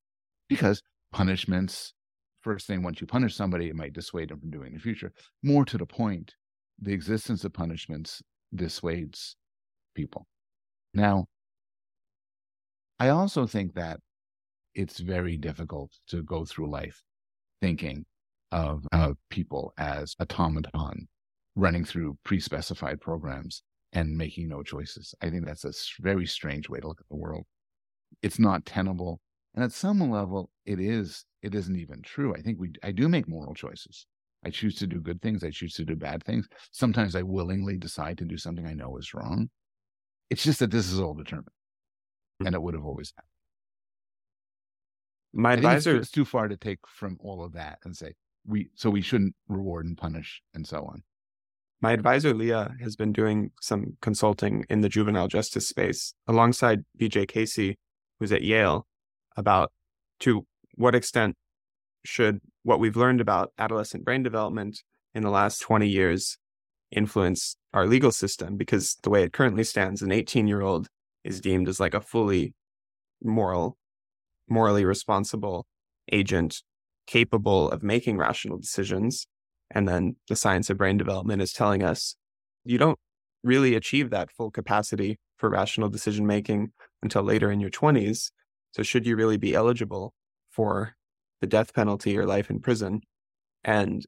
because 0.49 0.81
punishments. 1.11 1.93
First 2.41 2.67
thing, 2.67 2.83
once 2.83 3.01
you 3.01 3.07
punish 3.07 3.35
somebody, 3.35 3.69
it 3.69 3.75
might 3.75 3.93
dissuade 3.93 4.29
them 4.29 4.39
from 4.39 4.51
doing 4.51 4.67
in 4.67 4.73
the 4.75 4.79
future. 4.79 5.11
More 5.41 5.65
to 5.65 5.79
the 5.79 5.87
point, 5.87 6.35
the 6.79 6.93
existence 6.93 7.43
of 7.43 7.53
punishments 7.53 8.21
dissuades 8.55 9.35
people. 9.93 10.27
Now, 10.93 11.25
I 12.99 13.09
also 13.09 13.45
think 13.45 13.73
that 13.75 13.99
it's 14.73 14.99
very 14.99 15.37
difficult 15.37 15.91
to 16.07 16.23
go 16.23 16.45
through 16.45 16.69
life 16.69 17.03
thinking 17.61 18.05
of, 18.51 18.85
people 19.29 19.73
as 19.77 20.15
automaton 20.19 21.07
running 21.55 21.83
through 21.83 22.17
pre-specified 22.23 23.01
programs 23.01 23.63
and 23.91 24.17
making 24.17 24.47
no 24.47 24.63
choices. 24.63 25.13
I 25.21 25.29
think 25.29 25.45
that's 25.45 25.65
a 25.65 25.73
very 26.01 26.25
strange 26.25 26.69
way 26.69 26.79
to 26.79 26.87
look 26.87 27.01
at 27.01 27.07
the 27.09 27.15
world. 27.15 27.45
It's 28.21 28.39
not 28.39 28.65
tenable. 28.65 29.19
And 29.53 29.63
at 29.63 29.71
some 29.71 29.99
level, 30.09 30.49
it 30.65 30.79
is, 30.79 31.25
it 31.41 31.55
isn't 31.55 31.77
even 31.77 32.01
true. 32.01 32.33
I 32.33 32.41
think 32.41 32.59
we, 32.59 32.71
I 32.83 32.91
do 32.91 33.07
make 33.07 33.27
moral 33.27 33.53
choices. 33.53 34.05
I 34.45 34.49
choose 34.51 34.75
to 34.75 34.87
do 34.87 34.99
good 35.01 35.21
things. 35.21 35.43
I 35.43 35.49
choose 35.49 35.73
to 35.75 35.85
do 35.85 35.95
bad 35.95 36.23
things. 36.23 36.47
Sometimes 36.71 37.15
I 37.15 37.23
willingly 37.23 37.77
decide 37.77 38.19
to 38.19 38.25
do 38.25 38.37
something 38.37 38.67
I 38.67 38.73
know 38.73 38.97
is 38.97 39.13
wrong. 39.13 39.49
It's 40.29 40.43
just 40.43 40.59
that 40.59 40.71
this 40.71 40.91
is 40.91 40.99
all 40.99 41.15
determined 41.15 41.49
and 42.39 42.47
mm-hmm. 42.47 42.55
it 42.55 42.61
would 42.61 42.73
have 42.73 42.85
always 42.85 43.13
happened. 43.15 43.29
My 45.33 45.53
advisor 45.53 45.97
it's 45.97 46.11
too 46.11 46.25
far 46.25 46.47
to 46.47 46.55
take 46.55 46.79
from 46.87 47.17
all 47.19 47.43
of 47.43 47.53
that 47.53 47.79
and 47.83 47.95
say 47.95 48.13
we 48.47 48.69
so 48.75 48.89
we 48.89 49.01
shouldn't 49.01 49.35
reward 49.49 49.85
and 49.85 49.97
punish 49.97 50.41
and 50.53 50.65
so 50.65 50.85
on. 50.85 51.03
My 51.81 51.91
advisor 51.91 52.33
Leah 52.33 52.75
has 52.81 52.95
been 52.95 53.11
doing 53.11 53.51
some 53.61 53.97
consulting 54.01 54.65
in 54.69 54.81
the 54.81 54.89
juvenile 54.89 55.27
justice 55.27 55.67
space 55.67 56.13
alongside 56.25 56.85
BJ 56.99 57.27
Casey, 57.27 57.77
who's 58.19 58.31
at 58.31 58.43
Yale, 58.43 58.87
about 59.35 59.71
to 60.21 60.45
what 60.75 60.95
extent 60.95 61.35
should 62.05 62.39
what 62.63 62.79
we've 62.79 62.95
learned 62.95 63.21
about 63.21 63.51
adolescent 63.57 64.05
brain 64.05 64.23
development 64.23 64.83
in 65.13 65.23
the 65.23 65.29
last 65.29 65.59
20 65.59 65.87
years 65.87 66.37
influence 66.91 67.57
our 67.73 67.87
legal 67.87 68.11
system 68.11 68.57
because 68.57 68.97
the 69.03 69.09
way 69.09 69.23
it 69.23 69.33
currently 69.33 69.63
stands 69.63 70.01
an 70.01 70.11
18 70.11 70.47
year 70.47 70.61
old 70.61 70.87
is 71.23 71.41
deemed 71.41 71.67
as 71.67 71.79
like 71.79 71.93
a 71.93 72.01
fully 72.01 72.53
moral 73.23 73.77
morally 74.47 74.85
responsible 74.85 75.65
agent 76.11 76.61
capable 77.07 77.69
of 77.69 77.83
making 77.83 78.17
rational 78.17 78.57
decisions. 78.57 79.27
And 79.71 79.87
then 79.87 80.15
the 80.27 80.35
science 80.35 80.69
of 80.69 80.77
brain 80.77 80.97
development 80.97 81.41
is 81.41 81.53
telling 81.53 81.83
us 81.83 82.15
you 82.63 82.77
don't 82.77 82.99
really 83.43 83.75
achieve 83.75 84.09
that 84.09 84.31
full 84.31 84.51
capacity 84.51 85.19
for 85.37 85.49
rational 85.49 85.89
decision 85.89 86.25
making 86.25 86.71
until 87.03 87.23
later 87.23 87.51
in 87.51 87.59
your 87.59 87.69
20s. 87.69 88.31
So, 88.71 88.83
should 88.83 89.05
you 89.05 89.15
really 89.15 89.37
be 89.37 89.53
eligible 89.53 90.13
for 90.51 90.95
the 91.41 91.47
death 91.47 91.73
penalty 91.73 92.17
or 92.17 92.25
life 92.25 92.49
in 92.49 92.59
prison? 92.59 93.01
And, 93.63 94.05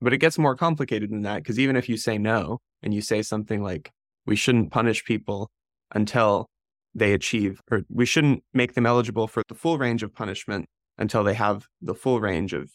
but 0.00 0.12
it 0.12 0.18
gets 0.18 0.38
more 0.38 0.56
complicated 0.56 1.10
than 1.10 1.22
that 1.22 1.38
because 1.38 1.58
even 1.58 1.76
if 1.76 1.88
you 1.88 1.96
say 1.96 2.18
no 2.18 2.58
and 2.82 2.92
you 2.94 3.00
say 3.00 3.22
something 3.22 3.62
like, 3.62 3.90
we 4.26 4.36
shouldn't 4.36 4.70
punish 4.70 5.04
people 5.04 5.50
until 5.94 6.46
they 6.94 7.12
achieve, 7.12 7.60
or 7.70 7.82
we 7.88 8.06
shouldn't 8.06 8.42
make 8.52 8.74
them 8.74 8.86
eligible 8.86 9.26
for 9.26 9.42
the 9.48 9.54
full 9.54 9.78
range 9.78 10.02
of 10.02 10.14
punishment 10.14 10.66
until 10.98 11.24
they 11.24 11.34
have 11.34 11.66
the 11.80 11.94
full 11.94 12.20
range 12.20 12.52
of 12.52 12.70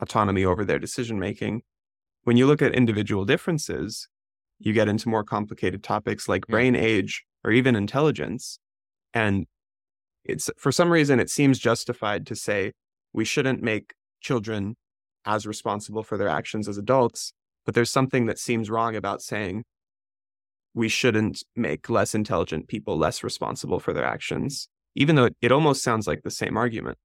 autonomy 0.00 0.44
over 0.44 0.64
their 0.64 0.78
decision 0.78 1.18
making. 1.18 1.62
When 2.24 2.36
you 2.36 2.46
look 2.46 2.62
at 2.62 2.74
individual 2.74 3.24
differences, 3.24 4.08
you 4.58 4.72
get 4.72 4.88
into 4.88 5.08
more 5.08 5.24
complicated 5.24 5.82
topics 5.82 6.28
like 6.28 6.46
brain 6.46 6.76
age 6.76 7.24
or 7.44 7.50
even 7.50 7.74
intelligence. 7.74 8.58
And 9.14 9.46
it's 10.24 10.50
for 10.58 10.72
some 10.72 10.90
reason, 10.90 11.20
it 11.20 11.30
seems 11.30 11.58
justified 11.58 12.26
to 12.26 12.36
say 12.36 12.72
we 13.12 13.24
shouldn't 13.24 13.62
make 13.62 13.94
children 14.20 14.76
as 15.24 15.46
responsible 15.46 16.02
for 16.02 16.16
their 16.16 16.28
actions 16.28 16.68
as 16.68 16.78
adults. 16.78 17.32
But 17.66 17.74
there's 17.74 17.90
something 17.90 18.26
that 18.26 18.38
seems 18.38 18.70
wrong 18.70 18.96
about 18.96 19.22
saying 19.22 19.64
we 20.74 20.88
shouldn't 20.88 21.42
make 21.56 21.90
less 21.90 22.14
intelligent 22.14 22.68
people 22.68 22.96
less 22.96 23.22
responsible 23.22 23.80
for 23.80 23.92
their 23.92 24.04
actions, 24.04 24.68
even 24.94 25.16
though 25.16 25.24
it, 25.24 25.36
it 25.42 25.52
almost 25.52 25.82
sounds 25.82 26.06
like 26.06 26.22
the 26.22 26.30
same 26.30 26.56
argument. 26.56 26.98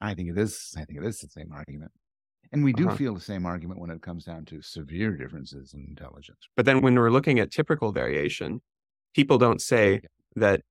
I 0.00 0.14
think 0.14 0.30
it 0.30 0.38
is. 0.38 0.74
I 0.76 0.84
think 0.84 1.00
it 1.00 1.06
is 1.06 1.20
the 1.20 1.28
same 1.28 1.50
argument. 1.52 1.92
And 2.52 2.64
we 2.64 2.72
do 2.72 2.88
uh-huh. 2.88 2.96
feel 2.96 3.14
the 3.14 3.20
same 3.20 3.46
argument 3.46 3.80
when 3.80 3.90
it 3.90 4.02
comes 4.02 4.24
down 4.24 4.44
to 4.46 4.60
severe 4.60 5.16
differences 5.16 5.72
in 5.74 5.86
intelligence. 5.88 6.48
But 6.56 6.66
then 6.66 6.80
when 6.80 6.96
we're 6.98 7.10
looking 7.10 7.38
at 7.38 7.50
typical 7.50 7.92
variation, 7.92 8.60
people 9.14 9.38
don't 9.38 9.60
say 9.60 10.00
that, 10.36 10.62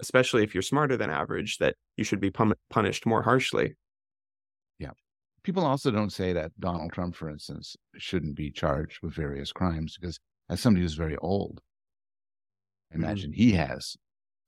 especially 0.00 0.42
if 0.42 0.54
you're 0.54 0.62
smarter 0.62 0.96
than 0.96 1.10
average, 1.10 1.58
that 1.58 1.76
you 1.96 2.04
should 2.04 2.20
be 2.20 2.30
pun- 2.30 2.54
punished 2.70 3.06
more 3.06 3.22
harshly. 3.22 3.76
Yeah. 4.78 4.90
People 5.42 5.64
also 5.64 5.90
don't 5.90 6.12
say 6.12 6.32
that 6.32 6.52
Donald 6.58 6.92
Trump, 6.92 7.14
for 7.14 7.28
instance, 7.28 7.76
shouldn't 7.96 8.36
be 8.36 8.50
charged 8.50 9.00
with 9.02 9.14
various 9.14 9.52
crimes 9.52 9.96
because 9.98 10.18
as 10.48 10.60
somebody 10.60 10.82
who's 10.82 10.94
very 10.94 11.16
old, 11.18 11.60
I 12.90 12.94
mm-hmm. 12.94 13.04
imagine 13.04 13.30
mm-hmm. 13.30 13.40
he 13.40 13.52
has 13.52 13.96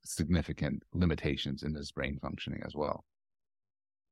significant 0.04 0.82
limitations 0.94 1.62
in 1.62 1.74
his 1.74 1.92
brain 1.92 2.18
functioning 2.20 2.62
as 2.64 2.74
well. 2.74 3.04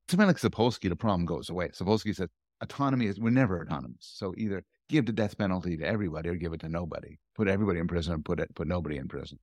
Something 0.08 0.26
like 0.26 0.36
Sapolsky, 0.36 0.88
the 0.88 0.96
problem 0.96 1.24
goes 1.24 1.48
away. 1.48 1.68
Sapolsky 1.68 2.14
said 2.14 2.28
autonomy 2.60 3.06
is 3.06 3.18
we're 3.18 3.30
never 3.30 3.62
autonomous. 3.62 4.12
So 4.14 4.34
either 4.36 4.62
give 4.88 5.06
the 5.06 5.12
death 5.12 5.38
penalty 5.38 5.76
to 5.76 5.86
everybody 5.86 6.28
or 6.28 6.34
give 6.34 6.52
it 6.52 6.60
to 6.60 6.68
nobody. 6.68 7.18
Put 7.34 7.48
everybody 7.48 7.80
in 7.80 7.88
prison 7.88 8.14
and 8.14 8.24
put 8.24 8.40
it 8.40 8.54
put 8.54 8.68
nobody 8.68 8.98
in 8.98 9.08
prison. 9.08 9.38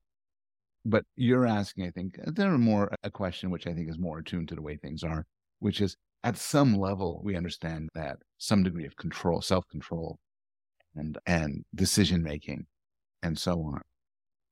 But 0.84 1.06
you're 1.16 1.46
asking, 1.46 1.86
I 1.86 1.92
think, 1.92 2.18
uh, 2.20 2.32
there 2.34 2.52
are 2.52 2.58
more 2.58 2.92
a 3.04 3.12
question 3.12 3.52
which 3.52 3.68
I 3.68 3.74
think 3.74 3.90
is 3.90 4.00
more 4.00 4.20
attuned 4.20 4.50
to 4.50 4.56
the 4.56 4.62
way 4.62 4.78
things 4.78 5.04
are, 5.04 5.26
which 5.60 5.80
is 5.80 5.96
at 6.24 6.38
some 6.38 6.76
level 6.76 7.22
we 7.24 7.36
understand 7.36 7.90
that 7.94 8.18
some 8.38 8.64
degree 8.64 8.86
of 8.86 8.96
control, 8.96 9.42
self 9.42 9.68
control 9.68 10.20
and 10.96 11.18
and 11.26 11.64
decision 11.74 12.22
making 12.24 12.66
and 13.24 13.38
so 13.38 13.62
on 13.62 13.82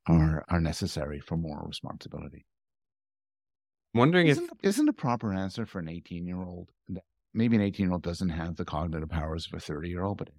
are 0.07 0.45
are 0.49 0.61
necessary 0.61 1.19
for 1.19 1.35
moral 1.37 1.67
responsibility. 1.67 2.45
I'm 3.93 3.99
wondering 3.99 4.27
isn't, 4.27 4.45
if 4.45 4.51
isn't 4.63 4.85
the 4.85 4.93
proper 4.93 5.33
answer 5.33 5.65
for 5.65 5.79
an 5.79 5.89
18 5.89 6.25
year 6.25 6.41
old 6.41 6.69
maybe 7.33 7.55
an 7.55 7.61
18 7.61 7.85
year 7.85 7.93
old 7.93 8.03
doesn't 8.03 8.29
have 8.29 8.55
the 8.55 8.65
cognitive 8.65 9.09
powers 9.09 9.47
of 9.47 9.53
a 9.53 9.59
30 9.59 9.89
year 9.89 10.03
old, 10.03 10.17
but 10.17 10.29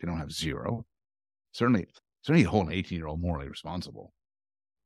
they 0.00 0.06
don't 0.06 0.18
have 0.18 0.32
zero. 0.32 0.84
Certainly, 1.52 1.86
certainly 2.22 2.44
hold 2.44 2.66
an 2.66 2.72
18 2.72 2.96
year 2.98 3.06
old 3.06 3.20
morally 3.20 3.48
responsible. 3.48 4.12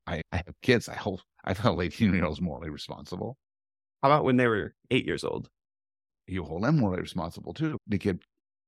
I, 0.07 0.22
I 0.32 0.36
have 0.36 0.54
kids. 0.62 0.88
I 0.88 0.94
hold 0.94 1.22
I 1.44 1.52
hold 1.52 1.82
18 1.82 2.14
year 2.14 2.24
olds 2.24 2.40
morally 2.40 2.70
responsible. 2.70 3.36
How 4.02 4.11
about 4.11 4.24
when 4.24 4.36
they 4.36 4.46
were 4.46 4.74
eight 4.90 5.07
years 5.07 5.24
old? 5.24 5.48
You 6.26 6.42
hold 6.42 6.64
them 6.64 6.78
morally 6.78 7.02
responsible 7.02 7.54
too. 7.54 7.78
The 7.86 7.98
kid 7.98 8.22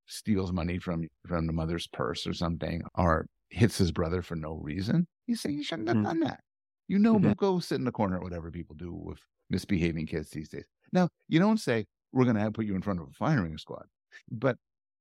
steals 0.07 0.53
money 0.53 0.78
from 0.78 1.07
from 1.26 1.47
the 1.47 1.53
mother's 1.53 1.86
purse 1.86 2.26
or 2.26 2.32
something, 2.32 2.82
or 2.95 3.26
hits 3.51 3.78
his 3.78 3.93
brother 3.93 4.22
for 4.22 4.36
no 4.36 4.55
reason, 4.55 5.07
you 5.26 5.36
say 5.36 5.51
you 5.51 5.62
shouldn't 5.62 5.89
have 5.89 5.97
mm-hmm. 5.97 6.07
done 6.07 6.20
that. 6.20 6.41
You 6.89 6.99
know, 6.99 7.16
mm-hmm. 7.16 7.32
go 7.32 7.59
sit 7.59 7.76
in 7.76 7.84
the 7.84 7.93
corner, 7.93 8.20
whatever 8.20 8.51
people 8.51 8.74
do 8.76 8.93
with 8.93 9.18
misbehaving 9.51 10.07
kids 10.07 10.30
these 10.30 10.49
days. 10.49 10.66
Now, 10.93 11.09
you 11.28 11.39
don't 11.39 11.59
say 11.59 11.84
we're 12.12 12.24
going 12.24 12.36
to 12.36 12.51
put 12.51 12.64
you 12.64 12.74
in 12.74 12.82
front 12.82 13.01
of 13.01 13.09
a 13.09 13.12
firing 13.12 13.59
squad, 13.59 13.84
but 14.30 14.57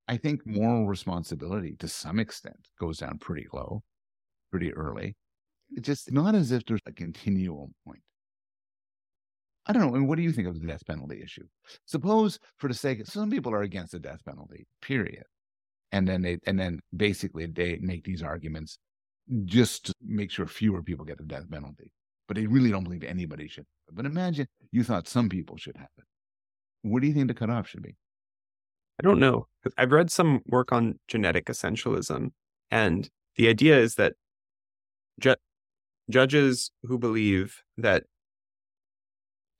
I 0.07 0.17
think 0.17 0.45
moral 0.45 0.88
responsibility 0.88 1.75
to 1.79 1.88
some 1.88 2.19
extent 2.19 2.67
goes 2.79 2.99
down 2.99 3.19
pretty 3.19 3.47
low, 3.53 3.83
pretty 4.51 4.73
early. 4.73 5.15
It's 5.72 5.86
just 5.86 6.11
not 6.11 6.36
as 6.36 6.51
if 6.51 6.65
there's 6.65 6.82
a 6.86 6.91
continual 6.91 7.72
point. 7.86 8.01
I 9.65 9.74
don't 9.74 9.82
know. 9.82 9.91
Mean, 9.91 10.07
what 10.07 10.15
do 10.15 10.22
you 10.22 10.32
think 10.32 10.47
of 10.47 10.59
the 10.59 10.65
death 10.65 10.86
penalty 10.86 11.22
issue? 11.22 11.45
Suppose, 11.86 12.39
for 12.57 12.70
the 12.70 12.74
sake, 12.74 13.01
of, 13.01 13.07
some 13.07 13.30
people 13.30 13.53
are 13.53 13.63
against 13.63 13.91
the 13.91 13.99
death 13.99 14.24
penalty, 14.26 14.65
period, 14.82 15.24
and 15.91 16.07
then 16.07 16.22
they 16.22 16.38
and 16.47 16.57
then 16.57 16.80
basically 16.95 17.47
they 17.47 17.78
make 17.82 18.03
these 18.05 18.24
arguments 18.24 18.78
just 19.43 19.88
to 19.88 19.93
make 20.01 20.32
sure 20.32 20.47
fewer 20.47 20.82
people 20.82 21.03
get 21.03 21.18
the 21.18 21.26
death 21.26 21.49
penalty, 21.51 21.91
but 22.28 22.38
they 22.38 22.47
really 22.47 22.72
don't 22.72 22.86
believe 22.86 23.03
anybody 23.03 23.47
should. 23.47 23.65
But 23.91 24.05
imagine 24.05 24.47
you 24.72 24.84
thought 24.84 25.07
some 25.07 25.28
people 25.28 25.57
should 25.57 25.76
have 25.76 25.89
it. 25.97 26.05
What 26.84 27.01
do 27.01 27.07
you 27.07 27.13
think 27.13 27.28
the 27.28 27.34
cutoff 27.34 27.68
should 27.68 27.84
be? 27.84 27.95
I 28.99 29.03
don't 29.03 29.20
know. 29.20 29.47
I've 29.78 29.91
read 29.91 30.09
some 30.09 30.41
work 30.47 30.72
on 30.72 30.99
genetic 31.09 31.47
essentialism, 31.47 32.32
and 32.72 33.09
the 33.36 33.49
idea 33.49 33.78
is 33.78 33.95
that 33.95 34.13
judges 36.09 36.71
who 36.83 36.97
believe 36.97 37.61
that 37.77 38.03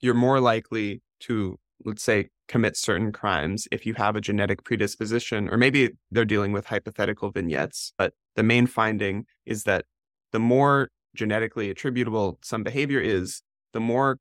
you're 0.00 0.14
more 0.14 0.40
likely 0.40 1.02
to, 1.20 1.58
let's 1.84 2.02
say, 2.02 2.28
commit 2.46 2.76
certain 2.76 3.12
crimes 3.12 3.68
if 3.70 3.84
you 3.84 3.94
have 3.94 4.16
a 4.16 4.20
genetic 4.20 4.64
predisposition, 4.64 5.48
or 5.48 5.58
maybe 5.58 5.90
they're 6.10 6.24
dealing 6.24 6.52
with 6.52 6.66
hypothetical 6.66 7.30
vignettes. 7.30 7.92
But 7.98 8.14
the 8.36 8.42
main 8.42 8.66
finding 8.66 9.26
is 9.44 9.64
that 9.64 9.84
the 10.32 10.38
more 10.38 10.90
genetically 11.14 11.70
attributable 11.70 12.38
some 12.42 12.62
behavior 12.62 13.00
is, 13.00 13.42
the 13.72 13.80
more 13.80 14.18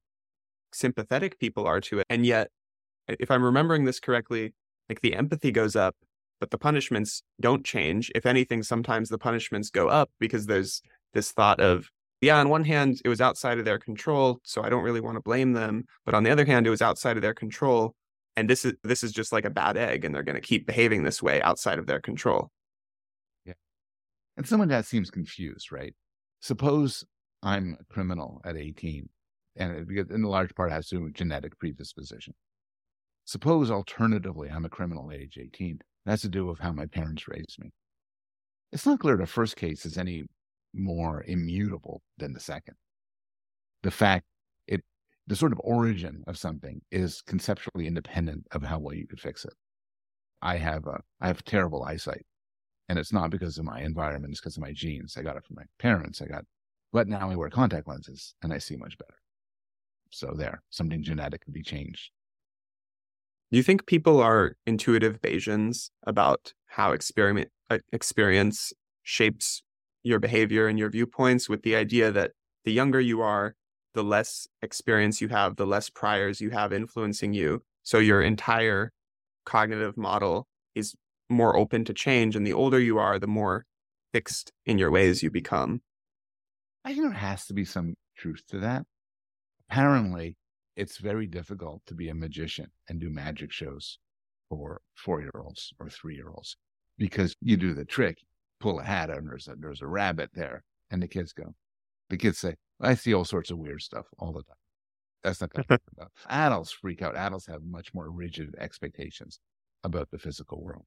sympathetic 0.73 1.39
people 1.39 1.65
are 1.65 1.79
to 1.81 1.99
it. 1.99 2.05
And 2.09 2.25
yet, 2.25 2.49
if 3.07 3.31
I'm 3.31 3.43
remembering 3.43 3.85
this 3.85 3.99
correctly, 3.99 4.53
like 4.89 5.01
the 5.01 5.15
empathy 5.15 5.51
goes 5.51 5.75
up, 5.75 5.95
but 6.39 6.51
the 6.51 6.57
punishments 6.57 7.23
don't 7.39 7.65
change. 7.65 8.11
If 8.13 8.25
anything, 8.25 8.63
sometimes 8.63 9.09
the 9.09 9.17
punishments 9.17 9.69
go 9.69 9.87
up 9.87 10.09
because 10.19 10.45
there's 10.45 10.81
this 11.13 11.31
thought 11.31 11.59
of, 11.59 11.89
yeah, 12.21 12.39
on 12.39 12.49
one 12.49 12.63
hand, 12.63 13.01
it 13.05 13.09
was 13.09 13.21
outside 13.21 13.59
of 13.59 13.65
their 13.65 13.77
control, 13.77 14.39
so 14.43 14.63
I 14.63 14.69
don't 14.69 14.83
really 14.83 15.01
want 15.01 15.15
to 15.17 15.21
blame 15.21 15.53
them. 15.53 15.85
But 16.05 16.15
on 16.15 16.23
the 16.23 16.31
other 16.31 16.45
hand, 16.45 16.65
it 16.65 16.71
was 16.71 16.81
outside 16.81 17.15
of 17.15 17.21
their 17.21 17.33
control. 17.33 17.93
And 18.35 18.49
this 18.49 18.65
is 18.65 18.73
this 18.83 19.03
is 19.03 19.11
just 19.11 19.31
like 19.31 19.45
a 19.45 19.49
bad 19.49 19.77
egg, 19.77 20.03
and 20.03 20.13
they're 20.13 20.23
going 20.23 20.35
to 20.35 20.41
keep 20.41 20.65
behaving 20.65 21.03
this 21.03 21.21
way 21.21 21.41
outside 21.41 21.79
of 21.79 21.87
their 21.87 21.99
control. 21.99 22.49
Yeah. 23.45 23.53
And 24.35 24.47
someone 24.47 24.67
that 24.69 24.85
seems 24.85 25.09
confused, 25.11 25.71
right? 25.71 25.93
Suppose 26.41 27.03
I'm 27.43 27.77
a 27.79 27.83
criminal 27.93 28.41
at 28.45 28.57
18, 28.57 29.09
and 29.55 29.91
it, 29.91 30.11
in 30.11 30.23
a 30.23 30.29
large 30.29 30.53
part 30.55 30.71
has 30.71 30.87
to 30.89 30.99
do 30.99 31.11
genetic 31.11 31.57
predisposition. 31.59 32.33
Suppose 33.25 33.69
alternatively, 33.69 34.49
I'm 34.49 34.65
a 34.65 34.69
criminal 34.69 35.11
at 35.11 35.17
age 35.17 35.37
18. 35.39 35.79
That's 36.05 36.21
to 36.21 36.29
do 36.29 36.45
with 36.45 36.59
how 36.59 36.71
my 36.71 36.85
parents 36.85 37.27
raised 37.27 37.57
me. 37.59 37.71
It's 38.71 38.85
not 38.85 38.99
clear 38.99 39.17
the 39.17 39.25
first 39.25 39.55
case 39.55 39.85
is 39.85 39.97
any 39.97 40.23
more 40.73 41.23
immutable 41.27 42.01
than 42.17 42.33
the 42.33 42.39
second. 42.39 42.75
The 43.83 43.91
fact 43.91 44.25
it 44.67 44.83
the 45.27 45.35
sort 45.35 45.51
of 45.51 45.61
origin 45.63 46.23
of 46.27 46.37
something 46.37 46.81
is 46.91 47.21
conceptually 47.21 47.87
independent 47.87 48.47
of 48.51 48.63
how 48.63 48.79
well 48.79 48.95
you 48.95 49.07
could 49.07 49.19
fix 49.19 49.45
it. 49.45 49.53
I 50.41 50.57
have 50.57 50.85
a 50.87 50.99
I 51.21 51.27
have 51.27 51.43
terrible 51.43 51.83
eyesight. 51.83 52.25
And 52.89 52.97
it's 52.97 53.11
not 53.11 53.31
because 53.31 53.57
of 53.57 53.65
my 53.65 53.81
environment, 53.81 54.31
it's 54.31 54.39
because 54.39 54.55
of 54.55 54.63
my 54.63 54.71
genes. 54.71 55.17
I 55.17 55.21
got 55.21 55.35
it 55.35 55.45
from 55.45 55.57
my 55.57 55.65
parents. 55.77 56.21
I 56.21 56.25
got 56.25 56.45
but 56.93 57.07
now 57.07 57.29
I 57.29 57.35
wear 57.35 57.49
contact 57.49 57.87
lenses 57.87 58.33
and 58.41 58.53
I 58.53 58.59
see 58.59 58.75
much 58.75 58.97
better. 58.97 59.17
So 60.09 60.33
there, 60.35 60.63
something 60.69 61.03
genetic 61.03 61.43
could 61.43 61.53
be 61.53 61.63
changed. 61.63 62.11
Do 63.51 63.57
you 63.57 63.63
think 63.63 63.85
people 63.85 64.21
are 64.21 64.55
intuitive 64.65 65.21
Bayesians 65.21 65.89
about 66.05 66.53
how 66.67 66.91
experiment 66.91 67.49
uh, 67.69 67.79
experience 67.91 68.73
shapes 69.03 69.63
your 70.07 70.19
behavior 70.19 70.67
and 70.67 70.79
your 70.79 70.89
viewpoints 70.89 71.49
with 71.49 71.63
the 71.63 71.75
idea 71.75 72.11
that 72.11 72.31
the 72.65 72.71
younger 72.71 72.99
you 72.99 73.21
are, 73.21 73.55
the 73.93 74.03
less 74.03 74.47
experience 74.61 75.21
you 75.21 75.29
have, 75.29 75.55
the 75.55 75.65
less 75.65 75.89
priors 75.89 76.41
you 76.41 76.49
have 76.51 76.73
influencing 76.73 77.33
you. 77.33 77.63
So 77.83 77.99
your 77.99 78.21
entire 78.21 78.91
cognitive 79.45 79.97
model 79.97 80.47
is 80.75 80.95
more 81.29 81.55
open 81.57 81.85
to 81.85 81.93
change. 81.93 82.35
And 82.35 82.45
the 82.45 82.53
older 82.53 82.79
you 82.79 82.97
are, 82.97 83.19
the 83.19 83.27
more 83.27 83.65
fixed 84.13 84.51
in 84.65 84.77
your 84.77 84.91
ways 84.91 85.23
you 85.23 85.29
become. 85.29 85.81
I 86.83 86.93
think 86.93 87.03
there 87.03 87.11
has 87.11 87.45
to 87.47 87.53
be 87.53 87.65
some 87.65 87.95
truth 88.17 88.41
to 88.49 88.59
that. 88.59 88.83
Apparently, 89.69 90.37
it's 90.75 90.97
very 90.97 91.27
difficult 91.27 91.81
to 91.87 91.95
be 91.95 92.07
a 92.07 92.15
magician 92.15 92.67
and 92.87 92.99
do 92.99 93.09
magic 93.09 93.51
shows 93.51 93.99
for 94.49 94.81
four 94.95 95.21
year 95.21 95.31
olds 95.35 95.73
or 95.79 95.89
three 95.89 96.15
year 96.15 96.29
olds 96.29 96.55
because 96.97 97.35
you 97.41 97.57
do 97.57 97.73
the 97.73 97.85
trick, 97.85 98.19
pull 98.59 98.79
a 98.79 98.83
hat 98.83 99.09
out, 99.09 99.17
and 99.17 99.29
there's 99.29 99.47
a, 99.47 99.55
there's 99.57 99.81
a 99.81 99.87
rabbit 99.87 100.29
there. 100.33 100.63
And 100.89 101.01
the 101.01 101.07
kids 101.07 101.33
go, 101.33 101.53
the 102.09 102.17
kids 102.17 102.39
say, 102.39 102.55
I 102.79 102.95
see 102.95 103.13
all 103.13 103.25
sorts 103.25 103.51
of 103.51 103.57
weird 103.57 103.81
stuff 103.81 104.05
all 104.19 104.31
the 104.31 104.43
time. 104.43 104.55
That's 105.23 105.41
not 105.41 105.51
about. 105.57 106.11
Adults 106.29 106.71
freak 106.71 107.01
out. 107.01 107.15
Adults 107.15 107.47
have 107.47 107.63
much 107.63 107.93
more 107.93 108.09
rigid 108.09 108.55
expectations 108.57 109.39
about 109.83 110.09
the 110.11 110.17
physical 110.17 110.63
world. 110.63 110.85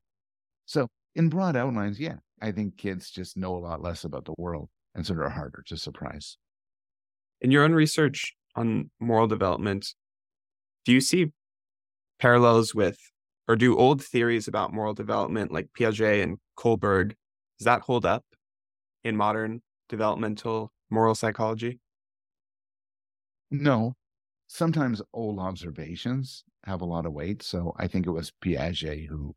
So, 0.66 0.88
in 1.14 1.28
broad 1.28 1.56
outlines, 1.56 1.98
yeah, 2.00 2.16
I 2.40 2.52
think 2.52 2.76
kids 2.76 3.10
just 3.10 3.36
know 3.36 3.56
a 3.56 3.58
lot 3.58 3.82
less 3.82 4.04
about 4.04 4.24
the 4.24 4.34
world 4.38 4.70
and 4.94 5.06
so 5.06 5.14
they're 5.14 5.28
harder 5.28 5.62
to 5.66 5.76
surprise. 5.76 6.36
In 7.40 7.50
your 7.50 7.64
own 7.64 7.72
research 7.72 8.34
on 8.56 8.90
moral 8.98 9.26
development, 9.26 9.94
do 10.84 10.92
you 10.92 11.00
see 11.00 11.32
parallels 12.18 12.74
with, 12.74 12.98
or 13.48 13.56
do 13.56 13.76
old 13.76 14.02
theories 14.02 14.48
about 14.48 14.72
moral 14.72 14.94
development 14.94 15.52
like 15.52 15.68
Piaget 15.78 16.22
and 16.22 16.38
Kohlberg, 16.58 17.14
does 17.60 17.66
that 17.66 17.82
hold 17.82 18.06
up 18.06 18.24
in 19.04 19.14
modern 19.14 19.60
developmental 19.90 20.72
moral 20.88 21.14
psychology? 21.14 21.78
No. 23.50 23.96
Sometimes 24.46 25.02
old 25.12 25.38
observations 25.38 26.42
have 26.64 26.80
a 26.80 26.86
lot 26.86 27.04
of 27.04 27.12
weight. 27.12 27.42
So 27.42 27.74
I 27.76 27.86
think 27.86 28.06
it 28.06 28.12
was 28.12 28.32
Piaget 28.42 29.08
who 29.08 29.34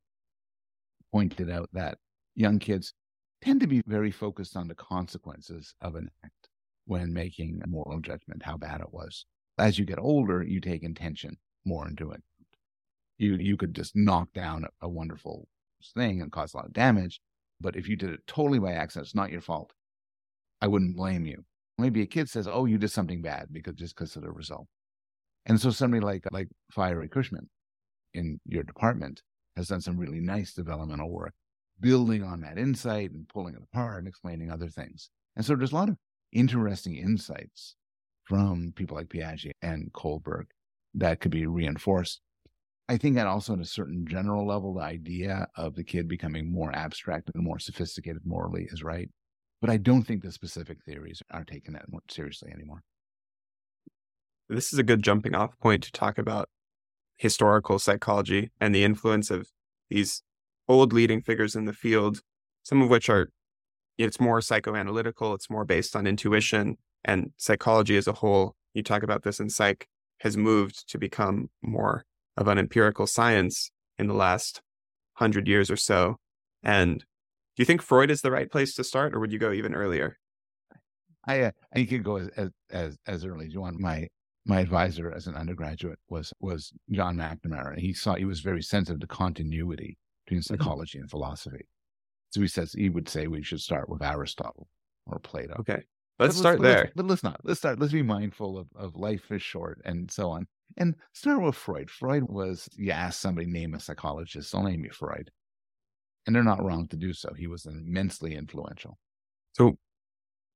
pointed 1.12 1.52
out 1.52 1.70
that 1.74 1.98
young 2.34 2.60
kids 2.60 2.94
tend 3.42 3.60
to 3.60 3.68
be 3.68 3.84
very 3.86 4.10
focused 4.10 4.56
on 4.56 4.70
the 4.70 4.76
consequences 4.76 5.76
of 5.82 5.96
an 5.96 6.10
act 6.24 6.48
when 6.86 7.12
making 7.12 7.60
a 7.62 7.68
moral 7.68 8.00
judgment, 8.00 8.42
how 8.44 8.56
bad 8.56 8.80
it 8.80 8.94
was. 8.94 9.26
As 9.58 9.78
you 9.78 9.84
get 9.84 10.00
older, 10.00 10.42
you 10.42 10.62
take 10.62 10.84
intention 10.84 11.36
more 11.66 11.90
into 11.90 12.12
it. 12.12 12.24
You 13.18 13.36
you 13.36 13.58
could 13.58 13.76
just 13.76 13.98
knock 13.98 14.32
down 14.32 14.64
a, 14.64 14.86
a 14.86 14.90
wonderful 14.90 15.50
thing 15.94 16.22
and 16.22 16.32
cause 16.32 16.54
a 16.54 16.58
lot 16.58 16.66
of 16.68 16.74
damage, 16.74 17.20
but 17.64 17.76
if 17.76 17.88
you 17.88 17.96
did 17.96 18.12
it 18.12 18.20
totally 18.28 18.60
by 18.60 18.74
accident, 18.74 19.08
it's 19.08 19.16
not 19.16 19.32
your 19.32 19.42
fault. 19.42 19.74
I 20.62 20.68
wouldn't 20.68 20.98
blame 20.98 21.26
you. 21.26 21.44
Maybe 21.80 22.02
a 22.04 22.06
kid 22.06 22.30
says, 22.30 22.48
"Oh, 22.48 22.66
you 22.66 22.78
did 22.78 22.92
something 22.92 23.22
bad 23.22 23.48
because 23.52 23.76
just 23.76 23.96
because 23.96 24.16
of 24.16 24.22
the 24.22 24.32
result." 24.32 24.68
And 25.46 25.60
so 25.60 25.72
somebody 25.72 26.02
like 26.06 26.26
like 26.32 26.50
Fiery 26.72 27.10
Cushman 27.10 27.50
in 28.14 28.40
your 28.46 28.64
department 28.64 29.24
has 29.56 29.70
done 29.70 29.82
some 29.82 29.98
really 29.98 30.20
nice 30.20 30.54
developmental 30.54 31.10
work, 31.10 31.34
building 31.80 32.24
on 32.24 32.42
that 32.42 32.58
insight 32.58 33.12
and 33.12 33.28
pulling 33.30 33.56
it 33.56 33.64
apart 33.64 34.00
and 34.00 34.08
explaining 34.08 34.52
other 34.52 34.70
things. 34.70 35.10
And 35.36 35.46
so 35.46 35.56
there's 35.56 35.72
a 35.72 35.76
lot 35.76 35.90
of 35.90 35.98
interesting 36.32 36.96
insights 36.96 37.76
from 38.26 38.74
people 38.76 38.98
like 38.98 39.08
Piaget 39.08 39.52
and 39.62 39.92
Kohlberg 39.94 40.46
that 40.94 41.20
could 41.20 41.32
be 41.32 41.46
reinforced. 41.48 42.22
I 42.90 42.98
think 42.98 43.16
that 43.16 43.28
also, 43.28 43.54
at 43.54 43.60
a 43.60 43.66
certain 43.66 44.06
general 44.06 44.46
level, 44.46 44.74
the 44.74 44.82
idea 44.82 45.48
of 45.56 45.76
the 45.76 45.84
kid 45.84 46.08
becoming 46.08 46.52
more 46.52 46.76
abstract 46.76 47.32
and 47.34 47.44
more 47.44 47.60
sophisticated 47.60 48.26
morally 48.26 48.68
is 48.72 48.84
right. 48.84 49.10
But 49.62 49.70
I 49.70 49.78
don't 49.78 50.04
think 50.04 50.22
the 50.22 50.32
specific 50.32 50.84
theories 50.84 51.22
are 51.32 51.46
taken 51.46 51.74
that 51.74 51.86
seriously 52.10 52.52
anymore. 52.52 52.84
This 54.50 54.74
is 54.74 54.80
a 54.80 54.84
good 54.84 55.02
jumping 55.02 55.34
off 55.34 55.58
point 55.60 55.84
to 55.84 55.92
talk 55.94 56.18
about 56.18 56.50
historical 57.16 57.80
psychology 57.80 58.52
and 58.60 58.76
the 58.76 58.84
influence 58.84 59.32
of 59.32 59.48
these 59.90 60.22
old 60.68 60.92
leading 60.92 61.22
figures 61.22 61.56
in 61.56 61.64
the 61.64 61.74
field, 61.74 62.20
some 62.64 62.82
of 62.82 62.90
which 62.90 63.10
are 63.10 63.30
it's 63.98 64.20
more 64.20 64.40
psychoanalytical, 64.40 65.36
it's 65.36 65.50
more 65.50 65.64
based 65.64 65.96
on 65.96 66.08
intuition 66.08 66.78
and 67.06 67.32
psychology 67.38 67.96
as 67.96 68.08
a 68.08 68.14
whole. 68.14 68.56
You 68.74 68.84
talk 68.84 69.04
about 69.04 69.24
this 69.24 69.40
in 69.40 69.50
psych 69.50 69.88
has 70.20 70.36
moved 70.36 70.90
to 70.90 70.98
become 70.98 71.50
more 71.62 72.06
of 72.38 72.48
an 72.48 72.58
empirical 72.58 73.08
science 73.08 73.72
in 73.98 74.08
the 74.08 74.14
last 74.14 74.62
hundred 75.16 75.48
years 75.48 75.70
or 75.70 75.78
so. 75.78 76.18
And 76.64 77.00
do 77.00 77.62
you 77.62 77.66
think 77.66 77.82
Freud 77.82 78.10
is 78.10 78.22
the 78.22 78.32
right 78.32 78.50
place 78.50 78.74
to 78.76 78.84
start, 78.84 79.14
or 79.14 79.20
would 79.20 79.32
you 79.32 79.40
go 79.40 79.52
even 79.52 79.76
earlier? 79.76 80.18
I 81.26 81.42
uh, 81.42 81.52
I 81.76 81.86
could 81.86 82.04
go 82.04 82.18
as 82.18 82.52
as 82.72 82.98
as 83.06 83.26
early 83.26 83.46
as 83.46 83.54
you 83.54 83.62
want. 83.62 83.80
My 83.80 84.08
my 84.46 84.60
advisor 84.60 85.14
as 85.14 85.28
an 85.28 85.36
undergraduate 85.36 86.00
was 86.10 86.34
was 86.40 86.74
John 86.92 87.16
Macnamara. 87.18 87.74
and 87.74 87.80
He 87.80 87.94
saw 87.94 88.16
he 88.16 88.26
was 88.26 88.42
very 88.42 88.62
sensitive 88.62 89.02
to 89.02 89.08
continuity 89.08 89.98
between 90.26 90.42
mm-hmm. 90.42 90.56
psychology 90.56 91.00
and 91.00 91.10
philosophy. 91.10 91.68
So 92.32 92.42
he 92.42 92.48
says 92.48 92.74
he 92.74 92.90
would 92.90 93.08
say 93.08 93.28
we 93.28 93.44
should 93.44 93.62
start 93.62 93.90
with 93.90 94.02
Aristotle 94.02 94.68
or 95.06 95.20
Plato. 95.20 95.56
Okay. 95.60 95.84
Let's 96.20 96.36
but 96.36 96.40
start 96.40 96.60
let's, 96.60 96.74
there. 96.74 96.92
But 96.96 97.08
let's 97.08 97.24
not. 97.24 97.42
Let's 97.44 97.60
start. 97.60 97.80
Let's 97.80 97.94
be 97.94 98.04
mindful 98.04 98.58
of, 98.58 98.68
of 98.76 98.96
life 98.96 99.32
is 99.32 99.42
short 99.42 99.82
and 99.86 100.10
so 100.12 100.32
on. 100.32 100.48
And 100.78 100.96
start 101.14 101.42
with 101.42 101.56
Freud. 101.56 101.90
Freud 101.90 102.24
was, 102.28 102.68
you 102.76 102.92
ask 102.92 103.20
somebody, 103.20 103.48
name 103.48 103.74
a 103.74 103.80
psychologist, 103.80 104.52
they'll 104.52 104.64
name 104.64 104.84
you 104.84 104.92
Freud. 104.92 105.32
And 106.26 106.36
they're 106.36 106.44
not 106.44 106.64
wrong 106.64 106.88
to 106.88 106.98
do 106.98 107.14
so. 107.14 107.34
He 107.34 107.48
was 107.48 107.66
immensely 107.66 108.36
influential. 108.36 108.98
So, 109.54 109.78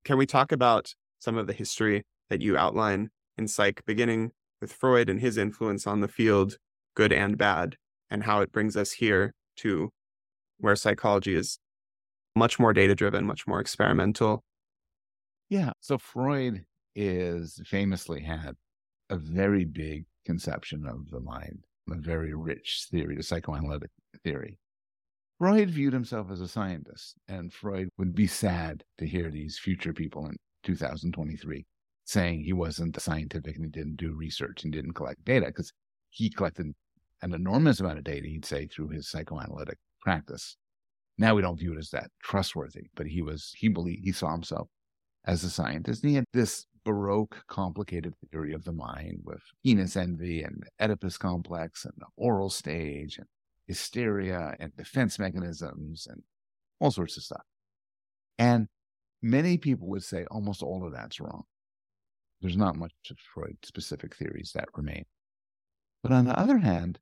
can 0.05 0.17
we 0.17 0.25
talk 0.25 0.51
about 0.51 0.93
some 1.19 1.37
of 1.37 1.47
the 1.47 1.53
history 1.53 2.03
that 2.29 2.41
you 2.41 2.57
outline 2.57 3.09
in 3.37 3.47
psych, 3.47 3.83
beginning 3.85 4.31
with 4.61 4.71
Freud 4.71 5.09
and 5.09 5.19
his 5.19 5.37
influence 5.37 5.85
on 5.85 5.99
the 5.99 6.07
field, 6.07 6.57
good 6.95 7.13
and 7.13 7.37
bad, 7.37 7.75
and 8.09 8.23
how 8.23 8.41
it 8.41 8.51
brings 8.51 8.75
us 8.75 8.93
here 8.93 9.33
to 9.57 9.89
where 10.59 10.75
psychology 10.75 11.35
is 11.35 11.59
much 12.35 12.59
more 12.59 12.73
data 12.73 12.95
driven, 12.95 13.25
much 13.25 13.45
more 13.47 13.59
experimental. 13.59 14.43
Yeah. 15.49 15.71
So 15.79 15.97
Freud 15.97 16.65
is 16.95 17.61
famously 17.65 18.21
had 18.23 18.55
a 19.09 19.17
very 19.17 19.65
big 19.65 20.05
conception 20.25 20.85
of 20.85 21.09
the 21.09 21.19
mind, 21.19 21.63
a 21.91 21.95
very 21.95 22.33
rich 22.33 22.87
theory, 22.91 23.15
the 23.15 23.23
psychoanalytic 23.23 23.91
theory. 24.23 24.59
Freud 25.39 25.69
viewed 25.69 25.93
himself 25.93 26.31
as 26.31 26.41
a 26.41 26.47
scientist, 26.47 27.15
and 27.27 27.53
Freud 27.53 27.89
would 27.97 28.15
be 28.15 28.27
sad 28.27 28.83
to 28.97 29.07
hear 29.07 29.29
these 29.29 29.59
future 29.59 29.93
people 29.93 30.25
in 30.25 30.35
2023 30.63 31.65
saying 32.07 32.41
he 32.41 32.53
wasn't 32.53 32.99
scientific 33.01 33.57
and 33.57 33.65
he 33.65 33.69
didn't 33.69 33.97
do 33.97 34.13
research 34.13 34.63
and 34.63 34.71
didn't 34.71 34.93
collect 34.93 35.23
data 35.25 35.47
because 35.47 35.73
he 36.09 36.29
collected 36.29 36.73
an 37.21 37.33
enormous 37.33 37.81
amount 37.81 37.97
of 37.97 38.03
data, 38.05 38.25
he'd 38.25 38.45
say, 38.45 38.65
through 38.65 38.87
his 38.87 39.09
psychoanalytic 39.09 39.77
practice. 40.01 40.55
Now 41.17 41.35
we 41.35 41.41
don't 41.41 41.59
view 41.59 41.73
it 41.73 41.79
as 41.79 41.89
that 41.89 42.09
trustworthy, 42.23 42.85
but 42.95 43.07
he 43.07 43.21
was, 43.21 43.53
he 43.57 43.67
believed, 43.67 44.05
he 44.05 44.13
saw 44.13 44.31
himself 44.31 44.69
as 45.25 45.43
a 45.43 45.49
scientist. 45.49 46.03
And 46.03 46.11
he 46.11 46.15
had 46.15 46.25
this 46.31 46.65
Baroque, 46.87 47.43
complicated 47.47 48.13
theory 48.31 48.53
of 48.53 48.63
the 48.63 48.71
mind 48.71 49.19
with 49.25 49.41
penis 49.61 49.97
envy 49.97 50.41
and 50.41 50.63
Oedipus 50.79 51.17
complex 51.17 51.83
and 51.83 51.93
the 51.97 52.05
oral 52.15 52.49
stage 52.49 53.17
and 53.17 53.27
hysteria 53.67 54.55
and 54.57 54.73
defense 54.77 55.19
mechanisms 55.19 56.07
and 56.09 56.23
all 56.79 56.89
sorts 56.89 57.17
of 57.17 57.23
stuff. 57.23 57.43
And 58.37 58.69
many 59.21 59.57
people 59.57 59.89
would 59.89 60.05
say 60.05 60.23
almost 60.31 60.63
all 60.63 60.85
of 60.85 60.93
that's 60.93 61.19
wrong. 61.19 61.43
There's 62.39 62.55
not 62.55 62.77
much 62.77 62.93
of 63.11 63.17
Freud 63.33 63.57
specific 63.63 64.15
theories 64.15 64.53
that 64.55 64.69
remain. 64.73 65.03
But 66.03 66.13
on 66.13 66.23
the 66.23 66.39
other 66.39 66.59
hand, 66.59 66.99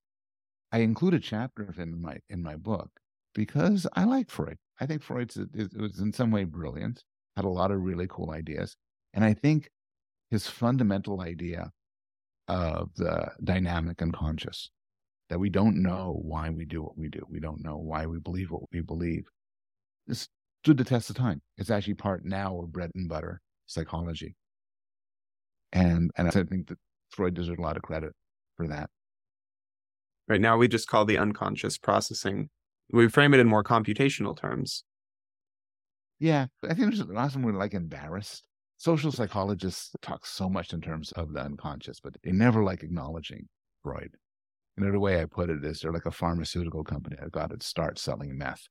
I 0.71 0.79
include 0.79 1.13
a 1.13 1.19
chapter 1.19 1.61
of 1.61 1.75
him 1.75 1.93
in 1.93 2.01
my 2.01 2.17
in 2.31 2.41
my 2.41 2.55
book 2.55 2.89
because 3.35 3.85
I 3.93 4.05
like 4.05 4.31
Freud. 4.31 4.57
I 4.79 4.87
think 4.87 5.03
Freud 5.03 5.31
was 5.77 5.99
in 5.99 6.11
some 6.11 6.31
way 6.31 6.43
brilliant, 6.43 7.03
had 7.35 7.45
a 7.45 7.49
lot 7.49 7.69
of 7.69 7.81
really 7.81 8.07
cool 8.09 8.31
ideas, 8.31 8.75
and 9.15 9.25
I 9.25 9.33
think 9.33 9.69
his 10.29 10.47
fundamental 10.47 11.21
idea 11.21 11.71
of 12.47 12.89
the 12.95 13.31
dynamic 13.43 14.01
unconscious 14.01 14.69
that 15.29 15.39
we 15.39 15.49
don't 15.49 15.81
know 15.81 16.19
why 16.21 16.51
we 16.51 16.65
do 16.65 16.83
what 16.83 16.95
we 16.95 17.09
do, 17.09 17.25
we 17.27 17.39
don't 17.39 17.63
know 17.63 17.77
why 17.77 18.05
we 18.05 18.19
believe 18.19 18.51
what 18.51 18.61
we 18.71 18.81
believe, 18.81 19.25
this 20.05 20.27
stood 20.63 20.77
the 20.77 20.83
test 20.83 21.09
of 21.09 21.15
time. 21.15 21.41
It's 21.57 21.71
actually 21.71 21.95
part 21.95 22.25
now 22.25 22.59
of 22.59 22.71
bread 22.71 22.91
and 22.93 23.09
butter 23.09 23.41
psychology, 23.65 24.35
and 25.71 26.11
and 26.17 26.27
I 26.27 26.31
think 26.31 26.67
that 26.67 26.77
Freud 27.09 27.33
deserves 27.33 27.57
a 27.57 27.61
lot 27.61 27.77
of 27.77 27.83
credit 27.83 28.13
for 28.55 28.67
that. 28.67 28.89
Right 30.27 30.41
now, 30.41 30.57
we 30.57 30.67
just 30.67 30.87
call 30.87 31.05
the 31.05 31.17
unconscious 31.17 31.77
processing. 31.77 32.49
We 32.91 33.07
frame 33.09 33.33
it 33.33 33.39
in 33.39 33.47
more 33.47 33.63
computational 33.63 34.35
terms. 34.35 34.83
Yeah, 36.19 36.47
I 36.63 36.73
think 36.73 36.95
there's 36.95 37.01
often 37.15 37.43
we're 37.43 37.53
like 37.53 37.73
embarrassed. 37.73 38.43
Social 38.85 39.11
psychologists 39.11 39.95
talk 40.03 40.27
so 40.27 40.47
much 40.47 40.71
in 40.71 40.79
terms 40.79 41.11
of 41.13 41.33
the 41.33 41.39
unconscious, 41.39 41.99
but 41.99 42.15
they 42.23 42.31
never 42.31 42.63
like 42.63 42.83
acknowledging 42.83 43.47
Freud. 43.81 44.11
Another 44.77 44.99
way 44.99 45.19
I 45.19 45.25
put 45.25 45.49
it 45.49 45.65
is 45.65 45.79
they're 45.79 45.91
like 45.91 46.05
a 46.05 46.11
pharmaceutical 46.11 46.83
company 46.83 47.15
that 47.19 47.31
got 47.31 47.49
to 47.49 47.65
start 47.65 47.97
selling 47.97 48.37
meth. 48.37 48.67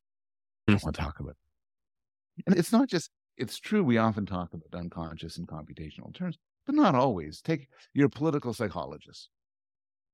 I 0.68 0.70
don't 0.70 0.80
mm. 0.80 0.84
want 0.84 0.94
to 0.94 1.02
talk 1.02 1.18
about 1.18 1.32
it. 1.32 2.44
And 2.46 2.56
it's 2.56 2.70
not 2.70 2.88
just, 2.88 3.10
it's 3.36 3.58
true, 3.58 3.82
we 3.82 3.98
often 3.98 4.24
talk 4.24 4.50
about 4.54 4.78
unconscious 4.78 5.36
in 5.36 5.46
computational 5.46 6.14
terms, 6.14 6.38
but 6.64 6.76
not 6.76 6.94
always. 6.94 7.40
Take 7.40 7.66
your 7.92 8.08
political 8.08 8.54
psychologist 8.54 9.30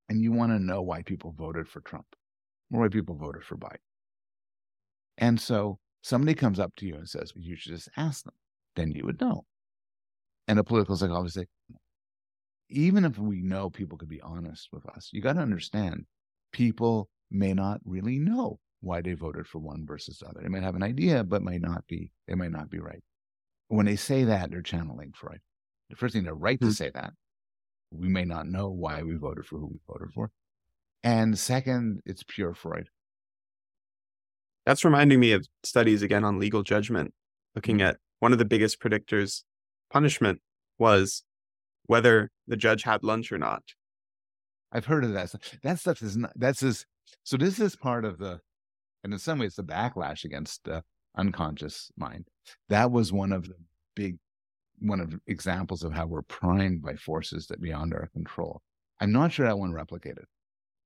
and 0.08 0.22
you 0.22 0.32
want 0.32 0.50
to 0.50 0.58
know 0.58 0.80
why 0.80 1.02
people 1.02 1.34
voted 1.36 1.68
for 1.68 1.82
Trump 1.82 2.06
or 2.72 2.80
why 2.80 2.88
people 2.88 3.16
voted 3.16 3.44
for 3.44 3.58
Biden. 3.58 3.76
And 5.18 5.38
so 5.38 5.78
somebody 6.00 6.32
comes 6.32 6.58
up 6.58 6.74
to 6.76 6.86
you 6.86 6.94
and 6.94 7.06
says, 7.06 7.34
well, 7.34 7.44
you 7.44 7.54
should 7.54 7.74
just 7.74 7.90
ask 7.98 8.24
them. 8.24 8.32
Then 8.76 8.92
you 8.92 9.04
would 9.04 9.20
know. 9.20 9.44
And 10.48 10.58
a 10.58 10.64
political 10.64 10.96
psychologist 10.96 11.36
say, 11.36 11.46
even 12.68 13.04
if 13.04 13.18
we 13.18 13.42
know 13.42 13.70
people 13.70 13.98
could 13.98 14.08
be 14.08 14.20
honest 14.20 14.68
with 14.72 14.86
us, 14.88 15.10
you 15.12 15.20
got 15.20 15.34
to 15.34 15.40
understand 15.40 16.06
people 16.52 17.08
may 17.30 17.52
not 17.52 17.80
really 17.84 18.18
know 18.18 18.58
why 18.80 19.00
they 19.00 19.12
voted 19.14 19.46
for 19.46 19.58
one 19.58 19.84
versus 19.86 20.18
the 20.18 20.26
other. 20.26 20.40
They 20.42 20.48
might 20.48 20.62
have 20.62 20.76
an 20.76 20.82
idea, 20.82 21.22
but 21.24 21.42
might 21.42 21.60
not 21.60 21.86
be, 21.86 22.12
they 22.26 22.34
might 22.34 22.52
not 22.52 22.70
be 22.70 22.78
right. 22.78 23.02
When 23.68 23.86
they 23.86 23.96
say 23.96 24.24
that, 24.24 24.50
they're 24.50 24.62
channeling 24.62 25.12
Freud. 25.14 25.40
The 25.90 25.96
first 25.96 26.14
thing 26.14 26.24
they're 26.24 26.34
right 26.34 26.60
to 26.60 26.66
hmm. 26.66 26.72
say 26.72 26.90
that 26.94 27.12
we 27.90 28.08
may 28.08 28.24
not 28.24 28.46
know 28.46 28.68
why 28.68 29.02
we 29.02 29.16
voted 29.16 29.46
for 29.46 29.58
who 29.58 29.66
we 29.66 29.80
voted 29.86 30.12
for. 30.14 30.30
And 31.02 31.38
second, 31.38 32.00
it's 32.04 32.22
pure 32.26 32.54
Freud. 32.54 32.88
That's 34.66 34.84
reminding 34.84 35.18
me 35.18 35.32
of 35.32 35.46
studies 35.64 36.02
again 36.02 36.24
on 36.24 36.38
legal 36.38 36.62
judgment, 36.62 37.12
looking 37.54 37.78
mm-hmm. 37.78 37.88
at 37.88 37.96
one 38.20 38.32
of 38.32 38.38
the 38.38 38.44
biggest 38.44 38.80
predictors 38.80 39.42
punishment 39.90 40.40
was 40.78 41.22
whether 41.86 42.30
the 42.46 42.56
judge 42.56 42.82
had 42.82 43.02
lunch 43.02 43.32
or 43.32 43.38
not. 43.38 43.62
I've 44.72 44.86
heard 44.86 45.04
of 45.04 45.12
that. 45.12 45.34
That 45.62 45.78
stuff 45.78 46.02
is 46.02 46.16
not, 46.16 46.32
that's 46.36 46.62
is, 46.62 46.86
so 47.24 47.36
this 47.36 47.58
is 47.58 47.74
part 47.74 48.04
of 48.04 48.18
the, 48.18 48.40
and 49.02 49.12
in 49.12 49.18
some 49.18 49.38
ways, 49.38 49.56
the 49.56 49.64
backlash 49.64 50.24
against 50.24 50.64
the 50.64 50.82
unconscious 51.16 51.90
mind. 51.96 52.28
That 52.68 52.90
was 52.90 53.12
one 53.12 53.32
of 53.32 53.48
the 53.48 53.56
big 53.96 54.18
one 54.78 55.00
of 55.00 55.14
examples 55.26 55.84
of 55.84 55.92
how 55.92 56.06
we're 56.06 56.22
primed 56.22 56.82
by 56.82 56.94
forces 56.94 57.46
that 57.46 57.60
beyond 57.60 57.92
our 57.92 58.08
control. 58.12 58.62
I'm 59.00 59.12
not 59.12 59.32
sure 59.32 59.46
that 59.46 59.58
one 59.58 59.72
replicated. 59.72 60.24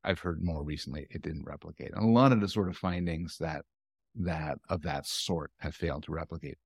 I've 0.02 0.18
heard 0.18 0.42
more 0.42 0.62
recently 0.62 1.06
it 1.10 1.22
didn't 1.22 1.46
replicate. 1.46 1.92
And 1.94 2.04
a 2.04 2.12
lot 2.12 2.32
of 2.32 2.40
the 2.40 2.48
sort 2.48 2.68
of 2.68 2.76
findings 2.76 3.38
that 3.38 3.64
that 4.16 4.58
of 4.68 4.82
that 4.82 5.06
sort 5.06 5.50
have 5.58 5.74
failed 5.74 6.04
to 6.04 6.12
replicate. 6.12 6.58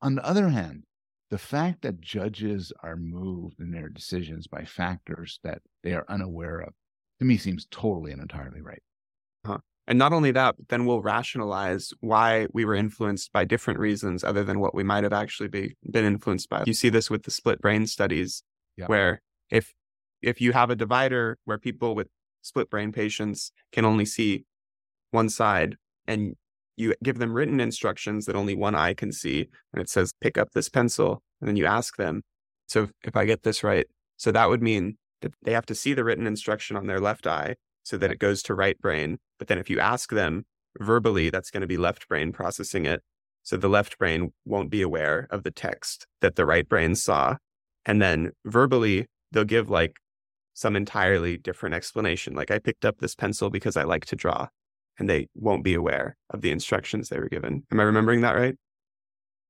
On 0.00 0.14
the 0.14 0.24
other 0.24 0.48
hand, 0.48 0.84
the 1.32 1.38
fact 1.38 1.80
that 1.80 1.98
judges 1.98 2.74
are 2.82 2.94
moved 2.94 3.58
in 3.58 3.70
their 3.70 3.88
decisions 3.88 4.46
by 4.46 4.66
factors 4.66 5.40
that 5.42 5.62
they 5.82 5.94
are 5.94 6.04
unaware 6.10 6.60
of, 6.60 6.74
to 7.18 7.24
me 7.24 7.38
seems 7.38 7.66
totally 7.70 8.12
and 8.12 8.20
entirely 8.20 8.60
right. 8.60 8.82
Huh. 9.46 9.56
And 9.86 9.98
not 9.98 10.12
only 10.12 10.30
that, 10.32 10.56
but 10.58 10.68
then 10.68 10.84
we'll 10.84 11.00
rationalize 11.00 11.94
why 12.00 12.48
we 12.52 12.66
were 12.66 12.74
influenced 12.74 13.32
by 13.32 13.46
different 13.46 13.80
reasons 13.80 14.22
other 14.22 14.44
than 14.44 14.60
what 14.60 14.74
we 14.74 14.82
might 14.82 15.04
have 15.04 15.14
actually 15.14 15.48
be, 15.48 15.74
been 15.90 16.04
influenced 16.04 16.50
by. 16.50 16.64
You 16.66 16.74
see 16.74 16.90
this 16.90 17.08
with 17.08 17.22
the 17.22 17.30
split 17.30 17.62
brain 17.62 17.86
studies, 17.86 18.42
yep. 18.76 18.90
where 18.90 19.22
if 19.48 19.72
if 20.20 20.38
you 20.38 20.52
have 20.52 20.68
a 20.68 20.76
divider 20.76 21.38
where 21.46 21.56
people 21.56 21.94
with 21.94 22.08
split 22.42 22.68
brain 22.68 22.92
patients 22.92 23.52
can 23.72 23.86
only 23.86 24.04
see 24.04 24.44
one 25.12 25.30
side 25.30 25.78
and 26.06 26.36
you 26.76 26.94
give 27.02 27.18
them 27.18 27.32
written 27.32 27.60
instructions 27.60 28.26
that 28.26 28.36
only 28.36 28.54
one 28.54 28.74
eye 28.74 28.94
can 28.94 29.12
see 29.12 29.48
and 29.72 29.82
it 29.82 29.88
says 29.88 30.12
pick 30.20 30.38
up 30.38 30.50
this 30.52 30.68
pencil 30.68 31.22
and 31.40 31.48
then 31.48 31.56
you 31.56 31.66
ask 31.66 31.96
them 31.96 32.22
so 32.66 32.88
if 33.04 33.16
i 33.16 33.24
get 33.24 33.42
this 33.42 33.62
right 33.62 33.86
so 34.16 34.30
that 34.32 34.48
would 34.48 34.62
mean 34.62 34.96
that 35.22 35.32
they 35.42 35.52
have 35.52 35.66
to 35.66 35.74
see 35.74 35.94
the 35.94 36.04
written 36.04 36.26
instruction 36.26 36.76
on 36.76 36.86
their 36.86 37.00
left 37.00 37.26
eye 37.26 37.56
so 37.82 37.96
that 37.96 38.10
it 38.10 38.18
goes 38.18 38.42
to 38.42 38.54
right 38.54 38.78
brain. 38.80 39.18
But 39.38 39.48
then 39.48 39.58
if 39.58 39.70
you 39.70 39.80
ask 39.80 40.10
them 40.10 40.44
verbally, 40.78 41.30
that's 41.30 41.50
going 41.50 41.62
to 41.62 41.66
be 41.66 41.76
left 41.76 42.08
brain 42.08 42.32
processing 42.32 42.86
it. 42.86 43.02
So 43.42 43.56
the 43.56 43.68
left 43.68 43.98
brain 43.98 44.32
won't 44.44 44.70
be 44.70 44.82
aware 44.82 45.26
of 45.30 45.42
the 45.42 45.50
text 45.50 46.06
that 46.20 46.36
the 46.36 46.46
right 46.46 46.68
brain 46.68 46.94
saw. 46.94 47.36
And 47.84 48.00
then 48.00 48.30
verbally, 48.44 49.06
they'll 49.32 49.44
give 49.44 49.68
like 49.68 49.96
some 50.54 50.76
entirely 50.76 51.38
different 51.38 51.74
explanation. 51.74 52.34
Like 52.34 52.50
I 52.50 52.58
picked 52.58 52.84
up 52.84 52.98
this 52.98 53.14
pencil 53.14 53.50
because 53.50 53.76
I 53.76 53.82
like 53.82 54.04
to 54.06 54.16
draw, 54.16 54.48
and 55.02 55.10
they 55.10 55.26
won't 55.34 55.64
be 55.64 55.74
aware 55.74 56.16
of 56.30 56.42
the 56.42 56.52
instructions 56.52 57.08
they 57.08 57.18
were 57.18 57.28
given. 57.28 57.64
Am 57.72 57.80
I 57.80 57.82
remembering 57.82 58.20
that 58.20 58.36
right? 58.36 58.54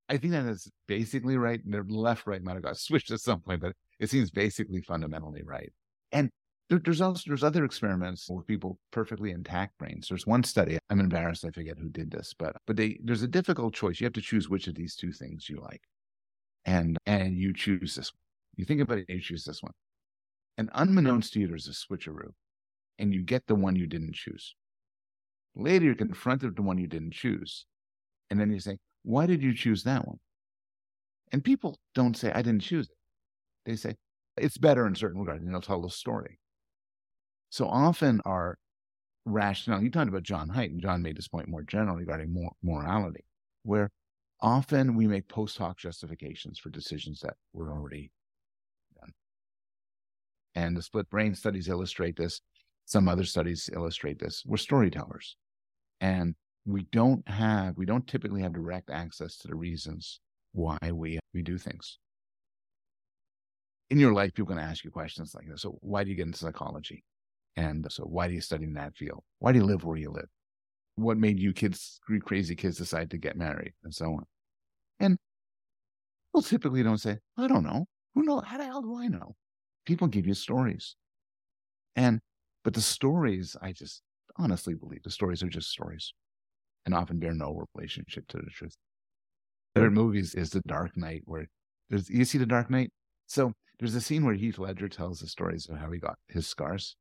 I 0.09 0.17
think 0.17 0.33
that 0.33 0.47
is 0.47 0.67
basically 0.89 1.37
right. 1.37 1.61
The 1.63 1.83
left 1.83 2.27
right 2.27 2.43
might 2.43 2.55
have 2.55 2.63
got 2.63 2.79
switched 2.79 3.11
at 3.11 3.21
some 3.21 3.41
point, 3.41 3.61
but 3.61 3.75
it 4.01 4.09
seems 4.09 4.31
basically 4.31 4.81
fundamentally 4.81 5.43
right. 5.43 5.71
And 6.11 6.31
there, 6.71 6.81
there's 6.83 7.03
also 7.03 7.25
there's 7.27 7.45
other 7.45 7.67
experiments 7.67 8.31
with 8.31 8.47
people 8.47 8.79
perfectly 8.93 9.31
intact 9.31 9.77
brains. 9.77 10.09
There's 10.09 10.27
one 10.27 10.43
study. 10.43 10.79
I'm 10.89 11.01
embarrassed. 11.01 11.45
I 11.45 11.51
forget 11.51 11.77
who 11.79 11.91
did 11.91 12.11
this, 12.11 12.35
but 12.39 12.57
but 12.67 12.77
they, 12.77 12.99
there's 13.05 13.23
a 13.23 13.29
difficult 13.29 13.75
choice. 13.75 14.01
You 14.01 14.07
have 14.07 14.15
to 14.15 14.23
choose 14.23 14.49
which 14.49 14.69
of 14.69 14.75
these 14.75 14.97
two 14.97 15.13
things 15.13 15.51
you 15.51 15.61
like, 15.61 15.83
and 16.65 16.97
and 17.05 17.37
you 17.37 17.53
choose 17.53 17.95
this. 17.97 18.11
You 18.57 18.65
think 18.65 18.81
about 18.81 19.01
it. 19.01 19.05
You 19.11 19.21
choose 19.21 19.45
this 19.45 19.63
one. 19.63 19.75
And 20.57 20.71
unbeknownst 20.73 21.35
to 21.35 21.41
you, 21.41 21.49
there's 21.49 21.69
a 21.69 21.73
switcheroo, 21.73 22.31
and 22.99 23.13
you 23.13 23.23
get 23.23 23.47
the 23.47 23.55
one 23.55 23.77
you 23.77 23.87
didn't 23.87 24.15
choose. 24.15 24.55
Later, 25.55 25.87
you're 25.87 25.95
confronted 25.95 26.51
with 26.51 26.57
the 26.57 26.63
one 26.63 26.79
you 26.79 26.87
didn't 26.87 27.13
choose, 27.13 27.67
and 28.31 28.41
then 28.41 28.51
you 28.51 28.61
say, 28.61 28.79
"Why 29.03 29.27
did 29.27 29.43
you 29.43 29.55
choose 29.55 29.85
that 29.85 30.07
one?" 30.07 30.21
And 31.33 31.45
people 31.45 31.79
don't 31.95 32.17
say, 32.17 32.33
"I 32.33 32.43
didn't 32.43 32.63
choose 32.63 32.89
it." 32.89 32.97
They 33.65 33.77
say, 33.77 33.97
"It's 34.37 34.59
better 34.59 34.87
in 34.87 34.95
certain 34.95 35.21
regards," 35.21 35.45
and 35.45 35.53
they'll 35.53 35.61
tell 35.61 35.83
the 35.83 35.91
story. 35.91 36.39
So 37.51 37.67
often 37.69 38.21
our 38.25 38.59
rationale, 39.25 39.83
you 39.83 39.91
talked 39.91 40.09
about 40.09 40.23
Jon 40.23 40.49
Haidt, 40.51 40.71
and 40.71 40.81
Jon 40.81 41.03
made 41.03 41.17
this 41.17 41.29
point 41.29 41.49
more 41.49 41.63
generally 41.63 42.01
regarding 42.03 42.33
mor- 42.33 42.57
morality, 42.63 43.25
where 43.63 43.91
often 44.41 44.97
we 44.97 45.07
make 45.07 45.29
post 45.29 45.59
hoc 45.59 45.79
justifications 45.79 46.59
for 46.59 46.71
decisions 46.71 47.21
that 47.21 47.37
were 47.53 47.73
already 47.73 48.11
done. 48.99 49.13
And 50.55 50.77
the 50.77 50.83
split 50.83 51.09
brain 51.11 51.35
studies 51.35 51.69
illustrate 51.69 52.17
this. 52.17 52.41
Some 52.85 53.09
other 53.09 53.25
studies 53.25 53.71
illustrate 53.73 54.19
this. 54.19 54.43
We're 54.45 54.57
storytellers. 54.57 55.37
And 56.01 56.35
we 56.67 56.83
don't 56.93 57.27
have, 57.29 57.77
we 57.77 57.87
don't 57.87 58.07
typically 58.07 58.43
have 58.43 58.53
direct 58.53 58.91
access 58.91 59.37
to 59.39 59.49
the 59.49 59.55
reasons 59.55 60.21
why 60.53 60.79
we, 60.93 61.19
we 61.33 61.43
do 61.43 61.59
things. 61.59 61.99
In 63.91 63.99
your 63.99 64.13
life, 64.13 64.33
people 64.35 64.53
are 64.53 64.55
going 64.55 64.65
to 64.65 64.71
ask 64.71 64.85
you 64.85 64.91
questions 64.91 65.35
like 65.35 65.49
this. 65.49 65.63
So, 65.63 65.79
why 65.81 66.03
do 66.03 66.11
you 66.11 66.17
get 66.17 66.27
into 66.27 66.39
psychology? 66.39 67.05
And 67.57 67.87
so, 67.91 68.05
why 68.05 68.27
do 68.29 68.35
you 68.35 68.41
study 68.41 68.65
in 68.65 68.75
that 68.75 68.97
field? 68.97 69.23
Why 69.39 69.53
do 69.53 69.59
you 69.59 69.65
live 69.65 69.85
where 69.85 69.97
you 69.97 70.11
live? 70.11 70.29
What 70.97 71.19
made 71.19 71.39
you 71.39 71.53
kids, 71.53 72.01
crazy 72.25 72.55
kids, 72.55 72.79
decide 72.79 73.11
to 73.11 73.19
get 73.19 73.37
married, 73.37 73.75
and 73.85 73.95
so 73.95 74.07
on? 74.07 74.25
And 75.01 75.19
people 76.29 76.43
typically 76.43 76.83
don't 76.83 76.99
say, 76.99 77.19
"I 77.37 77.47
don't 77.47 77.65
know. 77.65 77.87
Who 78.15 78.23
knows? 78.23 78.45
How 78.47 78.59
the 78.59 78.65
hell 78.65 78.83
do 78.83 78.97
I 78.97 79.09
know?" 79.09 79.37
People 79.85 80.09
give 80.09 80.27
you 80.27 80.35
stories, 80.35 80.97
and 81.97 82.21
but 82.65 82.75
the 82.75 82.81
stories, 82.83 83.57
I 83.63 83.73
just 83.73 84.03
honestly 84.37 84.75
believe 84.75 85.03
the 85.03 85.11
stories 85.11 85.43
are 85.43 85.49
just 85.49 85.71
stories, 85.71 86.13
and 86.87 86.95
often 86.95 87.19
bear 87.21 87.35
no 87.35 87.67
relationship 87.75 88.29
to 88.29 88.39
the 88.39 88.51
truth. 88.51 88.77
There 89.75 89.85
are 89.85 89.91
movies 89.91 90.35
is 90.35 90.51
The 90.51 90.63
Dark 90.63 90.97
Knight, 90.97 91.23
where 91.27 91.47
there's 91.91 92.09
you 92.09 92.25
see 92.25 92.39
The 92.39 92.47
Dark 92.47 92.71
Knight. 92.71 92.91
So 93.27 93.53
there's 93.79 93.95
a 93.95 94.01
scene 94.01 94.25
where 94.25 94.35
Heath 94.35 94.59
Ledger 94.59 94.89
tells 94.89 95.21
the 95.21 95.27
stories 95.29 95.69
of 95.69 95.77
how 95.79 95.91
he 95.91 95.99
got 95.99 96.19
his 96.29 96.47
scars. 96.47 96.97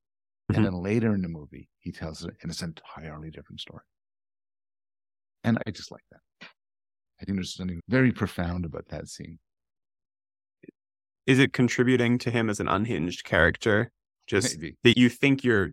Mhm. 0.52 0.56
And 0.58 0.66
then 0.66 0.74
later 0.74 1.14
in 1.16 1.22
the 1.22 1.30
movie, 1.30 1.70
he 1.80 1.92
tells 1.92 2.26
it, 2.26 2.36
and 2.42 2.52
it's 2.52 2.62
an 2.62 2.70
entirely 2.70 3.32
different 3.32 3.62
story. 3.62 3.84
And 5.44 5.58
I 5.66 5.72
just 5.72 5.92
like 5.92 6.04
that. 6.12 6.22
I 7.22 7.26
think 7.26 7.38
there's 7.38 7.56
something 7.56 7.82
very 7.88 8.12
profound 8.12 8.66
about 8.66 8.88
that 8.90 9.08
scene. 9.08 9.40
Is 11.26 11.40
it 11.40 11.52
contributing 11.52 12.20
to 12.20 12.30
him 12.30 12.48
as 12.48 12.60
an 12.60 12.68
unhinged 12.68 13.24
character? 13.24 13.92
Just 14.32 14.58
Maybe. 14.58 14.78
that 14.86 14.98
you 14.98 15.10
think 15.10 15.44
you're 15.44 15.72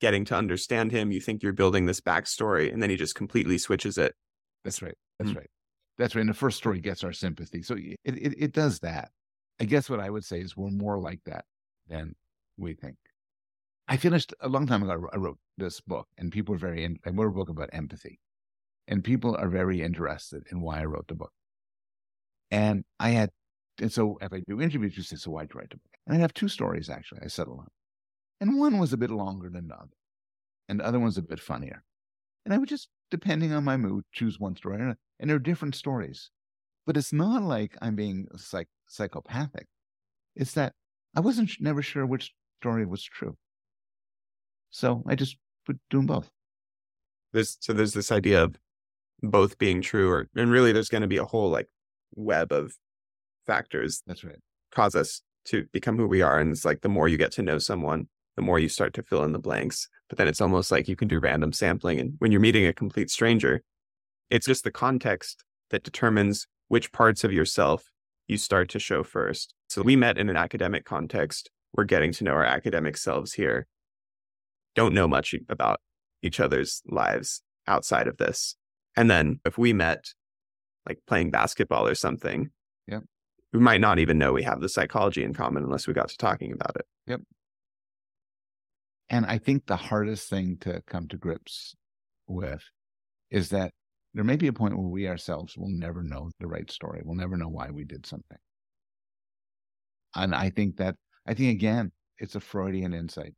getting 0.00 0.24
to 0.24 0.34
understand 0.34 0.90
him, 0.90 1.12
you 1.12 1.20
think 1.20 1.40
you're 1.40 1.52
building 1.52 1.86
this 1.86 2.00
backstory, 2.00 2.72
and 2.72 2.82
then 2.82 2.90
he 2.90 2.96
just 2.96 3.14
completely 3.14 3.56
switches 3.58 3.96
it. 3.96 4.16
That's 4.64 4.82
right. 4.82 4.96
That's 5.20 5.30
Mm. 5.30 5.36
right. 5.36 5.50
That's 5.98 6.14
right. 6.16 6.22
And 6.22 6.28
the 6.30 6.34
first 6.34 6.56
story 6.58 6.80
gets 6.80 7.04
our 7.04 7.12
sympathy. 7.12 7.62
So 7.62 7.76
it, 7.76 7.96
it, 8.04 8.34
it 8.36 8.52
does 8.52 8.80
that. 8.80 9.12
I 9.60 9.64
guess 9.66 9.88
what 9.88 10.00
I 10.00 10.10
would 10.10 10.24
say 10.24 10.40
is 10.40 10.56
we're 10.56 10.70
more 10.70 10.98
like 10.98 11.20
that 11.26 11.44
than 11.86 12.16
we 12.56 12.74
think. 12.74 12.96
I 13.86 13.96
finished 13.96 14.34
a 14.40 14.48
long 14.48 14.66
time 14.66 14.82
ago. 14.82 15.08
I 15.12 15.16
wrote- 15.16 15.38
this 15.58 15.80
book, 15.80 16.08
and 16.18 16.32
people 16.32 16.54
are 16.56 16.58
very. 16.58 16.82
In, 16.82 16.98
I 17.06 17.10
wrote 17.10 17.28
a 17.28 17.32
book 17.32 17.50
about 17.50 17.70
empathy, 17.72 18.18
and 18.88 19.04
people 19.04 19.36
are 19.36 19.48
very 19.48 19.80
interested 19.82 20.42
in 20.50 20.60
why 20.60 20.80
I 20.80 20.86
wrote 20.86 21.06
the 21.06 21.14
book. 21.14 21.32
And 22.50 22.84
I 22.98 23.10
had, 23.10 23.30
and 23.80 23.92
so 23.92 24.18
if 24.20 24.32
I 24.32 24.42
do 24.48 24.60
interviews, 24.60 24.96
you 24.96 25.02
say, 25.04 25.16
"So 25.16 25.30
why'd 25.30 25.50
you 25.52 25.60
write 25.60 25.70
the 25.70 25.76
book?" 25.76 25.92
And 26.06 26.16
I 26.16 26.20
have 26.20 26.34
two 26.34 26.48
stories 26.48 26.88
actually. 26.90 27.20
I 27.22 27.28
settled 27.28 27.60
on, 27.60 27.68
and 28.42 28.58
one 28.58 28.78
was 28.80 28.92
a 28.92 28.96
bit 28.96 29.10
longer 29.10 29.48
than 29.48 29.68
the 29.68 29.74
other, 29.76 29.96
and 30.68 30.80
the 30.80 30.84
other 30.84 30.98
one's 30.98 31.16
a 31.16 31.22
bit 31.22 31.38
funnier. 31.38 31.84
And 32.44 32.52
I 32.52 32.58
would 32.58 32.68
just, 32.68 32.88
depending 33.08 33.52
on 33.52 33.62
my 33.62 33.76
mood, 33.76 34.04
choose 34.10 34.40
one 34.40 34.56
story, 34.56 34.80
and 34.80 34.96
and 35.20 35.30
they're 35.30 35.38
different 35.38 35.76
stories. 35.76 36.28
But 36.84 36.96
it's 36.96 37.12
not 37.12 37.44
like 37.44 37.78
I'm 37.80 37.94
being 37.94 38.26
psych- 38.36 38.66
psychopathic. 38.88 39.66
It's 40.34 40.54
that 40.54 40.72
I 41.16 41.20
wasn't 41.20 41.50
sh- 41.50 41.58
never 41.60 41.82
sure 41.82 42.04
which 42.04 42.34
story 42.60 42.84
was 42.84 43.04
true. 43.04 43.36
So 44.70 45.04
I 45.06 45.14
just 45.14 45.36
put 45.64 45.78
doing 45.88 46.06
both. 46.06 46.28
There's 47.32 47.56
so 47.60 47.72
there's 47.72 47.94
this 47.94 48.10
idea 48.10 48.42
of 48.42 48.56
both 49.22 49.56
being 49.56 49.82
true, 49.82 50.10
or 50.10 50.28
and 50.34 50.50
really 50.50 50.72
there's 50.72 50.88
going 50.88 51.02
to 51.02 51.14
be 51.16 51.18
a 51.18 51.24
whole 51.24 51.48
like 51.48 51.68
web 52.16 52.50
of 52.50 52.74
factors 53.46 54.02
That's 54.04 54.24
right. 54.24 54.40
cause 54.74 54.96
us 54.96 55.22
to 55.44 55.66
become 55.72 55.96
who 55.96 56.08
we 56.08 56.22
are. 56.22 56.40
And 56.40 56.50
it's 56.50 56.64
like 56.64 56.80
the 56.80 56.88
more 56.88 57.06
you 57.06 57.18
get 57.18 57.30
to 57.32 57.42
know 57.42 57.58
someone, 57.58 58.08
the 58.36 58.42
more 58.42 58.58
you 58.58 58.68
start 58.68 58.94
to 58.94 59.02
fill 59.02 59.24
in 59.24 59.32
the 59.32 59.38
blanks. 59.38 59.88
But 60.08 60.18
then 60.18 60.28
it's 60.28 60.40
almost 60.40 60.70
like 60.70 60.88
you 60.88 60.96
can 60.96 61.08
do 61.08 61.18
random 61.18 61.52
sampling. 61.52 61.98
And 62.00 62.14
when 62.18 62.32
you're 62.32 62.40
meeting 62.40 62.66
a 62.66 62.72
complete 62.72 63.10
stranger, 63.10 63.62
it's 64.30 64.46
just 64.46 64.64
the 64.64 64.70
context 64.70 65.44
that 65.70 65.82
determines 65.84 66.46
which 66.68 66.92
parts 66.92 67.24
of 67.24 67.32
yourself 67.32 67.90
you 68.28 68.36
start 68.38 68.68
to 68.70 68.78
show 68.78 69.02
first. 69.02 69.54
So 69.68 69.82
we 69.82 69.96
met 69.96 70.18
in 70.18 70.28
an 70.28 70.36
academic 70.36 70.84
context. 70.84 71.50
We're 71.74 71.84
getting 71.84 72.12
to 72.12 72.24
know 72.24 72.32
our 72.32 72.44
academic 72.44 72.96
selves 72.96 73.34
here. 73.34 73.66
Don't 74.74 74.94
know 74.94 75.08
much 75.08 75.34
about 75.48 75.80
each 76.22 76.40
other's 76.40 76.82
lives 76.86 77.42
outside 77.66 78.08
of 78.08 78.16
this. 78.16 78.56
And 78.96 79.10
then 79.10 79.40
if 79.44 79.58
we 79.58 79.72
met 79.72 80.04
like 80.88 80.98
playing 81.06 81.30
basketball 81.30 81.86
or 81.86 81.94
something, 81.94 82.50
Yep. 82.88 83.02
we 83.52 83.60
might 83.60 83.80
not 83.80 83.98
even 83.98 84.18
know 84.18 84.32
we 84.32 84.42
have 84.42 84.60
the 84.60 84.68
psychology 84.68 85.22
in 85.24 85.34
common 85.34 85.62
unless 85.62 85.86
we 85.86 85.94
got 85.94 86.08
to 86.08 86.16
talking 86.16 86.52
about 86.52 86.76
it. 86.76 86.86
And 89.12 89.26
I 89.26 89.36
think 89.36 89.66
the 89.66 89.76
hardest 89.76 90.30
thing 90.30 90.56
to 90.62 90.82
come 90.86 91.06
to 91.08 91.18
grips 91.18 91.76
with 92.26 92.64
is 93.30 93.50
that 93.50 93.72
there 94.14 94.24
may 94.24 94.36
be 94.36 94.46
a 94.46 94.52
point 94.54 94.76
where 94.76 94.88
we 94.88 95.06
ourselves 95.06 95.56
will 95.56 95.68
never 95.68 96.02
know 96.02 96.30
the 96.40 96.46
right 96.46 96.70
story. 96.70 97.02
We'll 97.04 97.16
never 97.16 97.36
know 97.36 97.50
why 97.50 97.70
we 97.70 97.84
did 97.84 98.06
something. 98.06 98.38
And 100.16 100.34
I 100.34 100.48
think 100.48 100.78
that, 100.78 100.96
I 101.26 101.34
think 101.34 101.50
again, 101.50 101.92
it's 102.18 102.36
a 102.36 102.40
Freudian 102.40 102.94
insight. 102.94 103.34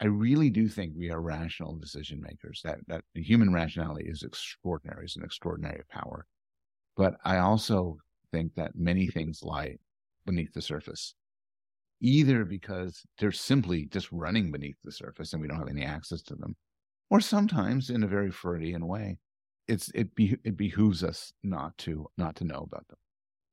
I 0.00 0.06
really 0.06 0.50
do 0.50 0.68
think 0.68 0.92
we 0.96 1.10
are 1.10 1.20
rational 1.20 1.76
decision 1.76 2.20
makers, 2.20 2.60
that, 2.64 2.78
that 2.88 3.04
human 3.14 3.52
rationality 3.52 4.08
is 4.08 4.24
extraordinary, 4.24 5.06
is 5.06 5.16
an 5.16 5.24
extraordinary 5.24 5.82
power. 5.88 6.26
But 6.96 7.14
I 7.24 7.38
also 7.38 7.98
think 8.32 8.56
that 8.56 8.72
many 8.74 9.06
things 9.06 9.40
lie 9.42 9.76
beneath 10.26 10.52
the 10.52 10.62
surface 10.62 11.14
either 12.04 12.44
because 12.44 13.02
they're 13.18 13.32
simply 13.32 13.86
just 13.86 14.12
running 14.12 14.52
beneath 14.52 14.76
the 14.84 14.92
surface 14.92 15.32
and 15.32 15.40
we 15.40 15.48
don't 15.48 15.58
have 15.58 15.68
any 15.68 15.84
access 15.84 16.20
to 16.22 16.34
them, 16.36 16.54
or 17.10 17.20
sometimes 17.20 17.88
in 17.90 18.02
a 18.02 18.08
very 18.08 18.30
Freudian 18.30 18.86
way, 18.86 19.18
it's 19.68 19.90
it 19.94 20.14
be 20.14 20.36
it 20.44 20.56
behooves 20.56 21.02
us 21.02 21.32
not 21.42 21.76
to 21.78 22.06
not 22.18 22.36
to 22.36 22.44
know 22.44 22.66
about 22.70 22.86
them. 22.88 22.98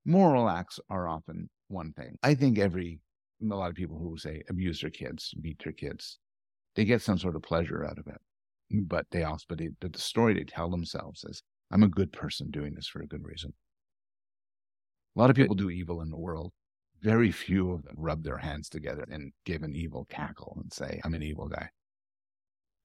Moral 0.06 0.50
acts 0.50 0.80
are 0.90 1.08
often 1.08 1.50
one 1.70 1.94
thing. 1.94 2.18
I 2.24 2.36
think 2.36 2.60
every 2.60 3.00
a 3.42 3.56
lot 3.56 3.70
of 3.70 3.76
people 3.76 3.98
who 3.98 4.18
say 4.18 4.44
abuse 4.50 4.82
their 4.82 4.90
kids, 4.90 5.34
beat 5.42 5.64
their 5.64 5.74
kids, 5.74 6.20
they 6.76 6.84
get 6.86 7.02
some 7.02 7.18
sort 7.18 7.38
of 7.38 7.44
pleasure 7.44 7.86
out 7.86 8.00
of 8.00 8.08
it. 8.08 8.22
But 8.84 9.06
they 9.12 9.24
also, 9.24 9.46
but 9.48 9.60
they, 9.60 9.70
the 9.80 9.98
story 9.98 10.34
they 10.34 10.44
tell 10.44 10.70
themselves 10.70 11.24
is, 11.24 11.42
"I'm 11.72 11.84
a 11.84 11.88
good 11.88 12.12
person 12.12 12.52
doing 12.52 12.76
this 12.76 12.88
for 12.88 13.02
a 13.02 13.08
good 13.08 13.24
reason." 13.24 13.54
A 15.16 15.20
lot 15.20 15.30
of 15.30 15.38
people 15.38 15.56
do 15.56 15.70
evil 15.70 16.02
in 16.02 16.10
the 16.10 16.18
world 16.18 16.52
very 17.02 17.32
few 17.32 17.72
of 17.72 17.84
them 17.84 17.96
rub 17.98 18.24
their 18.24 18.38
hands 18.38 18.70
together 18.70 19.06
and 19.10 19.32
give 19.46 19.64
an 19.64 19.76
evil 19.76 20.06
cackle 20.10 20.58
and 20.62 20.72
say, 20.72 21.02
I'm 21.04 21.14
an 21.14 21.24
evil 21.24 21.48
guy. 21.48 21.70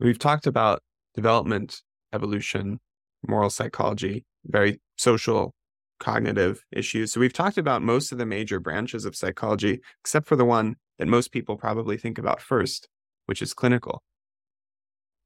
We've 0.01 0.19
talked 0.19 0.47
about 0.47 0.83
development, 1.15 1.83
evolution, 2.13 2.81
moral 3.27 3.51
psychology, 3.51 4.25
very 4.47 4.81
social, 4.97 5.55
cognitive 5.99 6.63
issues. 6.73 7.13
So 7.13 7.21
we've 7.21 7.33
talked 7.33 7.59
about 7.59 7.83
most 7.83 8.13
of 8.13 8.19
the 8.19 8.27
major 8.27 8.61
branches 8.61 9.05
of 9.05 9.17
psychology, 9.17 9.81
except 10.03 10.27
for 10.27 10.37
the 10.37 10.45
one 10.45 10.77
that 10.99 11.09
most 11.09 11.33
people 11.33 11.57
probably 11.57 11.97
think 11.97 12.19
about 12.19 12.41
first, 12.41 12.89
which 13.27 13.43
is 13.43 13.55
clinical. 13.55 14.03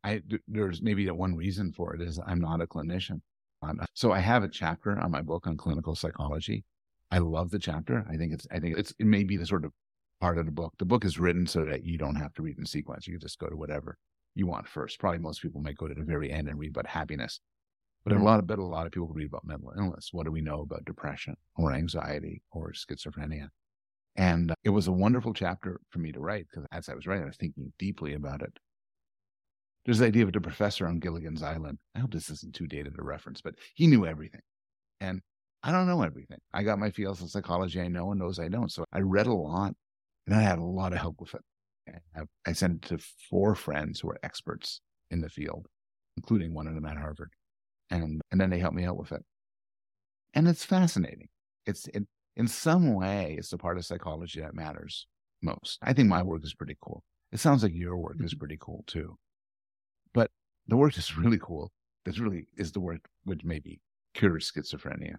I, 0.02 0.22
there's 0.48 0.80
maybe 0.80 1.04
the 1.04 1.14
one 1.14 1.36
reason 1.36 1.72
for 1.72 1.94
it 1.94 2.00
is 2.00 2.18
I'm 2.26 2.40
not 2.40 2.62
a 2.62 2.66
clinician. 2.66 3.20
So 3.94 4.12
I 4.12 4.20
have 4.20 4.42
a 4.42 4.48
chapter 4.48 4.98
on 4.98 5.10
my 5.10 5.20
book 5.20 5.46
on 5.46 5.56
clinical 5.56 5.94
psychology. 5.94 6.64
I 7.10 7.18
love 7.18 7.50
the 7.50 7.58
chapter. 7.58 8.04
I 8.08 8.16
think 8.16 8.32
it's, 8.32 8.46
I 8.50 8.60
think 8.60 8.78
it's, 8.78 8.92
it 8.98 9.06
may 9.06 9.24
be 9.24 9.36
the 9.36 9.46
sort 9.46 9.64
of 9.64 9.72
part 10.20 10.38
of 10.38 10.46
the 10.46 10.52
book. 10.52 10.74
The 10.78 10.84
book 10.84 11.04
is 11.04 11.18
written 11.18 11.46
so 11.46 11.64
that 11.64 11.84
you 11.84 11.98
don't 11.98 12.16
have 12.16 12.34
to 12.34 12.42
read 12.42 12.58
in 12.58 12.66
sequence. 12.66 13.06
You 13.06 13.14
can 13.14 13.20
just 13.20 13.38
go 13.38 13.48
to 13.48 13.56
whatever 13.56 13.98
you 14.34 14.46
want 14.46 14.68
first. 14.68 14.98
Probably 15.00 15.18
most 15.18 15.42
people 15.42 15.60
might 15.60 15.76
go 15.76 15.88
to 15.88 15.94
the 15.94 16.04
very 16.04 16.30
end 16.30 16.48
and 16.48 16.58
read 16.58 16.70
about 16.70 16.86
happiness. 16.86 17.40
But 18.04 18.12
a 18.12 18.16
mm-hmm. 18.16 18.24
lot 18.24 18.38
of, 18.38 18.46
but 18.46 18.58
a 18.58 18.64
lot 18.64 18.86
of 18.86 18.92
people 18.92 19.08
read 19.08 19.26
about 19.26 19.44
mental 19.44 19.72
illness. 19.76 20.10
What 20.12 20.24
do 20.24 20.32
we 20.32 20.40
know 20.40 20.60
about 20.60 20.84
depression 20.84 21.36
or 21.56 21.72
anxiety 21.72 22.42
or 22.52 22.72
schizophrenia? 22.72 23.48
And 24.16 24.50
uh, 24.50 24.54
it 24.64 24.70
was 24.70 24.86
a 24.86 24.92
wonderful 24.92 25.34
chapter 25.34 25.80
for 25.90 25.98
me 25.98 26.12
to 26.12 26.20
write 26.20 26.46
because 26.50 26.66
as 26.72 26.88
I 26.88 26.94
was 26.94 27.06
writing, 27.06 27.24
I 27.24 27.26
was 27.28 27.36
thinking 27.36 27.72
deeply 27.78 28.14
about 28.14 28.42
it. 28.42 28.58
There's 29.84 29.98
the 29.98 30.06
idea 30.06 30.24
of 30.24 30.32
the 30.32 30.40
professor 30.40 30.86
on 30.86 30.98
Gilligan's 30.98 31.42
Island. 31.42 31.78
I 31.94 32.00
hope 32.00 32.12
this 32.12 32.30
isn't 32.30 32.54
too 32.54 32.66
dated 32.66 32.98
a 32.98 33.02
reference, 33.02 33.40
but 33.40 33.54
he 33.74 33.86
knew 33.86 34.06
everything. 34.06 34.42
And 35.00 35.22
I 35.62 35.72
don't 35.72 35.86
know 35.86 36.02
everything. 36.02 36.38
I 36.52 36.62
got 36.62 36.78
my 36.78 36.90
fields 36.90 37.22
of 37.22 37.30
psychology 37.30 37.80
I 37.80 37.88
know 37.88 38.12
and 38.12 38.20
those 38.20 38.38
I 38.38 38.48
don't. 38.48 38.72
So 38.72 38.84
I 38.92 39.00
read 39.00 39.26
a 39.26 39.34
lot 39.34 39.74
and 40.26 40.34
I 40.34 40.40
had 40.40 40.58
a 40.58 40.64
lot 40.64 40.92
of 40.92 40.98
help 40.98 41.20
with 41.20 41.34
it. 41.34 41.42
I, 42.46 42.52
sent 42.52 42.84
it 42.84 42.88
to 42.88 43.04
four 43.28 43.54
friends 43.54 44.00
who 44.00 44.10
are 44.10 44.18
experts 44.22 44.80
in 45.10 45.20
the 45.20 45.28
field, 45.28 45.66
including 46.16 46.54
one 46.54 46.68
of 46.68 46.74
them 46.74 46.86
at 46.86 46.96
Harvard. 46.96 47.30
And, 47.90 48.20
and 48.30 48.40
then 48.40 48.48
they 48.48 48.58
helped 48.58 48.76
me 48.76 48.84
out 48.84 48.96
with 48.96 49.10
it. 49.12 49.24
And 50.34 50.46
it's 50.46 50.64
fascinating. 50.64 51.28
It's 51.66 51.88
it, 51.88 52.04
in 52.36 52.46
some 52.46 52.94
way, 52.94 53.34
it's 53.38 53.50
the 53.50 53.58
part 53.58 53.76
of 53.76 53.84
psychology 53.84 54.40
that 54.40 54.54
matters 54.54 55.08
most. 55.42 55.78
I 55.82 55.92
think 55.92 56.08
my 56.08 56.22
work 56.22 56.44
is 56.44 56.54
pretty 56.54 56.76
cool. 56.80 57.02
It 57.32 57.40
sounds 57.40 57.62
like 57.62 57.74
your 57.74 57.96
work 57.96 58.16
is 58.20 58.32
mm-hmm. 58.32 58.38
pretty 58.38 58.56
cool 58.60 58.84
too. 58.86 59.16
But 60.14 60.30
the 60.68 60.76
work 60.76 60.96
is 60.96 61.16
really 61.18 61.38
cool. 61.42 61.72
This 62.04 62.18
really 62.18 62.46
is 62.56 62.72
the 62.72 62.80
work 62.80 63.08
which 63.24 63.44
maybe 63.44 63.80
cures 64.14 64.50
schizophrenia 64.50 65.16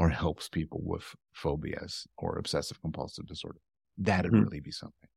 or 0.00 0.08
helps 0.08 0.48
people 0.48 0.80
with 0.82 1.14
phobias 1.34 2.06
or 2.16 2.38
obsessive 2.38 2.80
compulsive 2.80 3.26
disorder. 3.26 3.60
That'd 3.98 4.32
Mhm. 4.32 4.44
really 4.44 4.60
be 4.60 4.70
something. 4.72 5.10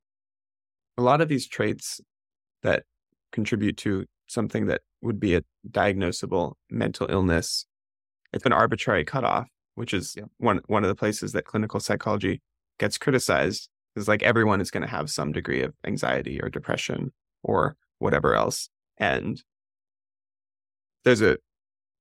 A 0.98 1.02
lot 1.02 1.22
of 1.22 1.30
these 1.30 1.48
traits 1.48 2.02
that 2.64 2.86
contribute 3.32 3.78
to 3.78 4.06
something 4.28 4.68
that 4.68 4.82
would 5.02 5.20
be 5.20 5.36
a 5.36 5.44
diagnosable 5.70 6.56
mental 6.70 7.10
illness, 7.10 7.66
it's 8.34 8.46
an 8.46 8.54
arbitrary 8.54 9.06
cutoff, 9.06 9.48
which 9.76 9.94
is 9.94 10.18
Yeah. 10.18 10.26
one 10.38 10.62
one 10.68 10.84
of 10.84 10.90
the 10.90 10.96
places 10.96 11.32
that 11.32 11.46
clinical 11.46 11.80
psychology 11.80 12.42
gets 12.78 12.98
criticized. 12.98 13.70
Is 13.96 14.08
like 14.08 14.24
everyone 14.24 14.60
is 14.60 14.72
going 14.72 14.82
to 14.82 14.90
have 14.90 15.12
some 15.12 15.32
degree 15.32 15.62
of 15.62 15.76
anxiety 15.86 16.42
or 16.42 16.50
depression 16.50 17.14
or 17.44 17.78
whatever 18.00 18.34
else. 18.36 18.70
And 18.98 19.44
there's 21.04 21.22
a 21.22 21.38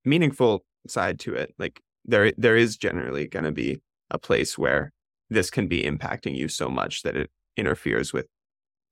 meaningful 0.04 0.64
side 0.86 1.18
to 1.20 1.34
it. 1.34 1.54
Like 1.58 1.82
there 2.05 2.32
there 2.36 2.57
is 2.57 2.76
generally 2.76 3.26
going 3.26 3.44
to 3.44 3.53
be 3.53 3.80
a 4.11 4.18
place 4.18 4.59
where 4.59 4.92
this 5.30 5.50
can 5.50 5.68
be 5.68 5.82
impacting 5.82 6.36
you 6.36 6.48
so 6.48 6.68
much 6.68 7.03
that 7.03 7.16
it 7.16 7.30
interferes 7.57 8.12
with 8.12 8.26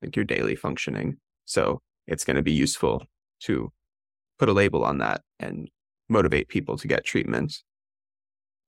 like 0.02 0.16
your 0.16 0.24
daily 0.24 0.56
functioning. 0.56 1.18
So 1.44 1.80
it's 2.06 2.24
going 2.24 2.36
to 2.36 2.42
be 2.42 2.52
useful 2.52 3.04
to 3.40 3.72
put 4.38 4.48
a 4.48 4.52
label 4.52 4.84
on 4.84 4.98
that 4.98 5.22
and 5.38 5.68
motivate 6.08 6.48
people 6.48 6.76
to 6.78 6.88
get 6.88 7.04
treatment. 7.04 7.62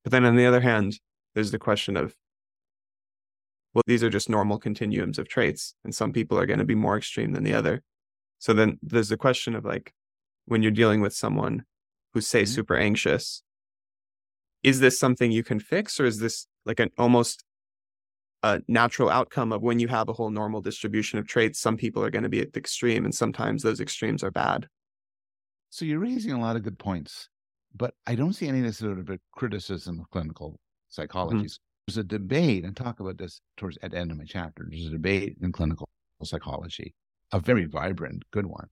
But 0.05 0.12
then 0.12 0.24
on 0.24 0.36
the 0.36 0.47
other 0.47 0.61
hand, 0.61 0.99
there's 1.34 1.51
the 1.51 1.59
question 1.59 1.97
of 1.97 2.14
well, 3.74 3.82
these 3.86 4.03
are 4.05 4.11
just 4.11 4.28
normal 4.28 4.59
continuums 4.59 5.18
of 5.18 5.28
traits, 5.28 5.74
and 5.82 5.95
some 5.95 6.12
people 6.12 6.38
are 6.38 6.45
going 6.45 6.59
to 6.59 6.64
be 6.64 6.74
more 6.74 6.99
extreme 6.99 7.32
than 7.32 7.43
the 7.43 7.55
other. 7.55 7.82
So 8.38 8.53
then 8.53 8.78
there's 8.82 9.09
the 9.09 9.16
question 9.16 9.55
of 9.55 9.64
like, 9.64 9.93
when 10.45 10.62
you're 10.62 10.72
dealing 10.72 11.01
with 11.01 11.14
someone 11.14 11.64
who's, 12.12 12.26
say, 12.26 12.43
Mhm. 12.43 12.49
super 12.49 12.76
anxious, 12.76 13.43
is 14.62 14.80
this 14.80 14.98
something 14.98 15.32
you 15.32 15.44
can 15.44 15.60
fix, 15.60 15.98
or 15.98 16.04
is 16.04 16.18
this 16.18 16.46
like 16.64 16.80
an 16.80 16.90
almost 16.98 17.44
a 18.42 18.60
natural 18.68 19.08
outcome 19.08 19.52
of 19.52 19.62
when 19.62 19.78
you 19.78 19.88
have 19.88 20.08
a 20.08 20.12
whole 20.12 20.30
normal 20.30 20.60
distribution 20.60 21.18
of 21.18 21.26
traits? 21.26 21.60
Some 21.60 21.76
people 21.76 22.04
are 22.04 22.10
going 22.10 22.22
to 22.24 22.28
be 22.28 22.40
at 22.40 22.52
the 22.52 22.60
extreme, 22.60 23.04
and 23.04 23.14
sometimes 23.14 23.62
those 23.62 23.80
extremes 23.80 24.22
are 24.22 24.30
bad. 24.30 24.68
So 25.70 25.84
you're 25.84 26.00
raising 26.00 26.32
a 26.32 26.40
lot 26.40 26.56
of 26.56 26.62
good 26.62 26.78
points, 26.78 27.28
but 27.74 27.94
I 28.06 28.14
don't 28.14 28.34
see 28.34 28.48
any 28.48 28.58
of 28.58 28.66
this 28.66 28.78
sort 28.78 28.98
of 28.98 29.08
a 29.10 29.18
criticism 29.32 30.00
of 30.00 30.10
clinical 30.10 30.50
mm-hmm. 30.50 30.56
psychology. 30.90 31.48
There's 31.86 31.98
a 31.98 32.04
debate, 32.04 32.64
and 32.64 32.76
talk 32.76 33.00
about 33.00 33.18
this 33.18 33.40
towards 33.56 33.78
at 33.82 33.90
the 33.90 33.98
end 33.98 34.10
of 34.10 34.18
my 34.18 34.24
chapter. 34.24 34.66
There's 34.68 34.86
a 34.86 34.90
debate 34.90 35.36
in 35.42 35.50
clinical 35.50 35.88
psychology, 36.22 36.94
a 37.32 37.40
very 37.40 37.64
vibrant, 37.64 38.22
good 38.30 38.46
one, 38.46 38.68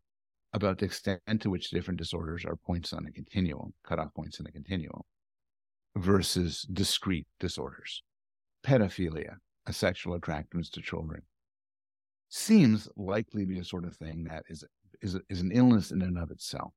about 0.52 0.78
the 0.78 0.84
extent 0.84 1.20
to 1.40 1.50
which 1.50 1.70
different 1.70 1.98
disorders 1.98 2.44
are 2.44 2.54
points 2.54 2.92
on 2.92 3.06
a 3.06 3.10
continuum, 3.10 3.72
cutoff 3.84 4.14
points 4.14 4.38
in 4.38 4.46
a 4.46 4.52
continuum, 4.52 5.00
versus 5.96 6.62
discrete 6.72 7.26
disorders. 7.38 8.02
Pedophilia, 8.64 9.36
a 9.66 9.72
sexual 9.72 10.14
attractedness 10.14 10.70
to 10.70 10.82
children, 10.82 11.22
seems 12.28 12.88
likely 12.96 13.42
to 13.42 13.48
be 13.48 13.58
a 13.58 13.64
sort 13.64 13.84
of 13.84 13.96
thing 13.96 14.24
that 14.24 14.44
is 14.48 14.64
is 15.02 15.18
is 15.28 15.40
an 15.40 15.52
illness 15.52 15.90
in 15.90 16.02
and 16.02 16.18
of 16.18 16.30
itself. 16.30 16.72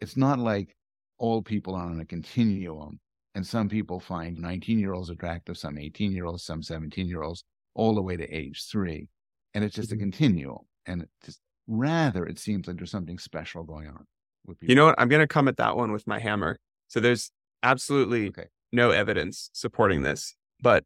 It's 0.00 0.16
not 0.16 0.38
like 0.38 0.76
all 1.18 1.42
people 1.42 1.74
are 1.74 1.86
on 1.86 2.00
a 2.00 2.06
continuum, 2.06 3.00
and 3.34 3.46
some 3.46 3.68
people 3.68 4.00
find 4.00 4.38
19 4.38 4.78
year 4.78 4.92
olds 4.94 5.10
attractive, 5.10 5.58
some 5.58 5.78
18 5.78 6.12
year 6.12 6.26
olds, 6.26 6.44
some 6.44 6.62
17 6.62 7.06
year 7.08 7.22
olds, 7.22 7.44
all 7.74 7.94
the 7.94 8.02
way 8.02 8.16
to 8.16 8.28
age 8.28 8.64
three, 8.70 9.08
and 9.54 9.64
it's 9.64 9.76
just 9.76 9.92
a 9.92 9.96
Mhm. 9.96 10.00
continuum. 10.00 10.66
And 10.86 11.02
it 11.02 11.10
just 11.24 11.40
rather, 11.66 12.26
it 12.26 12.38
seems 12.38 12.66
like 12.66 12.76
there's 12.76 12.90
something 12.90 13.18
special 13.18 13.64
going 13.64 13.88
on 13.88 14.06
with 14.46 14.58
people. 14.60 14.72
You 14.72 14.76
know 14.76 14.86
what? 14.86 14.94
I'm 14.98 15.08
going 15.08 15.20
to 15.22 15.26
come 15.28 15.48
at 15.48 15.56
that 15.58 15.76
one 15.76 15.92
with 15.92 16.06
my 16.06 16.18
hammer. 16.18 16.58
So 16.88 17.00
there's 17.00 17.30
absolutely 17.62 18.28
Okay. 18.28 18.46
no 18.72 18.90
evidence 18.90 19.50
supporting 19.52 20.02
this. 20.02 20.34
But 20.60 20.84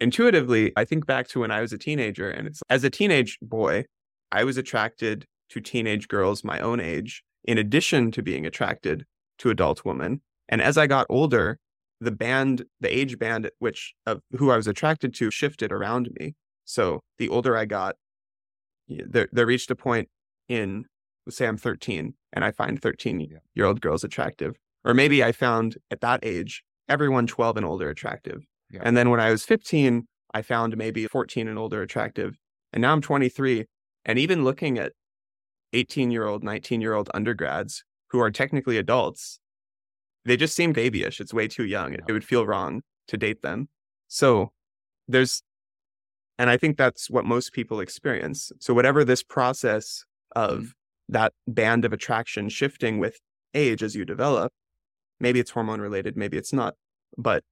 intuitively, 0.00 0.72
I 0.76 0.84
think 0.84 1.06
back 1.06 1.28
to 1.28 1.40
when 1.40 1.50
I 1.50 1.60
was 1.60 1.72
a 1.72 1.78
teenager, 1.78 2.30
and 2.30 2.46
it's 2.46 2.62
as 2.68 2.84
a 2.84 2.90
teenage 2.90 3.38
boy, 3.40 3.84
I 4.30 4.44
was 4.44 4.56
attracted 4.56 5.26
to 5.50 5.60
teenage 5.60 6.08
girls 6.08 6.44
my 6.44 6.60
own 6.60 6.80
age, 6.80 7.22
in 7.44 7.58
addition 7.58 8.10
to 8.12 8.22
being 8.22 8.44
attracted 8.46 9.04
to 9.38 9.50
adult 9.50 9.84
women. 9.84 10.20
And 10.48 10.60
as 10.60 10.76
I 10.76 10.86
got 10.86 11.06
older, 11.08 11.58
the 12.00 12.10
band, 12.10 12.64
the 12.80 12.94
age 12.94 13.18
band 13.18 13.46
at 13.46 13.54
which 13.58 13.94
of 14.06 14.20
who 14.36 14.50
I 14.50 14.56
was 14.56 14.66
attracted 14.66 15.14
to 15.14 15.30
shifted 15.30 15.72
around 15.72 16.10
me. 16.18 16.34
So 16.64 17.00
the 17.18 17.28
older 17.28 17.56
I 17.56 17.64
got, 17.64 17.96
there, 18.88 19.28
there 19.32 19.46
reached 19.46 19.70
a 19.70 19.74
point 19.76 20.08
in, 20.48 20.84
let's 21.26 21.36
say 21.36 21.46
I'm 21.46 21.56
13 21.56 22.14
and 22.32 22.44
I 22.44 22.50
find 22.52 22.80
13 22.80 23.40
year 23.54 23.66
old 23.66 23.80
girls 23.80 24.04
attractive. 24.04 24.56
Or 24.84 24.94
maybe 24.94 25.22
I 25.22 25.32
found 25.32 25.76
at 25.90 26.00
that 26.00 26.20
age, 26.22 26.62
everyone 26.88 27.26
12 27.26 27.56
and 27.58 27.66
older 27.66 27.90
attractive. 27.90 28.44
Yeah. 28.70 28.80
And 28.82 28.96
then 28.96 29.10
when 29.10 29.20
I 29.20 29.30
was 29.30 29.44
15, 29.44 30.06
I 30.34 30.42
found 30.42 30.76
maybe 30.76 31.06
14 31.06 31.48
and 31.48 31.58
older 31.58 31.82
attractive. 31.82 32.36
And 32.72 32.82
now 32.82 32.92
I'm 32.92 33.00
23. 33.00 33.64
And 34.04 34.18
even 34.18 34.44
looking 34.44 34.78
at 34.78 34.92
18 35.72 36.10
year 36.10 36.26
old, 36.26 36.42
19 36.44 36.80
year 36.80 36.94
old 36.94 37.10
undergrads 37.14 37.84
who 38.10 38.20
are 38.20 38.30
technically 38.30 38.78
adults, 38.78 39.40
they 40.24 40.36
just 40.36 40.54
seem 40.54 40.72
babyish. 40.72 41.20
It's 41.20 41.34
way 41.34 41.48
too 41.48 41.64
young. 41.64 41.92
It, 41.94 42.00
it 42.08 42.12
would 42.12 42.24
feel 42.24 42.46
wrong 42.46 42.82
to 43.08 43.16
date 43.16 43.42
them. 43.42 43.68
So 44.06 44.52
there's, 45.06 45.42
and 46.38 46.50
I 46.50 46.56
think 46.56 46.76
that's 46.76 47.10
what 47.10 47.24
most 47.24 47.52
people 47.52 47.80
experience. 47.80 48.52
So 48.60 48.74
whatever 48.74 49.04
this 49.04 49.22
process 49.22 50.04
of 50.36 50.58
mm-hmm. 50.58 50.68
that 51.10 51.32
band 51.46 51.84
of 51.84 51.92
attraction 51.92 52.48
shifting 52.48 52.98
with 52.98 53.18
age 53.54 53.82
as 53.82 53.94
you 53.94 54.04
develop, 54.04 54.52
maybe 55.20 55.40
it's 55.40 55.50
hormone 55.50 55.80
related, 55.80 56.16
maybe 56.16 56.36
it's 56.36 56.52
not. 56.52 56.74
But 57.16 57.44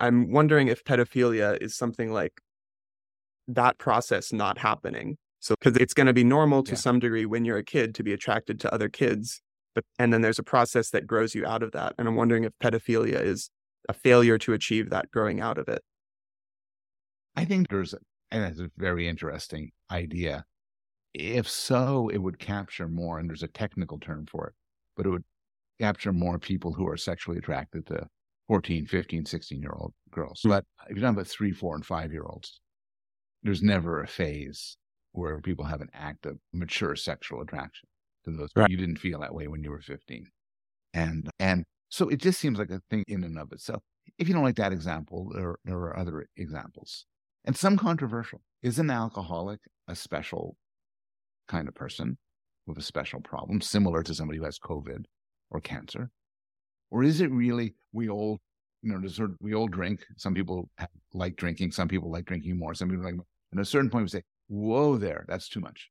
I'm 0.00 0.30
wondering 0.30 0.68
if 0.68 0.84
pedophilia 0.84 1.60
is 1.62 1.76
something 1.76 2.12
like 2.12 2.40
that 3.48 3.78
process 3.78 4.32
not 4.32 4.58
happening. 4.58 5.16
So, 5.40 5.54
because 5.60 5.76
it's 5.76 5.92
going 5.94 6.06
to 6.06 6.12
be 6.14 6.24
normal 6.24 6.62
to 6.64 6.74
Yeah. 6.74 6.76
some 6.76 6.98
degree 6.98 7.26
when 7.26 7.44
you're 7.44 7.58
a 7.58 7.64
kid 7.64 7.94
to 7.96 8.02
be 8.02 8.12
attracted 8.12 8.58
to 8.60 8.72
other 8.72 8.88
kids, 8.88 9.42
but 9.74 9.84
and 9.98 10.12
then 10.12 10.22
there's 10.22 10.38
a 10.38 10.42
process 10.42 10.90
that 10.90 11.06
grows 11.06 11.34
you 11.34 11.44
out 11.46 11.62
of 11.62 11.72
that. 11.72 11.94
And 11.98 12.08
I'm 12.08 12.16
wondering 12.16 12.44
if 12.44 12.52
pedophilia 12.62 13.20
is 13.20 13.50
a 13.88 13.92
failure 13.92 14.38
to 14.38 14.54
achieve 14.54 14.88
that 14.90 15.10
growing 15.10 15.40
out 15.40 15.58
of 15.58 15.68
it. 15.68 15.82
I 17.36 17.44
think 17.44 17.68
there's, 17.68 17.94
and 18.30 18.42
that's 18.42 18.60
a 18.60 18.70
very 18.76 19.08
interesting 19.08 19.72
idea. 19.90 20.46
If 21.14 21.48
so, 21.48 22.08
it 22.08 22.18
would 22.18 22.38
capture 22.38 22.88
more, 22.88 23.18
and 23.18 23.28
there's 23.28 23.42
a 23.42 23.48
technical 23.48 23.98
term 23.98 24.26
for 24.26 24.48
it, 24.48 24.54
but 24.96 25.06
it 25.06 25.10
would 25.10 25.24
capture 25.80 26.12
more 26.12 26.38
people 26.38 26.72
who 26.72 26.88
are 26.88 26.96
sexually 26.96 27.38
attracted 27.38 27.86
to 27.86 28.06
14, 28.48 28.86
15, 28.86 29.26
16 29.26 29.60
year 29.60 29.72
old 29.72 29.92
girls. 30.10 30.40
But 30.44 30.64
if 30.88 30.96
you're 30.96 31.00
talking 31.00 31.14
about 31.14 31.26
three, 31.26 31.52
four, 31.52 31.74
and 31.74 31.84
five 31.84 32.12
year 32.12 32.24
olds, 32.24 32.60
there's 33.42 33.62
never 33.62 34.02
a 34.02 34.06
phase 34.06 34.76
where 35.12 35.40
people 35.40 35.64
have 35.64 35.80
an 35.80 35.90
active, 35.94 36.36
mature 36.52 36.96
sexual 36.96 37.40
attraction 37.40 37.88
to 38.24 38.30
those. 38.32 38.50
Right. 38.54 38.70
You 38.70 38.76
didn't 38.76 38.98
feel 38.98 39.20
that 39.20 39.34
way 39.34 39.48
when 39.48 39.62
you 39.62 39.70
were 39.70 39.80
15. 39.80 40.26
And, 40.92 41.28
and 41.38 41.64
so 41.88 42.08
it 42.08 42.20
just 42.20 42.40
seems 42.40 42.58
like 42.58 42.70
a 42.70 42.80
thing 42.90 43.04
in 43.08 43.24
and 43.24 43.38
of 43.38 43.52
itself. 43.52 43.82
If 44.18 44.28
you 44.28 44.34
don't 44.34 44.44
like 44.44 44.56
that 44.56 44.72
example, 44.72 45.30
there, 45.34 45.56
there 45.64 45.76
are 45.76 45.98
other 45.98 46.26
examples 46.36 47.06
and 47.44 47.56
some 47.56 47.76
controversial. 47.76 48.40
Is 48.62 48.78
an 48.78 48.90
alcoholic 48.90 49.60
a 49.86 49.94
special 49.94 50.56
kind 51.48 51.68
of 51.68 51.74
person 51.74 52.16
with 52.66 52.78
a 52.78 52.82
special 52.82 53.20
problem, 53.20 53.60
similar 53.60 54.02
to 54.02 54.14
somebody 54.14 54.38
who 54.38 54.44
has 54.44 54.58
COVID 54.58 55.04
or 55.54 55.60
cancer? 55.60 56.10
Or 56.90 57.02
is 57.02 57.20
it 57.20 57.30
really 57.30 57.74
we 57.92 58.10
all, 58.10 58.40
you 58.82 58.92
know, 58.92 59.06
of, 59.06 59.30
we 59.40 59.54
all 59.54 59.68
drink. 59.68 60.04
Some 60.16 60.34
people 60.34 60.68
like 61.14 61.36
drinking. 61.36 61.72
Some 61.72 61.88
people 61.88 62.10
like 62.10 62.26
drinking 62.26 62.58
more. 62.58 62.74
Some 62.74 62.90
people 62.90 63.04
like, 63.04 63.14
and 63.14 63.60
at 63.60 63.62
a 63.62 63.64
certain 63.64 63.88
point 63.88 64.02
we 64.02 64.08
say, 64.08 64.22
whoa 64.48 64.98
there, 64.98 65.24
that's 65.26 65.48
too 65.48 65.60
much. 65.60 65.88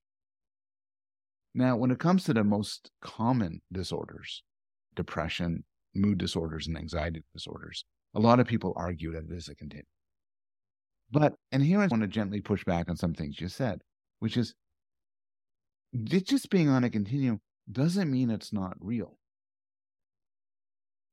Now, 1.56 1.76
when 1.78 1.92
it 1.92 2.00
comes 2.00 2.26
to 2.26 2.34
the 2.34 2.44
most 2.44 2.92
common 3.02 3.62
disorders, 3.72 4.44
depression, 4.96 5.64
mood 5.96 6.18
disorders, 6.18 6.68
and 6.68 6.78
anxiety 6.78 7.24
disorders, 7.34 7.86
a 8.16 8.20
lot 8.20 8.40
of 8.40 8.48
people 8.48 8.74
argue 8.76 9.14
that 9.14 9.32
it 9.32 9.36
is 9.36 9.48
a 9.48 9.56
continuum. 9.56 9.86
But, 11.12 11.34
and 11.52 11.64
here 11.64 11.80
I 11.80 11.88
want 11.88 12.02
to 12.02 12.08
gently 12.08 12.42
push 12.42 12.64
back 12.66 12.90
on 12.90 12.98
some 12.98 13.14
things 13.14 13.40
you 13.40 13.48
said, 13.48 13.82
which 14.20 14.36
is 14.36 14.56
it 15.94 16.28
just 16.28 16.50
being 16.50 16.70
on 16.70 16.84
a 16.84 16.90
continuum 16.90 17.40
doesn't 17.72 18.12
mean 18.12 18.32
it's 18.32 18.52
not 18.52 18.76
real. 18.80 19.18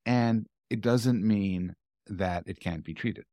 And 0.07 0.47
it 0.69 0.81
doesn't 0.81 1.27
mean 1.27 1.75
that 2.07 2.45
it 2.47 2.61
can't 2.61 2.85
be 2.85 2.95
treated. 2.95 3.25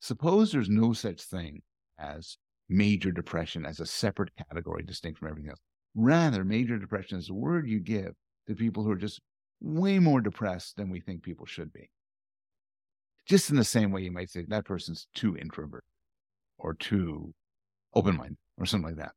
Suppose 0.00 0.52
there's 0.52 0.68
no 0.68 0.92
such 0.92 1.22
thing 1.22 1.62
as 1.98 2.38
major 2.68 3.10
depression 3.10 3.64
as 3.64 3.80
a 3.80 3.86
separate 3.86 4.30
category 4.36 4.82
distinct 4.82 5.18
from 5.18 5.28
everything 5.28 5.50
else. 5.50 5.60
Rather, 5.94 6.44
major 6.44 6.78
depression 6.78 7.18
is 7.18 7.30
a 7.30 7.34
word 7.34 7.68
you 7.68 7.80
give 7.80 8.12
to 8.46 8.54
people 8.54 8.84
who 8.84 8.90
are 8.90 8.96
just 8.96 9.20
way 9.60 9.98
more 9.98 10.20
depressed 10.20 10.76
than 10.76 10.90
we 10.90 11.00
think 11.00 11.22
people 11.22 11.46
should 11.46 11.72
be. 11.72 11.90
Just 13.26 13.50
in 13.50 13.56
the 13.56 13.64
same 13.64 13.90
way 13.90 14.02
you 14.02 14.12
might 14.12 14.30
say 14.30 14.44
that 14.46 14.64
person's 14.64 15.08
too 15.14 15.36
introvert 15.36 15.84
or 16.58 16.74
too 16.74 17.34
open 17.94 18.16
minded 18.16 18.38
or 18.58 18.66
something 18.66 18.90
like 18.90 18.98
that. 18.98 19.12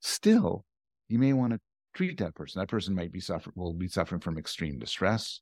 Still, 0.00 0.64
you 1.08 1.18
may 1.18 1.32
want 1.32 1.52
to 1.52 1.60
treat 1.96 2.18
that 2.18 2.34
person. 2.34 2.60
That 2.60 2.68
person 2.68 2.94
might 2.94 3.12
be 3.12 3.20
suffering 3.20 3.54
will 3.56 3.72
be 3.72 3.88
suffering 3.88 4.20
from 4.20 4.38
extreme 4.38 4.78
distress, 4.78 5.40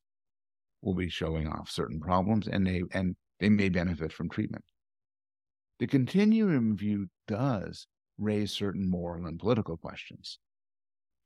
will 0.83 0.95
be 0.95 1.09
showing 1.09 1.49
off 1.49 1.71
certain 1.71 2.01
problems, 2.01 2.49
and 2.49 2.67
they 2.67 2.83
and 2.93 3.17
they 3.41 3.49
may 3.49 3.69
benefit 3.69 4.13
from 4.13 4.31
treatment. 4.31 4.65
The 5.81 5.87
continuum 5.87 6.77
view 6.77 7.09
does 7.27 7.87
raise 8.17 8.53
certain 8.53 8.89
moral 8.89 9.27
and 9.27 9.39
political 9.39 9.77
questions 9.77 10.39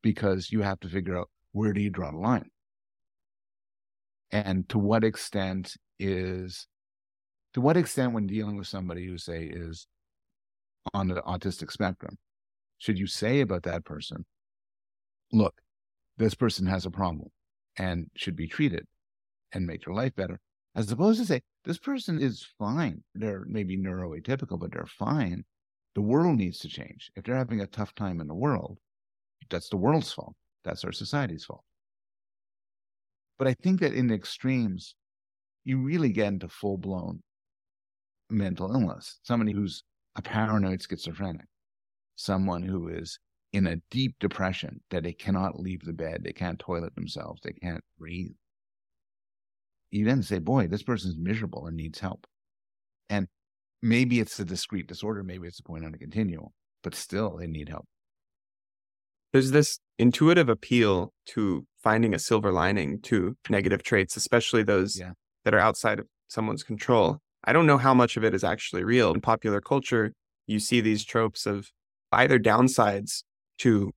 because 0.01 0.51
you 0.51 0.61
have 0.61 0.79
to 0.79 0.89
figure 0.89 1.17
out 1.17 1.29
where 1.51 1.73
do 1.73 1.81
you 1.81 1.91
draw 1.91 2.11
the 2.11 2.17
line? 2.17 2.49
And 4.31 4.67
to 4.69 4.79
what 4.79 5.03
extent 5.03 5.75
is 5.99 6.67
to 7.53 7.61
what 7.61 7.77
extent 7.77 8.13
when 8.13 8.27
dealing 8.27 8.57
with 8.57 8.67
somebody 8.67 9.05
who 9.05 9.17
say 9.17 9.43
is 9.43 9.87
on 10.93 11.07
the 11.07 11.21
autistic 11.21 11.71
spectrum, 11.71 12.17
should 12.77 12.97
you 12.97 13.07
say 13.07 13.41
about 13.41 13.63
that 13.63 13.85
person, 13.85 14.25
look, 15.31 15.61
this 16.17 16.33
person 16.33 16.65
has 16.67 16.85
a 16.85 16.91
problem 16.91 17.29
and 17.77 18.09
should 18.15 18.35
be 18.35 18.47
treated 18.47 18.85
and 19.53 19.65
make 19.65 19.85
their 19.85 19.93
life 19.93 20.15
better, 20.15 20.39
as 20.75 20.91
opposed 20.91 21.19
to 21.19 21.25
say, 21.25 21.41
this 21.65 21.77
person 21.77 22.21
is 22.21 22.47
fine. 22.57 23.03
They're 23.15 23.45
maybe 23.47 23.77
neuroatypical, 23.77 24.59
but 24.59 24.71
they're 24.71 24.85
fine. 24.85 25.43
The 25.95 26.01
world 26.01 26.37
needs 26.37 26.59
to 26.59 26.67
change. 26.67 27.11
If 27.15 27.23
they're 27.23 27.35
having 27.35 27.61
a 27.61 27.67
tough 27.67 27.95
time 27.95 28.21
in 28.21 28.27
the 28.27 28.35
world, 28.35 28.77
that's 29.49 29.69
the 29.69 29.77
world's 29.77 30.11
fault. 30.11 30.35
That's 30.63 30.83
our 30.83 30.91
society's 30.91 31.45
fault. 31.45 31.63
But 33.37 33.47
I 33.47 33.53
think 33.53 33.79
that 33.79 33.93
in 33.93 34.11
extremes, 34.11 34.95
you 35.63 35.79
really 35.79 36.09
get 36.09 36.27
into 36.27 36.49
full 36.49 36.77
blown 36.77 37.21
mental 38.29 38.71
illness, 38.71 39.19
somebody 39.23 39.53
who's 39.53 39.83
a 40.15 40.21
paranoid 40.21 40.81
schizophrenic, 40.81 41.45
someone 42.15 42.63
who 42.63 42.89
is 42.89 43.19
in 43.51 43.67
a 43.67 43.77
deep 43.89 44.15
depression 44.19 44.81
that 44.91 45.03
they 45.03 45.13
cannot 45.13 45.59
leave 45.59 45.83
the 45.83 45.93
bed, 45.93 46.23
they 46.23 46.33
can't 46.33 46.59
toilet 46.59 46.95
themselves, 46.95 47.41
they 47.43 47.53
can't 47.53 47.83
breathe. 47.97 48.31
You 49.91 50.05
then 50.05 50.21
say, 50.21 50.39
boy, 50.39 50.67
this 50.67 50.83
person's 50.83 51.17
miserable 51.17 51.65
and 51.65 51.75
needs 51.75 51.99
help. 51.99 52.27
And 53.09 53.27
maybe 53.81 54.19
it's 54.19 54.39
a 54.39 54.45
discrete 54.45 54.87
disorder, 54.87 55.23
maybe 55.23 55.47
it's 55.47 55.59
a 55.59 55.63
point 55.63 55.85
on 55.85 55.93
a 55.93 55.97
continuum, 55.97 56.49
but 56.83 56.93
still 56.93 57.37
they 57.37 57.47
need 57.47 57.69
help. 57.69 57.85
There's 59.33 59.51
this 59.51 59.79
intuitive 59.97 60.49
appeal 60.49 61.13
to 61.27 61.65
finding 61.83 62.13
a 62.13 62.19
silver 62.19 62.51
lining 62.51 62.99
to 63.01 63.35
negative 63.49 63.83
traits, 63.83 64.15
especially 64.15 64.63
those 64.63 64.99
yeah. 64.99 65.11
that 65.45 65.53
are 65.53 65.59
outside 65.59 65.99
of 65.99 66.07
someone's 66.27 66.63
control. 66.63 67.19
I 67.43 67.53
don't 67.53 67.67
know 67.67 67.77
how 67.77 67.93
much 67.93 68.17
of 68.17 68.23
it 68.23 68.33
is 68.33 68.43
actually 68.43 68.83
real. 68.83 69.13
In 69.13 69.21
popular 69.21 69.61
culture, 69.61 70.13
you 70.45 70.59
see 70.59 70.81
these 70.81 71.05
tropes 71.05 71.45
of 71.45 71.71
either 72.11 72.39
downsides 72.39 73.23
to 73.59 73.91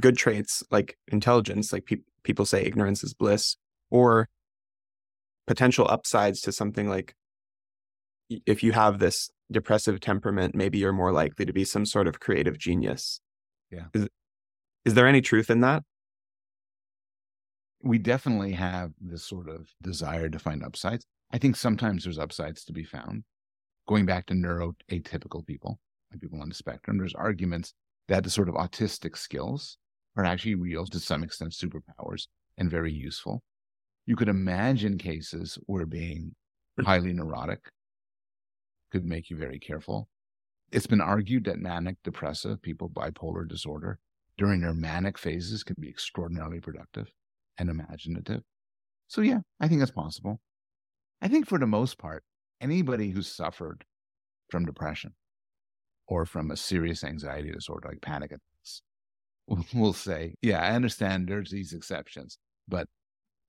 good 0.00 0.16
traits 0.16 0.62
like 0.70 0.96
intelligence, 1.08 1.72
like 1.72 1.86
pe- 1.86 1.96
people 2.22 2.44
say 2.44 2.62
ignorance 2.62 3.04
is 3.04 3.14
bliss, 3.14 3.56
or 3.90 4.28
potential 5.46 5.86
upsides 5.88 6.40
to 6.42 6.52
something 6.52 6.88
like 6.88 7.14
if 8.46 8.62
you 8.62 8.72
have 8.72 8.98
this 8.98 9.30
depressive 9.50 10.00
temperament, 10.00 10.54
maybe 10.54 10.78
you're 10.78 10.92
more 10.92 11.12
likely 11.12 11.44
to 11.44 11.52
be 11.52 11.64
some 11.64 11.84
sort 11.84 12.08
of 12.08 12.20
creative 12.20 12.58
genius. 12.58 13.20
Yeah. 13.70 13.86
Is, 13.92 14.08
is 14.84 14.94
there 14.94 15.06
any 15.06 15.20
truth 15.20 15.50
in 15.50 15.60
that? 15.60 15.82
We 17.82 17.98
definitely 17.98 18.52
have 18.52 18.92
this 19.00 19.24
sort 19.24 19.48
of 19.48 19.68
desire 19.82 20.28
to 20.28 20.38
find 20.38 20.62
upsides. 20.64 21.04
I 21.32 21.38
think 21.38 21.56
sometimes 21.56 22.04
there's 22.04 22.18
upsides 22.18 22.64
to 22.64 22.72
be 22.72 22.84
found. 22.84 23.24
Going 23.88 24.06
back 24.06 24.26
to 24.26 24.34
neuroatypical 24.34 25.44
people, 25.44 25.80
like 26.10 26.20
people 26.20 26.40
on 26.40 26.48
the 26.48 26.54
spectrum, 26.54 26.98
there's 26.98 27.14
arguments 27.14 27.74
that 28.12 28.24
the 28.24 28.28
sort 28.28 28.50
of 28.50 28.54
autistic 28.56 29.16
skills 29.16 29.78
are 30.18 30.24
actually 30.26 30.54
real 30.54 30.84
to 30.84 31.00
some 31.00 31.22
extent 31.22 31.50
superpowers 31.50 32.26
and 32.58 32.70
very 32.70 32.92
useful. 32.92 33.42
You 34.04 34.16
could 34.16 34.28
imagine 34.28 34.98
cases 34.98 35.58
where 35.64 35.86
being 35.86 36.34
highly 36.84 37.14
neurotic 37.14 37.60
could 38.90 39.06
make 39.06 39.30
you 39.30 39.38
very 39.38 39.58
careful. 39.58 40.10
It's 40.70 40.86
been 40.86 41.00
argued 41.00 41.44
that 41.46 41.56
manic 41.56 41.96
depressive 42.04 42.60
people, 42.60 42.90
bipolar 42.90 43.48
disorder, 43.48 43.98
during 44.36 44.60
their 44.60 44.74
manic 44.74 45.16
phases 45.16 45.62
can 45.62 45.76
be 45.80 45.88
extraordinarily 45.88 46.60
productive 46.60 47.10
and 47.56 47.70
imaginative. 47.70 48.42
So, 49.08 49.22
yeah, 49.22 49.38
I 49.58 49.68
think 49.68 49.80
that's 49.80 49.90
possible. 49.90 50.38
I 51.22 51.28
think 51.28 51.48
for 51.48 51.58
the 51.58 51.66
most 51.66 51.96
part, 51.96 52.24
anybody 52.60 53.08
who's 53.08 53.34
suffered 53.34 53.86
from 54.50 54.66
depression 54.66 55.14
or 56.12 56.26
from 56.26 56.50
a 56.50 56.56
serious 56.56 57.02
anxiety 57.04 57.50
disorder 57.50 57.88
like 57.88 58.02
panic 58.02 58.30
attacks 58.32 58.82
we'll 59.74 59.92
say, 59.92 60.34
yeah, 60.42 60.60
I 60.60 60.74
understand 60.74 61.28
there's 61.28 61.50
these 61.50 61.72
exceptions, 61.72 62.38
but 62.68 62.88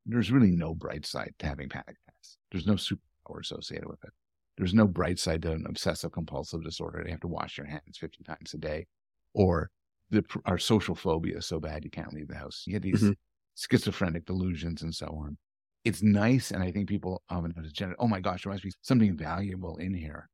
there's 0.06 0.32
really 0.32 0.52
no 0.52 0.74
bright 0.74 1.06
side 1.06 1.34
to 1.40 1.46
having 1.46 1.70
panic 1.70 1.96
attacks. 2.08 2.38
There's 2.52 2.68
no 2.68 2.74
superpower 2.74 3.42
associated 3.42 3.88
with 3.88 4.04
it. 4.04 4.12
There's 4.58 4.74
no 4.74 4.86
bright 4.86 5.20
side 5.20 5.42
to 5.44 5.52
an 5.52 5.66
obsessive 5.68 6.12
compulsive 6.12 6.64
disorder. 6.64 7.02
You 7.06 7.12
have 7.12 7.22
to 7.22 7.28
wash 7.28 7.58
your 7.58 7.68
hands 7.68 7.98
50 8.00 8.24
times 8.24 8.54
a 8.54 8.58
day. 8.58 8.86
Or 9.34 9.70
the, 10.10 10.24
our 10.46 10.60
social 10.60 10.94
phobia 10.94 11.38
is 11.38 11.48
so 11.48 11.60
bad 11.60 11.84
you 11.84 11.90
can't 11.90 12.14
leave 12.14 12.28
the 12.28 12.36
house. 12.36 12.64
You 12.68 12.74
get 12.74 12.84
these 12.84 13.02
mm-hmm. 13.02 13.12
schizophrenic 13.56 14.26
delusions 14.26 14.84
and 14.84 14.94
so 14.94 15.08
on. 15.08 15.38
It's 15.86 16.04
nice. 16.04 16.52
And 16.52 16.62
I 16.62 16.72
think 16.72 16.88
people 16.88 17.24
often 17.30 17.52
have 17.52 17.96
oh 17.98 18.08
my 18.08 18.20
gosh, 18.20 18.44
there 18.44 18.52
must 18.52 18.64
be 18.64 18.74
something 18.82 19.18
valuable 19.18 19.78
in 19.78 19.94
here. 19.94 20.30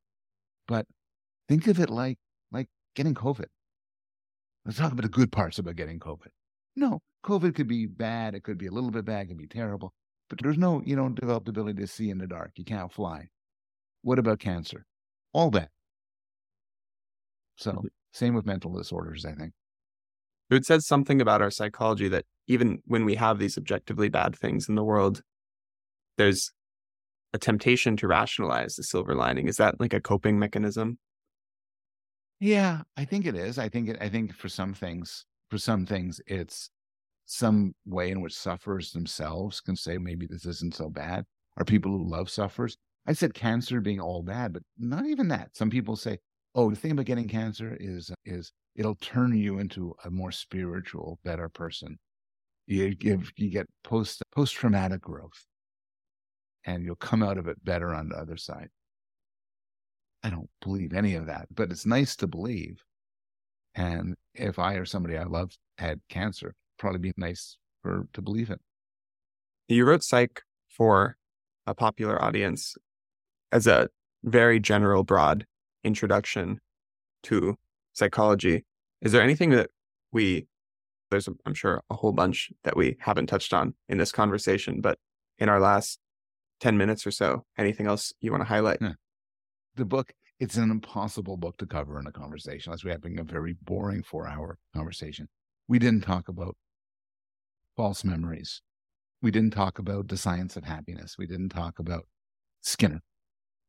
But 0.67 0.85
think 1.49 1.67
of 1.67 1.79
it 1.79 1.89
like, 1.89 2.17
like 2.51 2.67
getting 2.95 3.15
COVID. 3.15 3.47
Let's 4.65 4.77
talk 4.77 4.93
about 4.93 5.01
the 5.01 5.09
good 5.09 5.31
parts 5.31 5.59
about 5.59 5.75
getting 5.75 5.99
COVID. 5.99 6.27
No, 6.75 7.01
COVID 7.25 7.55
could 7.55 7.67
be 7.67 7.87
bad. 7.87 8.35
It 8.35 8.43
could 8.43 8.57
be 8.57 8.67
a 8.67 8.71
little 8.71 8.91
bit 8.91 9.03
bad. 9.03 9.25
It 9.25 9.27
could 9.29 9.37
be 9.37 9.47
terrible. 9.47 9.93
But 10.29 10.39
there's 10.41 10.57
no, 10.57 10.81
you 10.85 10.95
don't 10.95 11.19
develop 11.19 11.45
the 11.45 11.49
ability 11.49 11.81
to 11.81 11.87
see 11.87 12.09
in 12.09 12.19
the 12.19 12.27
dark. 12.27 12.51
You 12.55 12.63
can't 12.63 12.93
fly. 12.93 13.27
What 14.03 14.19
about 14.19 14.39
cancer? 14.39 14.85
All 15.33 15.49
that. 15.51 15.69
So, 17.55 17.71
mm-hmm. 17.71 17.87
same 18.13 18.35
with 18.35 18.45
mental 18.45 18.71
disorders, 18.71 19.25
I 19.25 19.33
think. 19.33 19.53
It 20.51 20.65
says 20.65 20.87
something 20.87 21.19
about 21.19 21.41
our 21.41 21.51
psychology 21.51 22.07
that 22.09 22.25
even 22.47 22.79
when 22.85 23.05
we 23.05 23.15
have 23.15 23.39
these 23.39 23.57
objectively 23.57 24.09
bad 24.09 24.35
things 24.35 24.69
in 24.69 24.75
the 24.75 24.83
world, 24.83 25.21
there's 26.17 26.51
a 27.33 27.37
temptation 27.37 27.95
to 27.97 28.07
rationalize 28.07 28.75
the 28.75 28.83
silver 28.83 29.15
lining. 29.15 29.47
Is 29.47 29.57
that 29.57 29.79
like 29.79 29.93
a 29.93 30.01
coping 30.01 30.39
mechanism? 30.39 30.97
Yeah, 32.39 32.83
I 32.97 33.05
think 33.05 33.25
it 33.25 33.35
is. 33.35 33.57
I 33.57 33.69
think 33.69 33.89
it, 33.89 33.97
I 34.01 34.09
think 34.09 34.33
for 34.33 34.49
some 34.49 34.73
things, 34.73 35.25
for 35.49 35.57
some 35.57 35.85
things, 35.85 36.21
it's 36.27 36.69
some 37.25 37.75
way 37.85 38.11
in 38.11 38.21
which 38.21 38.35
sufferers 38.35 38.91
themselves 38.93 39.61
can 39.61 39.75
say 39.75 39.97
maybe 39.97 40.27
this 40.27 40.45
isn't 40.45 40.75
so 40.75 40.89
bad. 40.89 41.25
Are 41.57 41.65
people 41.65 41.91
who 41.91 42.09
love 42.09 42.29
sufferers 42.29 42.77
I 43.07 43.13
said 43.13 43.33
cancer 43.33 43.81
being 43.81 43.99
all 44.01 44.23
bad, 44.23 44.53
but 44.53 44.63
not 44.77 45.05
even 45.07 45.29
that. 45.29 45.55
Some 45.57 45.69
people 45.71 45.95
say, 45.97 46.19
"Oh, 46.55 46.69
the 46.69 46.75
thing 46.77 46.91
about 46.91 47.05
getting 47.07 47.27
cancer 47.27 47.75
is 47.79 48.11
is 48.25 48.53
it'll 48.75 48.95
turn 48.95 49.35
you 49.37 49.59
into 49.59 49.95
a 50.05 50.11
more 50.11 50.31
spiritual, 50.31 51.19
better 51.23 51.49
person. 51.49 51.99
You 52.67 52.95
give 52.95 53.31
you 53.37 53.49
get 53.51 53.67
post 53.83 54.23
post 54.33 54.55
traumatic 54.55 55.01
growth, 55.01 55.45
and 56.65 56.83
you'll 56.85 56.95
come 56.95 57.21
out 57.23 57.37
of 57.37 57.47
it 57.47 57.63
better 57.65 57.93
on 57.93 58.09
the 58.09 58.15
other 58.15 58.37
side." 58.37 58.69
I 60.23 60.29
don't 60.29 60.49
believe 60.61 60.93
any 60.93 61.15
of 61.15 61.25
that, 61.27 61.47
but 61.53 61.71
it's 61.71 61.85
nice 61.85 62.15
to 62.17 62.27
believe. 62.27 62.83
And 63.75 64.15
if 64.33 64.59
I 64.59 64.73
or 64.73 64.85
somebody 64.85 65.17
I 65.17 65.23
love 65.23 65.57
had 65.77 66.01
cancer, 66.09 66.53
probably 66.77 66.99
be 66.99 67.13
nice 67.17 67.57
for 67.81 68.07
to 68.13 68.21
believe 68.21 68.49
it. 68.49 68.59
You 69.67 69.85
wrote 69.85 70.03
Psych 70.03 70.41
for 70.67 71.17
a 71.65 71.73
popular 71.73 72.21
audience 72.21 72.75
as 73.51 73.67
a 73.67 73.89
very 74.23 74.59
general, 74.59 75.03
broad 75.03 75.45
introduction 75.83 76.59
to 77.23 77.55
psychology, 77.93 78.65
is 79.01 79.11
there 79.11 79.21
anything 79.21 79.51
that 79.51 79.69
we, 80.11 80.47
there's, 81.11 81.29
I'm 81.45 81.53
sure, 81.53 81.81
a 81.89 81.95
whole 81.95 82.11
bunch 82.11 82.51
that 82.63 82.75
we 82.75 82.97
haven't 82.99 83.27
touched 83.27 83.53
on 83.53 83.75
in 83.87 83.97
this 83.97 84.11
conversation, 84.11 84.81
but 84.81 84.97
in 85.37 85.49
our 85.49 85.59
last 85.59 85.99
10 86.59 86.77
minutes 86.77 87.07
or 87.07 87.11
so, 87.11 87.45
anything 87.57 87.87
else 87.87 88.13
you 88.19 88.31
want 88.31 88.41
to 88.41 88.47
highlight? 88.47 88.79
Yeah. 88.81 88.93
The 89.79 89.85
book, 89.85 90.11
it's 90.41 90.57
an 90.57 90.71
impossible 90.71 91.37
book 91.37 91.57
to 91.59 91.65
cover 91.65 92.01
in 92.01 92.05
a 92.05 92.11
conversation 92.11 92.69
unless 92.69 92.83
we're 92.83 92.91
having 92.91 93.17
a 93.17 93.23
very 93.23 93.55
boring 93.61 94.03
four 94.03 94.27
hour 94.27 94.57
conversation. 94.75 95.29
We 95.69 95.79
didn't 95.79 96.03
talk 96.03 96.27
about 96.27 96.57
false 97.77 98.03
memories. 98.03 98.61
We 99.21 99.31
didn't 99.31 99.53
talk 99.53 99.79
about 99.79 100.09
the 100.09 100.17
science 100.17 100.57
of 100.57 100.65
happiness. 100.65 101.15
We 101.17 101.27
didn't 101.27 101.47
talk 101.47 101.79
about 101.79 102.03
Skinner. 102.59 102.99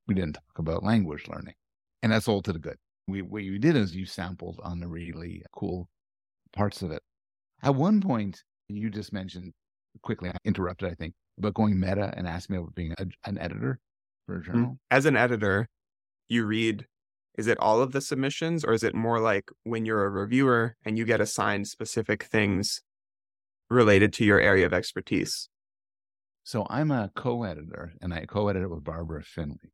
We 0.09 0.17
didn't 0.17 0.33
talk 0.33 0.59
about 0.59 0.83
language 0.83 1.29
learning. 1.29 1.55
And 2.03 2.11
that's 2.11 2.27
all 2.27 2.43
to 2.43 2.53
the 2.53 2.59
good. 2.59 2.77
We, 3.07 3.23
what 3.23 3.45
you 3.45 3.61
did 3.61 3.77
is 3.77 3.95
you 3.95 4.05
sampled 4.05 4.59
on 4.65 4.81
the 4.81 4.89
really 4.89 5.45
cool 5.55 5.89
parts 6.53 6.83
of 6.83 6.91
it. 6.91 7.03
At 7.63 7.77
one 7.77 8.01
point, 8.01 8.43
you 8.67 8.91
just 8.91 9.13
mentioned 9.13 9.53
quickly, 10.03 10.29
I 10.29 10.35
interrupted, 10.45 10.91
I 10.91 10.95
think, 10.95 11.15
about 11.39 11.55
going 11.55 11.79
meta 11.79 12.13
and 12.17 12.27
asked 12.27 12.51
me 12.51 12.57
about 12.57 12.75
being 12.75 12.95
a, 12.99 13.07
an 13.27 13.39
editor 13.39 13.79
for 14.27 14.39
a 14.39 14.41
mm-hmm. 14.41 14.53
journal. 14.53 14.79
As 14.91 15.07
an 15.07 15.17
editor, 15.17 15.69
you 16.31 16.47
read, 16.47 16.87
is 17.37 17.47
it 17.47 17.59
all 17.59 17.81
of 17.81 17.93
the 17.93 18.01
submissions 18.01 18.65
or 18.65 18.73
is 18.73 18.83
it 18.83 18.95
more 18.95 19.21
like 19.21 19.51
when 19.65 19.85
you're 19.85 20.05
a 20.05 20.11
reviewer 20.11 20.77
and 20.85 20.99
you 20.99 21.05
get 21.05 21.21
assigned 21.21 21.69
specific 21.69 22.25
things 22.25 22.83
related 23.69 24.13
to 24.15 24.25
your 24.25 24.41
area 24.41 24.67
of 24.67 24.73
expertise? 24.73 25.49
So 26.45 26.67
I'm 26.69 26.91
a 26.91 27.11
co 27.15 27.45
editor 27.45 27.93
and 28.01 28.13
I 28.13 28.27
co 28.27 28.49
edited 28.49 28.71
with 28.71 28.85
Barbara 28.85 29.23
Finlay. 29.23 29.73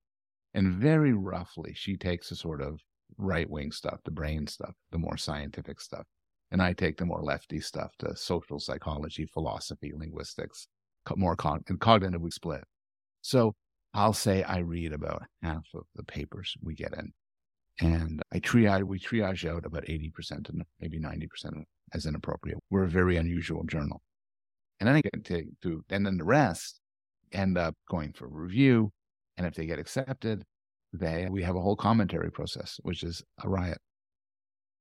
And 0.55 0.75
very 0.75 1.13
roughly, 1.13 1.73
she 1.75 1.97
takes 1.97 2.31
the 2.31 2.37
sort 2.37 2.63
of 2.63 2.81
right 3.19 3.49
wing 3.49 3.73
stuff, 3.73 4.01
the 4.05 4.11
brain 4.11 4.47
stuff, 4.47 4.75
the 4.91 4.99
more 4.99 5.17
scientific 5.17 5.81
stuff. 5.81 6.05
And 6.51 6.63
I 6.63 6.73
take 6.73 6.97
the 6.97 7.05
more 7.05 7.23
lefty 7.23 7.61
stuff, 7.61 7.93
the 7.99 8.15
social 8.17 8.59
psychology, 8.59 9.27
philosophy, 9.27 9.93
linguistics, 9.95 10.69
more 11.17 11.37
con- 11.37 11.63
cognitively 11.69 12.33
split. 12.33 12.65
So 13.23 13.55
I'll 13.97 14.13
say 14.13 14.43
I 14.43 14.59
read 14.59 14.93
about 14.93 15.23
half 15.43 15.65
of 15.75 15.85
the 15.95 16.05
papers 16.05 16.55
we 16.63 16.75
get 16.75 16.93
in. 16.93 17.13
And 17.81 18.23
I 18.31 18.41
triage, 18.41 18.85
we 18.85 18.99
triage 18.99 19.49
out 19.51 19.65
about 19.65 19.87
80% 19.87 20.51
and 20.51 20.63
maybe 20.81 21.01
90% 21.01 21.65
as 21.95 22.05
inappropriate. 22.05 22.59
We're 22.71 22.85
a 22.85 22.89
very 22.89 23.17
unusual 23.17 23.65
journal. 23.65 24.03
And 24.79 24.87
then 24.87 24.97
I 24.97 25.01
get 25.01 25.25
to, 25.25 25.45
to, 25.63 25.85
and 25.89 26.05
then 26.05 26.19
the 26.19 26.25
rest 26.25 26.79
end 27.33 27.57
up 27.57 27.75
going 27.89 28.13
for 28.13 28.29
review 28.29 28.93
and 29.39 29.47
if 29.47 29.55
they 29.55 29.65
get 29.65 29.79
accepted, 29.79 30.45
they 30.93 31.29
we 31.31 31.43
have 31.43 31.57
a 31.57 31.61
whole 31.61 31.77
commentary 31.77 32.31
process, 32.31 32.79
which 32.83 33.03
is 33.03 33.23
a 33.43 33.49
riot. 33.49 33.79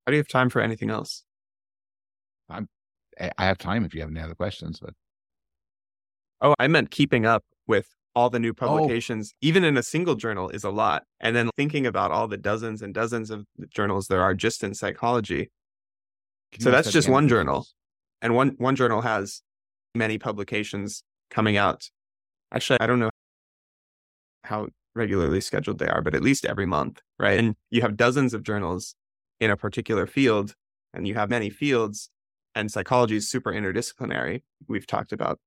How 0.05 0.11
do 0.11 0.15
you 0.15 0.19
have 0.19 0.27
time 0.27 0.49
for 0.49 0.61
anything 0.61 0.89
else? 0.89 1.23
I'm 2.49 2.67
I 3.19 3.45
have 3.45 3.57
time 3.57 3.85
if 3.85 3.93
you 3.93 4.01
have 4.01 4.09
any 4.09 4.19
other 4.19 4.35
questions, 4.35 4.79
but 4.81 4.93
Oh, 6.41 6.53
I 6.59 6.67
meant 6.67 6.91
keeping 6.91 7.25
up 7.25 7.45
with 7.65 7.87
all 8.15 8.29
the 8.29 8.39
new 8.39 8.53
publications, 8.53 9.31
oh. 9.33 9.37
even 9.41 9.63
in 9.63 9.77
a 9.77 9.83
single 9.83 10.15
journal, 10.15 10.49
is 10.49 10.63
a 10.63 10.69
lot. 10.69 11.03
And 11.19 11.35
then 11.35 11.49
thinking 11.57 11.85
about 11.85 12.11
all 12.11 12.27
the 12.27 12.37
dozens 12.37 12.81
and 12.81 12.93
dozens 12.93 13.29
of 13.29 13.45
journals 13.69 14.07
there 14.07 14.21
are 14.21 14.33
just 14.33 14.63
in 14.63 14.73
psychology. 14.73 15.51
So 16.59 16.71
that's 16.71 16.91
just 16.91 17.09
one 17.09 17.27
journal. 17.27 17.67
And 18.21 18.33
one 18.33 18.55
one 18.57 18.75
journal 18.75 19.01
has 19.01 19.41
many 19.93 20.17
publications 20.17 21.03
coming 21.29 21.57
out. 21.57 21.89
Actually, 22.53 22.79
I 22.79 22.87
don't 22.87 22.99
know 22.99 23.09
how 24.43 24.67
regularly 24.95 25.41
scheduled 25.41 25.79
they 25.79 25.87
are, 25.87 26.01
but 26.01 26.15
at 26.15 26.21
least 26.21 26.45
every 26.45 26.65
month, 26.65 27.01
right? 27.19 27.37
And 27.37 27.55
you 27.69 27.81
have 27.81 27.97
dozens 27.97 28.33
of 28.33 28.43
journals 28.43 28.95
in 29.39 29.51
a 29.51 29.57
particular 29.57 30.07
field, 30.07 30.55
and 30.93 31.07
you 31.07 31.15
have 31.15 31.29
many 31.29 31.49
fields, 31.49 32.09
and 32.53 32.71
psychology 32.71 33.17
is 33.17 33.29
super 33.29 33.51
interdisciplinary. 33.51 34.43
We've 34.67 34.87
talked 34.87 35.11
about 35.11 35.39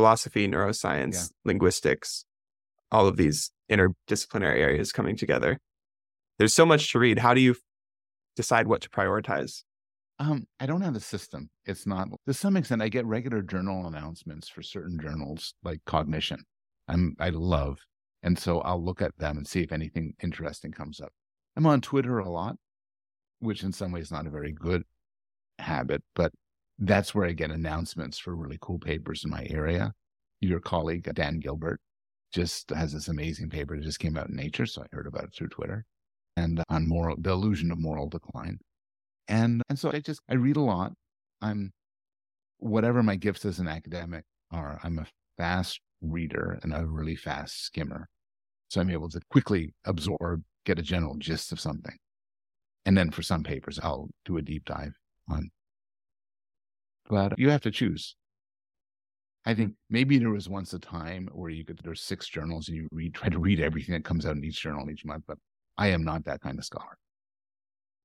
philosophy, 0.00 0.48
neuroscience, 0.48 1.14
yeah. 1.14 1.26
linguistics, 1.44 2.24
all 2.90 3.06
of 3.06 3.18
these 3.18 3.50
interdisciplinary 3.70 4.56
areas 4.56 4.92
coming 4.92 5.14
together. 5.14 5.58
There's 6.38 6.54
so 6.54 6.64
much 6.64 6.90
to 6.92 6.98
read. 6.98 7.18
How 7.18 7.34
do 7.34 7.40
you 7.42 7.54
decide 8.34 8.66
what 8.66 8.80
to 8.80 8.88
prioritize? 8.88 9.62
Um, 10.18 10.46
I 10.58 10.64
don't 10.64 10.80
have 10.80 10.96
a 10.96 11.00
system. 11.00 11.50
It's 11.66 11.86
not 11.86 12.08
to 12.26 12.32
some 12.32 12.56
extent. 12.56 12.80
I 12.80 12.88
get 12.88 13.04
regular 13.04 13.42
journal 13.42 13.86
announcements 13.86 14.48
for 14.48 14.62
certain 14.62 14.98
journals, 14.98 15.52
like 15.62 15.80
Cognition. 15.84 16.44
I'm 16.88 17.14
I 17.20 17.28
love, 17.28 17.78
and 18.22 18.38
so 18.38 18.60
I'll 18.60 18.82
look 18.82 19.02
at 19.02 19.16
them 19.18 19.36
and 19.36 19.46
see 19.46 19.60
if 19.60 19.70
anything 19.70 20.14
interesting 20.22 20.72
comes 20.72 20.98
up. 20.98 21.12
I'm 21.56 21.66
on 21.66 21.82
Twitter 21.82 22.18
a 22.18 22.30
lot, 22.30 22.56
which 23.40 23.62
in 23.62 23.72
some 23.72 23.92
ways 23.92 24.04
is 24.04 24.12
not 24.12 24.26
a 24.26 24.30
very 24.30 24.52
good 24.52 24.82
habit, 25.58 26.02
but 26.14 26.32
that's 26.80 27.14
where 27.14 27.26
I 27.26 27.32
get 27.32 27.50
announcements 27.50 28.18
for 28.18 28.34
really 28.34 28.58
cool 28.60 28.78
papers 28.78 29.24
in 29.24 29.30
my 29.30 29.46
area. 29.50 29.92
Your 30.40 30.60
colleague, 30.60 31.08
uh, 31.08 31.12
Dan 31.12 31.38
Gilbert, 31.38 31.80
just 32.32 32.70
has 32.70 32.92
this 32.92 33.08
amazing 33.08 33.50
paper 33.50 33.76
that 33.76 33.84
just 33.84 33.98
came 33.98 34.16
out 34.16 34.30
in 34.30 34.36
Nature. 34.36 34.66
So 34.66 34.82
I 34.82 34.86
heard 34.92 35.06
about 35.06 35.24
it 35.24 35.34
through 35.34 35.48
Twitter 35.48 35.84
and 36.36 36.62
on 36.70 36.88
moral, 36.88 37.16
the 37.18 37.30
illusion 37.30 37.70
of 37.70 37.78
moral 37.78 38.08
decline. 38.08 38.58
And, 39.28 39.62
and 39.68 39.78
so 39.78 39.90
I 39.92 40.00
just, 40.00 40.20
I 40.28 40.34
read 40.34 40.56
a 40.56 40.62
lot. 40.62 40.92
I'm, 41.42 41.72
whatever 42.58 43.02
my 43.02 43.16
gifts 43.16 43.44
as 43.44 43.58
an 43.58 43.68
academic 43.68 44.24
are, 44.50 44.80
I'm 44.82 44.98
a 44.98 45.06
fast 45.36 45.80
reader 46.00 46.58
and 46.62 46.72
a 46.74 46.86
really 46.86 47.16
fast 47.16 47.64
skimmer. 47.64 48.08
So 48.68 48.80
I'm 48.80 48.90
able 48.90 49.08
to 49.10 49.20
quickly 49.30 49.74
absorb, 49.84 50.42
get 50.64 50.78
a 50.78 50.82
general 50.82 51.16
gist 51.16 51.52
of 51.52 51.60
something. 51.60 51.96
And 52.86 52.96
then 52.96 53.10
for 53.10 53.22
some 53.22 53.42
papers, 53.42 53.78
I'll 53.82 54.08
do 54.24 54.38
a 54.38 54.42
deep 54.42 54.64
dive 54.64 54.94
on 55.28 55.50
but 57.10 57.36
you 57.38 57.50
have 57.50 57.60
to 57.62 57.70
choose. 57.70 58.14
I 59.44 59.54
think 59.54 59.74
maybe 59.90 60.18
there 60.18 60.30
was 60.30 60.48
once 60.48 60.72
a 60.72 60.78
time 60.78 61.28
where 61.32 61.50
you 61.50 61.64
could 61.64 61.80
there's 61.82 62.02
six 62.02 62.28
journals 62.28 62.68
and 62.68 62.76
you 62.76 62.88
read 62.92 63.14
try 63.14 63.28
to 63.28 63.38
read 63.38 63.60
everything 63.60 63.94
that 63.94 64.04
comes 64.04 64.24
out 64.24 64.36
in 64.36 64.44
each 64.44 64.62
journal 64.62 64.88
each 64.88 65.04
month, 65.04 65.24
but 65.26 65.38
I 65.76 65.88
am 65.88 66.04
not 66.04 66.24
that 66.26 66.40
kind 66.40 66.58
of 66.58 66.64
scholar. 66.64 66.98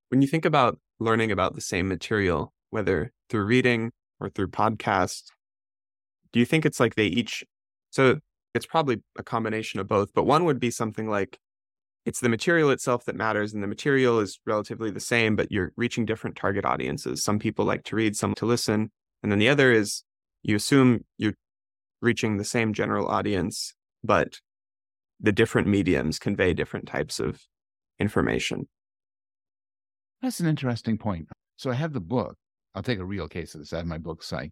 When 0.09 0.21
you 0.21 0.27
think 0.27 0.45
about 0.45 0.79
learning 0.99 1.31
about 1.31 1.55
the 1.55 1.61
same 1.61 1.87
material, 1.87 2.51
whether 2.71 3.11
through 3.29 3.45
reading 3.45 3.91
or 4.19 4.29
through 4.29 4.47
podcast, 4.47 5.25
do 6.33 6.39
you 6.39 6.45
think 6.45 6.65
it's 6.65 6.79
like 6.79 6.95
they 6.95 7.05
each 7.05 7.43
so 7.91 8.19
it's 8.53 8.65
probably 8.65 9.01
a 9.17 9.23
combination 9.23 9.79
of 9.79 9.87
both, 9.87 10.13
but 10.13 10.23
one 10.23 10.45
would 10.45 10.59
be 10.59 10.71
something 10.71 11.09
like 11.09 11.37
it's 12.05 12.19
the 12.19 12.29
material 12.29 12.69
itself 12.69 13.05
that 13.05 13.15
matters 13.15 13.53
and 13.53 13.63
the 13.63 13.67
material 13.67 14.19
is 14.19 14.39
relatively 14.45 14.91
the 14.91 14.99
same 14.99 15.35
but 15.35 15.51
you're 15.51 15.73
reaching 15.75 16.05
different 16.05 16.35
target 16.35 16.65
audiences. 16.65 17.23
Some 17.23 17.39
people 17.39 17.65
like 17.65 17.83
to 17.85 17.95
read 17.95 18.15
some 18.15 18.35
to 18.35 18.45
listen 18.45 18.91
and 19.23 19.31
then 19.31 19.39
the 19.39 19.49
other 19.49 19.71
is 19.71 20.03
you 20.43 20.55
assume 20.55 21.03
you're 21.17 21.33
reaching 22.01 22.37
the 22.37 22.45
same 22.45 22.73
general 22.73 23.07
audience 23.07 23.73
but 24.03 24.39
the 25.19 25.31
different 25.31 25.67
mediums 25.67 26.19
convey 26.19 26.53
different 26.53 26.87
types 26.87 27.19
of 27.19 27.41
information. 27.99 28.67
That's 30.21 30.39
an 30.39 30.47
interesting 30.47 30.97
point. 30.97 31.27
So 31.57 31.71
i 31.71 31.73
have 31.73 31.93
the 31.93 32.01
book 32.01 32.35
i'll 32.73 32.83
take 32.83 32.99
a 32.99 33.05
real 33.05 33.27
case 33.27 33.55
of 33.55 33.61
this 33.61 33.73
i 33.73 33.77
have 33.77 33.85
my 33.85 33.97
book 33.97 34.21
psych 34.21 34.51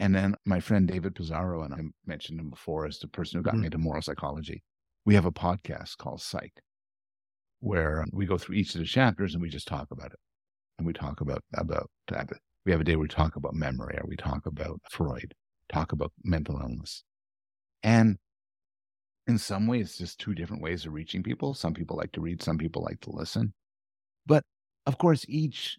and 0.00 0.14
then 0.14 0.34
my 0.44 0.60
friend 0.60 0.88
david 0.88 1.14
pizarro 1.14 1.62
and 1.62 1.72
i 1.72 1.80
mentioned 2.06 2.40
him 2.40 2.50
before 2.50 2.86
as 2.86 2.98
the 2.98 3.06
person 3.08 3.38
who 3.38 3.42
got 3.42 3.52
mm-hmm. 3.52 3.60
me 3.60 3.66
into 3.66 3.78
moral 3.78 4.02
psychology 4.02 4.62
we 5.08 5.14
have 5.14 5.24
a 5.24 5.32
podcast 5.32 5.96
called 5.96 6.20
Psych, 6.20 6.52
where 7.60 8.04
we 8.12 8.26
go 8.26 8.36
through 8.36 8.56
each 8.56 8.74
of 8.74 8.80
the 8.82 8.86
chapters 8.86 9.32
and 9.32 9.40
we 9.40 9.48
just 9.48 9.66
talk 9.66 9.90
about 9.90 10.12
it. 10.12 10.18
And 10.76 10.86
we 10.86 10.92
talk 10.92 11.22
about, 11.22 11.42
about, 11.54 11.88
we 12.66 12.72
have 12.72 12.82
a 12.82 12.84
day 12.84 12.94
where 12.94 13.04
we 13.04 13.08
talk 13.08 13.36
about 13.36 13.54
memory 13.54 13.96
or 13.98 14.06
we 14.06 14.16
talk 14.16 14.44
about 14.44 14.82
Freud, 14.90 15.32
talk 15.72 15.92
about 15.92 16.12
mental 16.24 16.60
illness. 16.60 17.04
And 17.82 18.18
in 19.26 19.38
some 19.38 19.66
ways, 19.66 19.96
just 19.96 20.20
two 20.20 20.34
different 20.34 20.62
ways 20.62 20.84
of 20.84 20.92
reaching 20.92 21.22
people. 21.22 21.54
Some 21.54 21.72
people 21.72 21.96
like 21.96 22.12
to 22.12 22.20
read, 22.20 22.42
some 22.42 22.58
people 22.58 22.82
like 22.82 23.00
to 23.00 23.10
listen. 23.10 23.54
But 24.26 24.44
of 24.84 24.98
course, 24.98 25.24
each, 25.26 25.78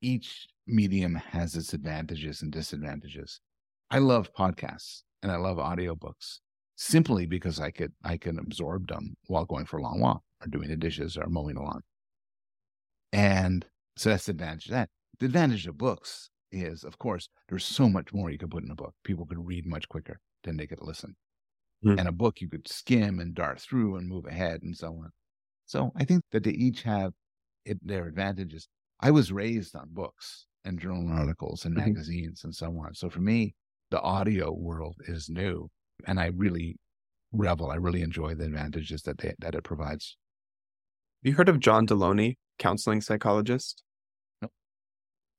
each 0.00 0.46
medium 0.66 1.16
has 1.16 1.54
its 1.54 1.74
advantages 1.74 2.40
and 2.40 2.50
disadvantages. 2.50 3.42
I 3.90 3.98
love 3.98 4.32
podcasts 4.32 5.02
and 5.22 5.30
I 5.30 5.36
love 5.36 5.58
audiobooks 5.58 6.38
simply 6.78 7.26
because 7.26 7.58
I 7.58 7.72
could 7.72 7.92
I 8.04 8.16
can 8.16 8.38
absorb 8.38 8.88
them 8.88 9.16
while 9.26 9.44
going 9.44 9.66
for 9.66 9.78
a 9.78 9.82
long 9.82 10.00
walk 10.00 10.22
or 10.40 10.46
doing 10.46 10.68
the 10.68 10.76
dishes 10.76 11.16
or 11.16 11.26
mowing 11.26 11.56
the 11.56 11.62
lawn. 11.62 11.82
And 13.12 13.66
so 13.96 14.10
that's 14.10 14.26
the 14.26 14.30
advantage 14.30 14.66
of 14.66 14.72
that. 14.72 14.88
The 15.18 15.26
advantage 15.26 15.66
of 15.66 15.76
books 15.76 16.30
is, 16.52 16.84
of 16.84 16.98
course, 16.98 17.28
there's 17.48 17.64
so 17.64 17.88
much 17.88 18.12
more 18.12 18.30
you 18.30 18.38
could 18.38 18.52
put 18.52 18.62
in 18.62 18.70
a 18.70 18.76
book. 18.76 18.94
People 19.04 19.26
could 19.26 19.44
read 19.44 19.66
much 19.66 19.88
quicker 19.88 20.20
than 20.44 20.56
they 20.56 20.68
could 20.68 20.80
listen. 20.80 21.16
Mm. 21.84 21.98
And 21.98 22.08
a 22.08 22.12
book 22.12 22.40
you 22.40 22.48
could 22.48 22.68
skim 22.68 23.18
and 23.18 23.34
dart 23.34 23.60
through 23.60 23.96
and 23.96 24.08
move 24.08 24.26
ahead 24.26 24.62
and 24.62 24.76
so 24.76 24.88
on. 24.88 25.10
So 25.66 25.90
I 25.96 26.04
think 26.04 26.22
that 26.30 26.44
they 26.44 26.52
each 26.52 26.82
have 26.82 27.12
it, 27.64 27.84
their 27.84 28.06
advantages. 28.06 28.68
I 29.00 29.10
was 29.10 29.32
raised 29.32 29.74
on 29.74 29.88
books 29.90 30.46
and 30.64 30.78
journal 30.78 31.08
articles 31.10 31.64
and 31.64 31.76
mm-hmm. 31.76 31.88
magazines 31.88 32.42
and 32.44 32.54
so 32.54 32.66
on. 32.66 32.94
So 32.94 33.10
for 33.10 33.20
me, 33.20 33.54
the 33.90 34.00
audio 34.00 34.52
world 34.52 34.96
is 35.08 35.28
new 35.28 35.70
and 36.06 36.18
I 36.20 36.26
really 36.26 36.76
revel. 37.32 37.70
I 37.70 37.76
really 37.76 38.02
enjoy 38.02 38.34
the 38.34 38.44
advantages 38.44 39.02
that 39.02 39.18
they, 39.18 39.34
that 39.38 39.54
it 39.54 39.64
provides. 39.64 40.16
Have 41.22 41.30
you 41.30 41.36
heard 41.36 41.48
of 41.48 41.60
John 41.60 41.86
Delony, 41.86 42.36
counseling 42.58 43.00
psychologist? 43.00 43.82
Nope. 44.40 44.52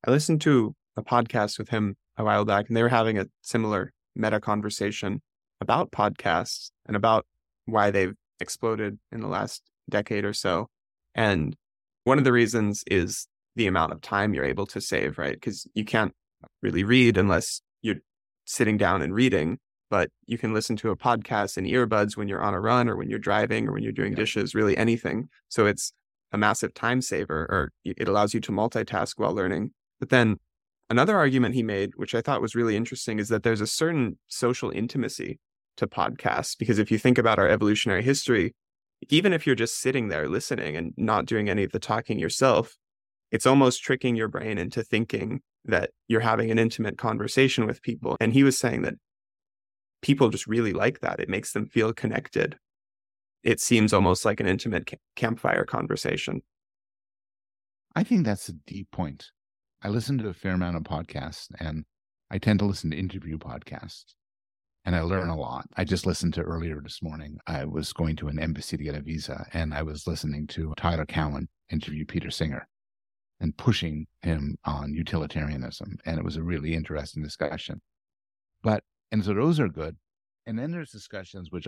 I 0.06 0.12
listened 0.12 0.42
to 0.42 0.76
a 0.98 1.04
podcast 1.04 1.58
with 1.58 1.70
him 1.70 1.96
a 2.18 2.24
while 2.24 2.46
back, 2.46 2.68
and 2.68 2.76
they 2.76 2.84
were 2.84 2.90
having 2.90 3.18
a 3.18 3.28
similar 3.42 3.94
meta 4.16 4.40
conversation 4.40 5.22
about 5.62 5.92
podcasts 5.92 6.72
and 6.86 6.96
about 6.96 7.26
why 7.66 7.92
they've 7.92 8.14
exploded 8.40 9.00
in 9.12 9.22
the 9.22 9.28
last 9.28 9.64
decade 9.90 10.26
or 10.26 10.34
so. 10.34 10.68
And 11.16 11.56
one 12.04 12.18
of 12.18 12.24
the 12.24 12.32
reasons 12.32 12.84
is 12.88 13.28
the 13.56 13.68
amount 13.68 13.92
of 13.92 14.02
time 14.02 14.34
you're 14.34 14.46
able 14.46 14.66
to 14.68 14.82
save, 14.82 15.18
right? 15.18 15.34
Because 15.34 15.68
you 15.74 15.86
can't 15.86 16.14
really 16.62 16.84
read 16.84 17.18
unless 17.18 17.62
you're 17.82 17.98
sitting 18.46 18.78
down 18.78 19.02
and 19.02 19.14
reading 19.14 19.60
but 19.90 20.10
you 20.26 20.38
can 20.38 20.54
listen 20.54 20.76
to 20.78 20.92
a 20.92 20.96
podcast 20.96 21.58
in 21.58 21.66
earbuds 21.66 22.16
when 22.16 22.28
you're 22.28 22.42
on 22.42 22.54
a 22.54 22.62
run 22.62 22.88
or 22.88 22.96
when 22.96 23.10
you're 23.10 23.20
driving 23.20 23.68
or 23.68 23.74
when 23.74 23.84
you're 23.84 23.92
doing 23.92 24.14
dishes, 24.14 24.54
really 24.54 24.78
anything. 24.78 25.30
So 25.50 25.66
it's 25.66 25.92
a 26.32 26.38
massive 26.38 26.74
time 26.74 27.02
saver 27.02 27.48
or 27.50 27.72
it 27.84 28.08
allows 28.08 28.34
you 28.34 28.40
to 28.42 28.52
multitask 28.52 29.14
while 29.18 29.34
learning. 29.34 29.72
But 30.00 30.10
then 30.10 30.38
another 30.90 31.18
argument 31.18 31.56
he 31.56 31.64
made, 31.64 31.92
which 31.96 32.14
I 32.14 32.22
thought 32.22 32.42
was 32.42 32.56
really 32.56 32.76
interesting, 32.76 33.20
is 33.20 33.30
that 33.30 33.44
there's 33.44 33.62
a 33.62 33.68
certain 33.68 34.18
social 34.28 34.70
intimacy 34.70 35.40
to 35.78 35.88
podcasts. 35.88 36.56
Because 36.58 36.78
if 36.78 36.92
you 36.92 37.00
think 37.00 37.18
about 37.18 37.40
our 37.40 37.48
evolutionary 37.48 38.04
history, 38.04 38.54
even 39.10 39.34
if 39.34 39.48
you're 39.48 39.56
just 39.56 39.80
sitting 39.80 40.10
there 40.10 40.30
listening 40.30 40.76
and 40.76 40.94
not 40.98 41.26
doing 41.26 41.50
any 41.50 41.64
of 41.64 41.72
the 41.72 41.80
talking 41.80 42.20
yourself, 42.20 42.76
it's 43.32 43.46
almost 43.46 43.84
tricking 43.84 44.16
your 44.16 44.28
brain 44.28 44.58
into 44.58 44.84
thinking 44.84 45.42
that 45.66 45.92
you're 46.08 46.22
having 46.22 46.52
an 46.52 46.60
intimate 46.60 46.98
conversation 46.98 47.66
with 47.66 47.82
people. 47.82 48.18
And 48.20 48.34
he 48.34 48.44
was 48.44 48.58
saying 48.58 48.82
that 48.84 48.96
people 50.02 50.30
just 50.30 50.48
really 50.48 50.74
like 50.74 51.00
that. 51.02 51.20
It 51.20 51.30
makes 51.30 51.54
them 51.54 51.68
feel 51.68 51.94
connected. 51.94 52.58
It 53.44 53.60
seems 53.60 53.94
almost 53.94 54.26
like 54.26 54.40
an 54.40 54.48
intimate 54.48 54.92
campfire 55.16 55.66
conversation. 55.66 56.42
I 57.96 58.04
think 58.04 58.26
that's 58.26 58.50
a 58.50 58.54
deep 58.54 58.92
point. 58.92 59.32
I 59.82 59.90
listen 59.90 60.18
to 60.20 60.30
a 60.30 60.34
fair 60.34 60.54
amount 60.54 60.78
of 60.78 60.84
podcasts 60.84 61.48
and 61.60 61.86
I 62.30 62.38
tend 62.38 62.60
to 62.60 62.66
listen 62.66 62.92
to 62.92 62.98
interview 62.98 63.38
podcasts 63.38 64.14
and 64.86 64.96
I 64.96 65.02
learn 65.02 65.30
a 65.30 65.38
lot. 65.38 65.66
I 65.78 65.84
just 65.84 66.06
listened 66.06 66.34
to 66.36 66.42
earlier 66.42 66.82
this 66.82 67.02
morning. 67.02 67.38
I 67.48 67.66
was 67.66 67.94
going 67.94 68.16
to 68.18 68.28
an 68.28 68.40
embassy 68.40 68.78
to 68.78 68.84
get 68.84 68.96
a 68.96 69.02
visa 69.02 69.46
and 69.54 69.74
I 69.74 69.84
was 69.84 70.06
listening 70.06 70.48
to 70.48 70.74
Tyler 70.78 71.06
Cowen 71.06 71.48
interview 71.72 72.06
Peter 72.06 72.30
Singer 72.30 72.68
and 73.40 73.56
pushing 73.56 74.06
him 74.22 74.58
on 74.66 74.94
utilitarianism. 74.94 75.98
And 76.06 76.18
it 76.18 76.26
was 76.26 76.36
a 76.36 76.44
really 76.44 76.74
interesting 76.74 77.24
discussion. 77.24 77.82
But 78.62 78.84
and 79.12 79.24
so 79.24 79.34
those 79.34 79.60
are 79.60 79.68
good. 79.68 79.98
And 80.46 80.58
then 80.58 80.72
there's 80.72 80.92
discussions 80.92 81.52
which 81.52 81.68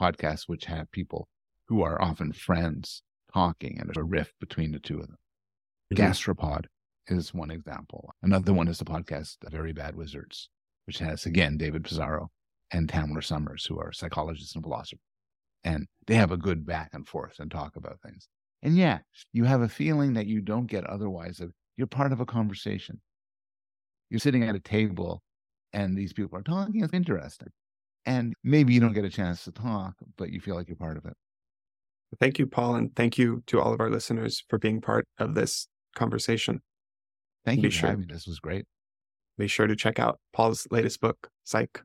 podcasts 0.00 0.44
which 0.46 0.64
have 0.66 0.90
people 0.90 1.28
who 1.66 1.82
are 1.82 2.00
often 2.00 2.32
friends 2.32 3.02
talking 3.32 3.78
and 3.78 3.88
there's 3.88 3.96
a 3.96 4.04
rift 4.04 4.34
between 4.40 4.72
the 4.72 4.78
two 4.78 5.00
of 5.00 5.06
them. 5.06 5.16
Mm-hmm. 5.92 6.02
Gastropod 6.02 6.66
is 7.08 7.34
one 7.34 7.50
example. 7.50 8.10
Another 8.22 8.52
one 8.52 8.68
is 8.68 8.78
the 8.78 8.84
podcast 8.84 9.36
Very 9.50 9.72
Bad 9.72 9.94
Wizards, 9.96 10.48
which 10.86 10.98
has 10.98 11.26
again 11.26 11.56
David 11.56 11.84
Pizarro 11.84 12.30
and 12.70 12.88
Tamler 12.88 13.22
Sommers, 13.22 13.66
who 13.66 13.78
are 13.78 13.92
psychologists 13.92 14.54
and 14.54 14.64
philosophers. 14.64 15.00
And 15.64 15.86
they 16.06 16.14
have 16.16 16.32
a 16.32 16.36
good 16.36 16.66
back 16.66 16.90
and 16.92 17.06
forth 17.06 17.38
and 17.38 17.50
talk 17.50 17.76
about 17.76 18.00
things. 18.00 18.28
And 18.62 18.76
yeah, 18.76 18.98
you 19.32 19.44
have 19.44 19.62
a 19.62 19.68
feeling 19.68 20.14
that 20.14 20.26
you 20.26 20.40
don't 20.40 20.66
get 20.66 20.84
otherwise 20.84 21.40
of 21.40 21.52
you're 21.76 21.86
part 21.86 22.12
of 22.12 22.20
a 22.20 22.26
conversation. 22.26 23.00
You're 24.10 24.20
sitting 24.20 24.42
at 24.44 24.54
a 24.54 24.60
table 24.60 25.22
and 25.74 25.98
these 25.98 26.14
people 26.14 26.38
are 26.38 26.42
talking. 26.42 26.82
It's 26.82 26.94
interesting. 26.94 27.48
And 28.06 28.34
maybe 28.42 28.72
you 28.72 28.80
don't 28.80 28.92
get 28.92 29.04
a 29.04 29.10
chance 29.10 29.44
to 29.44 29.52
talk, 29.52 29.94
but 30.16 30.30
you 30.30 30.40
feel 30.40 30.54
like 30.54 30.68
you're 30.68 30.76
part 30.76 30.96
of 30.96 31.04
it. 31.04 31.14
Thank 32.20 32.38
you, 32.38 32.46
Paul. 32.46 32.76
And 32.76 32.94
thank 32.94 33.18
you 33.18 33.42
to 33.48 33.60
all 33.60 33.74
of 33.74 33.80
our 33.80 33.90
listeners 33.90 34.44
for 34.48 34.58
being 34.58 34.80
part 34.80 35.06
of 35.18 35.34
this 35.34 35.66
conversation. 35.96 36.62
Thank 37.44 37.62
you 37.62 37.70
for 37.70 37.76
sure, 37.76 37.90
having 37.90 38.06
me. 38.06 38.14
This 38.14 38.26
was 38.26 38.38
great. 38.38 38.66
Be 39.36 39.48
sure 39.48 39.66
to 39.66 39.74
check 39.74 39.98
out 39.98 40.20
Paul's 40.32 40.66
latest 40.70 41.00
book, 41.00 41.28
Psych. 41.42 41.82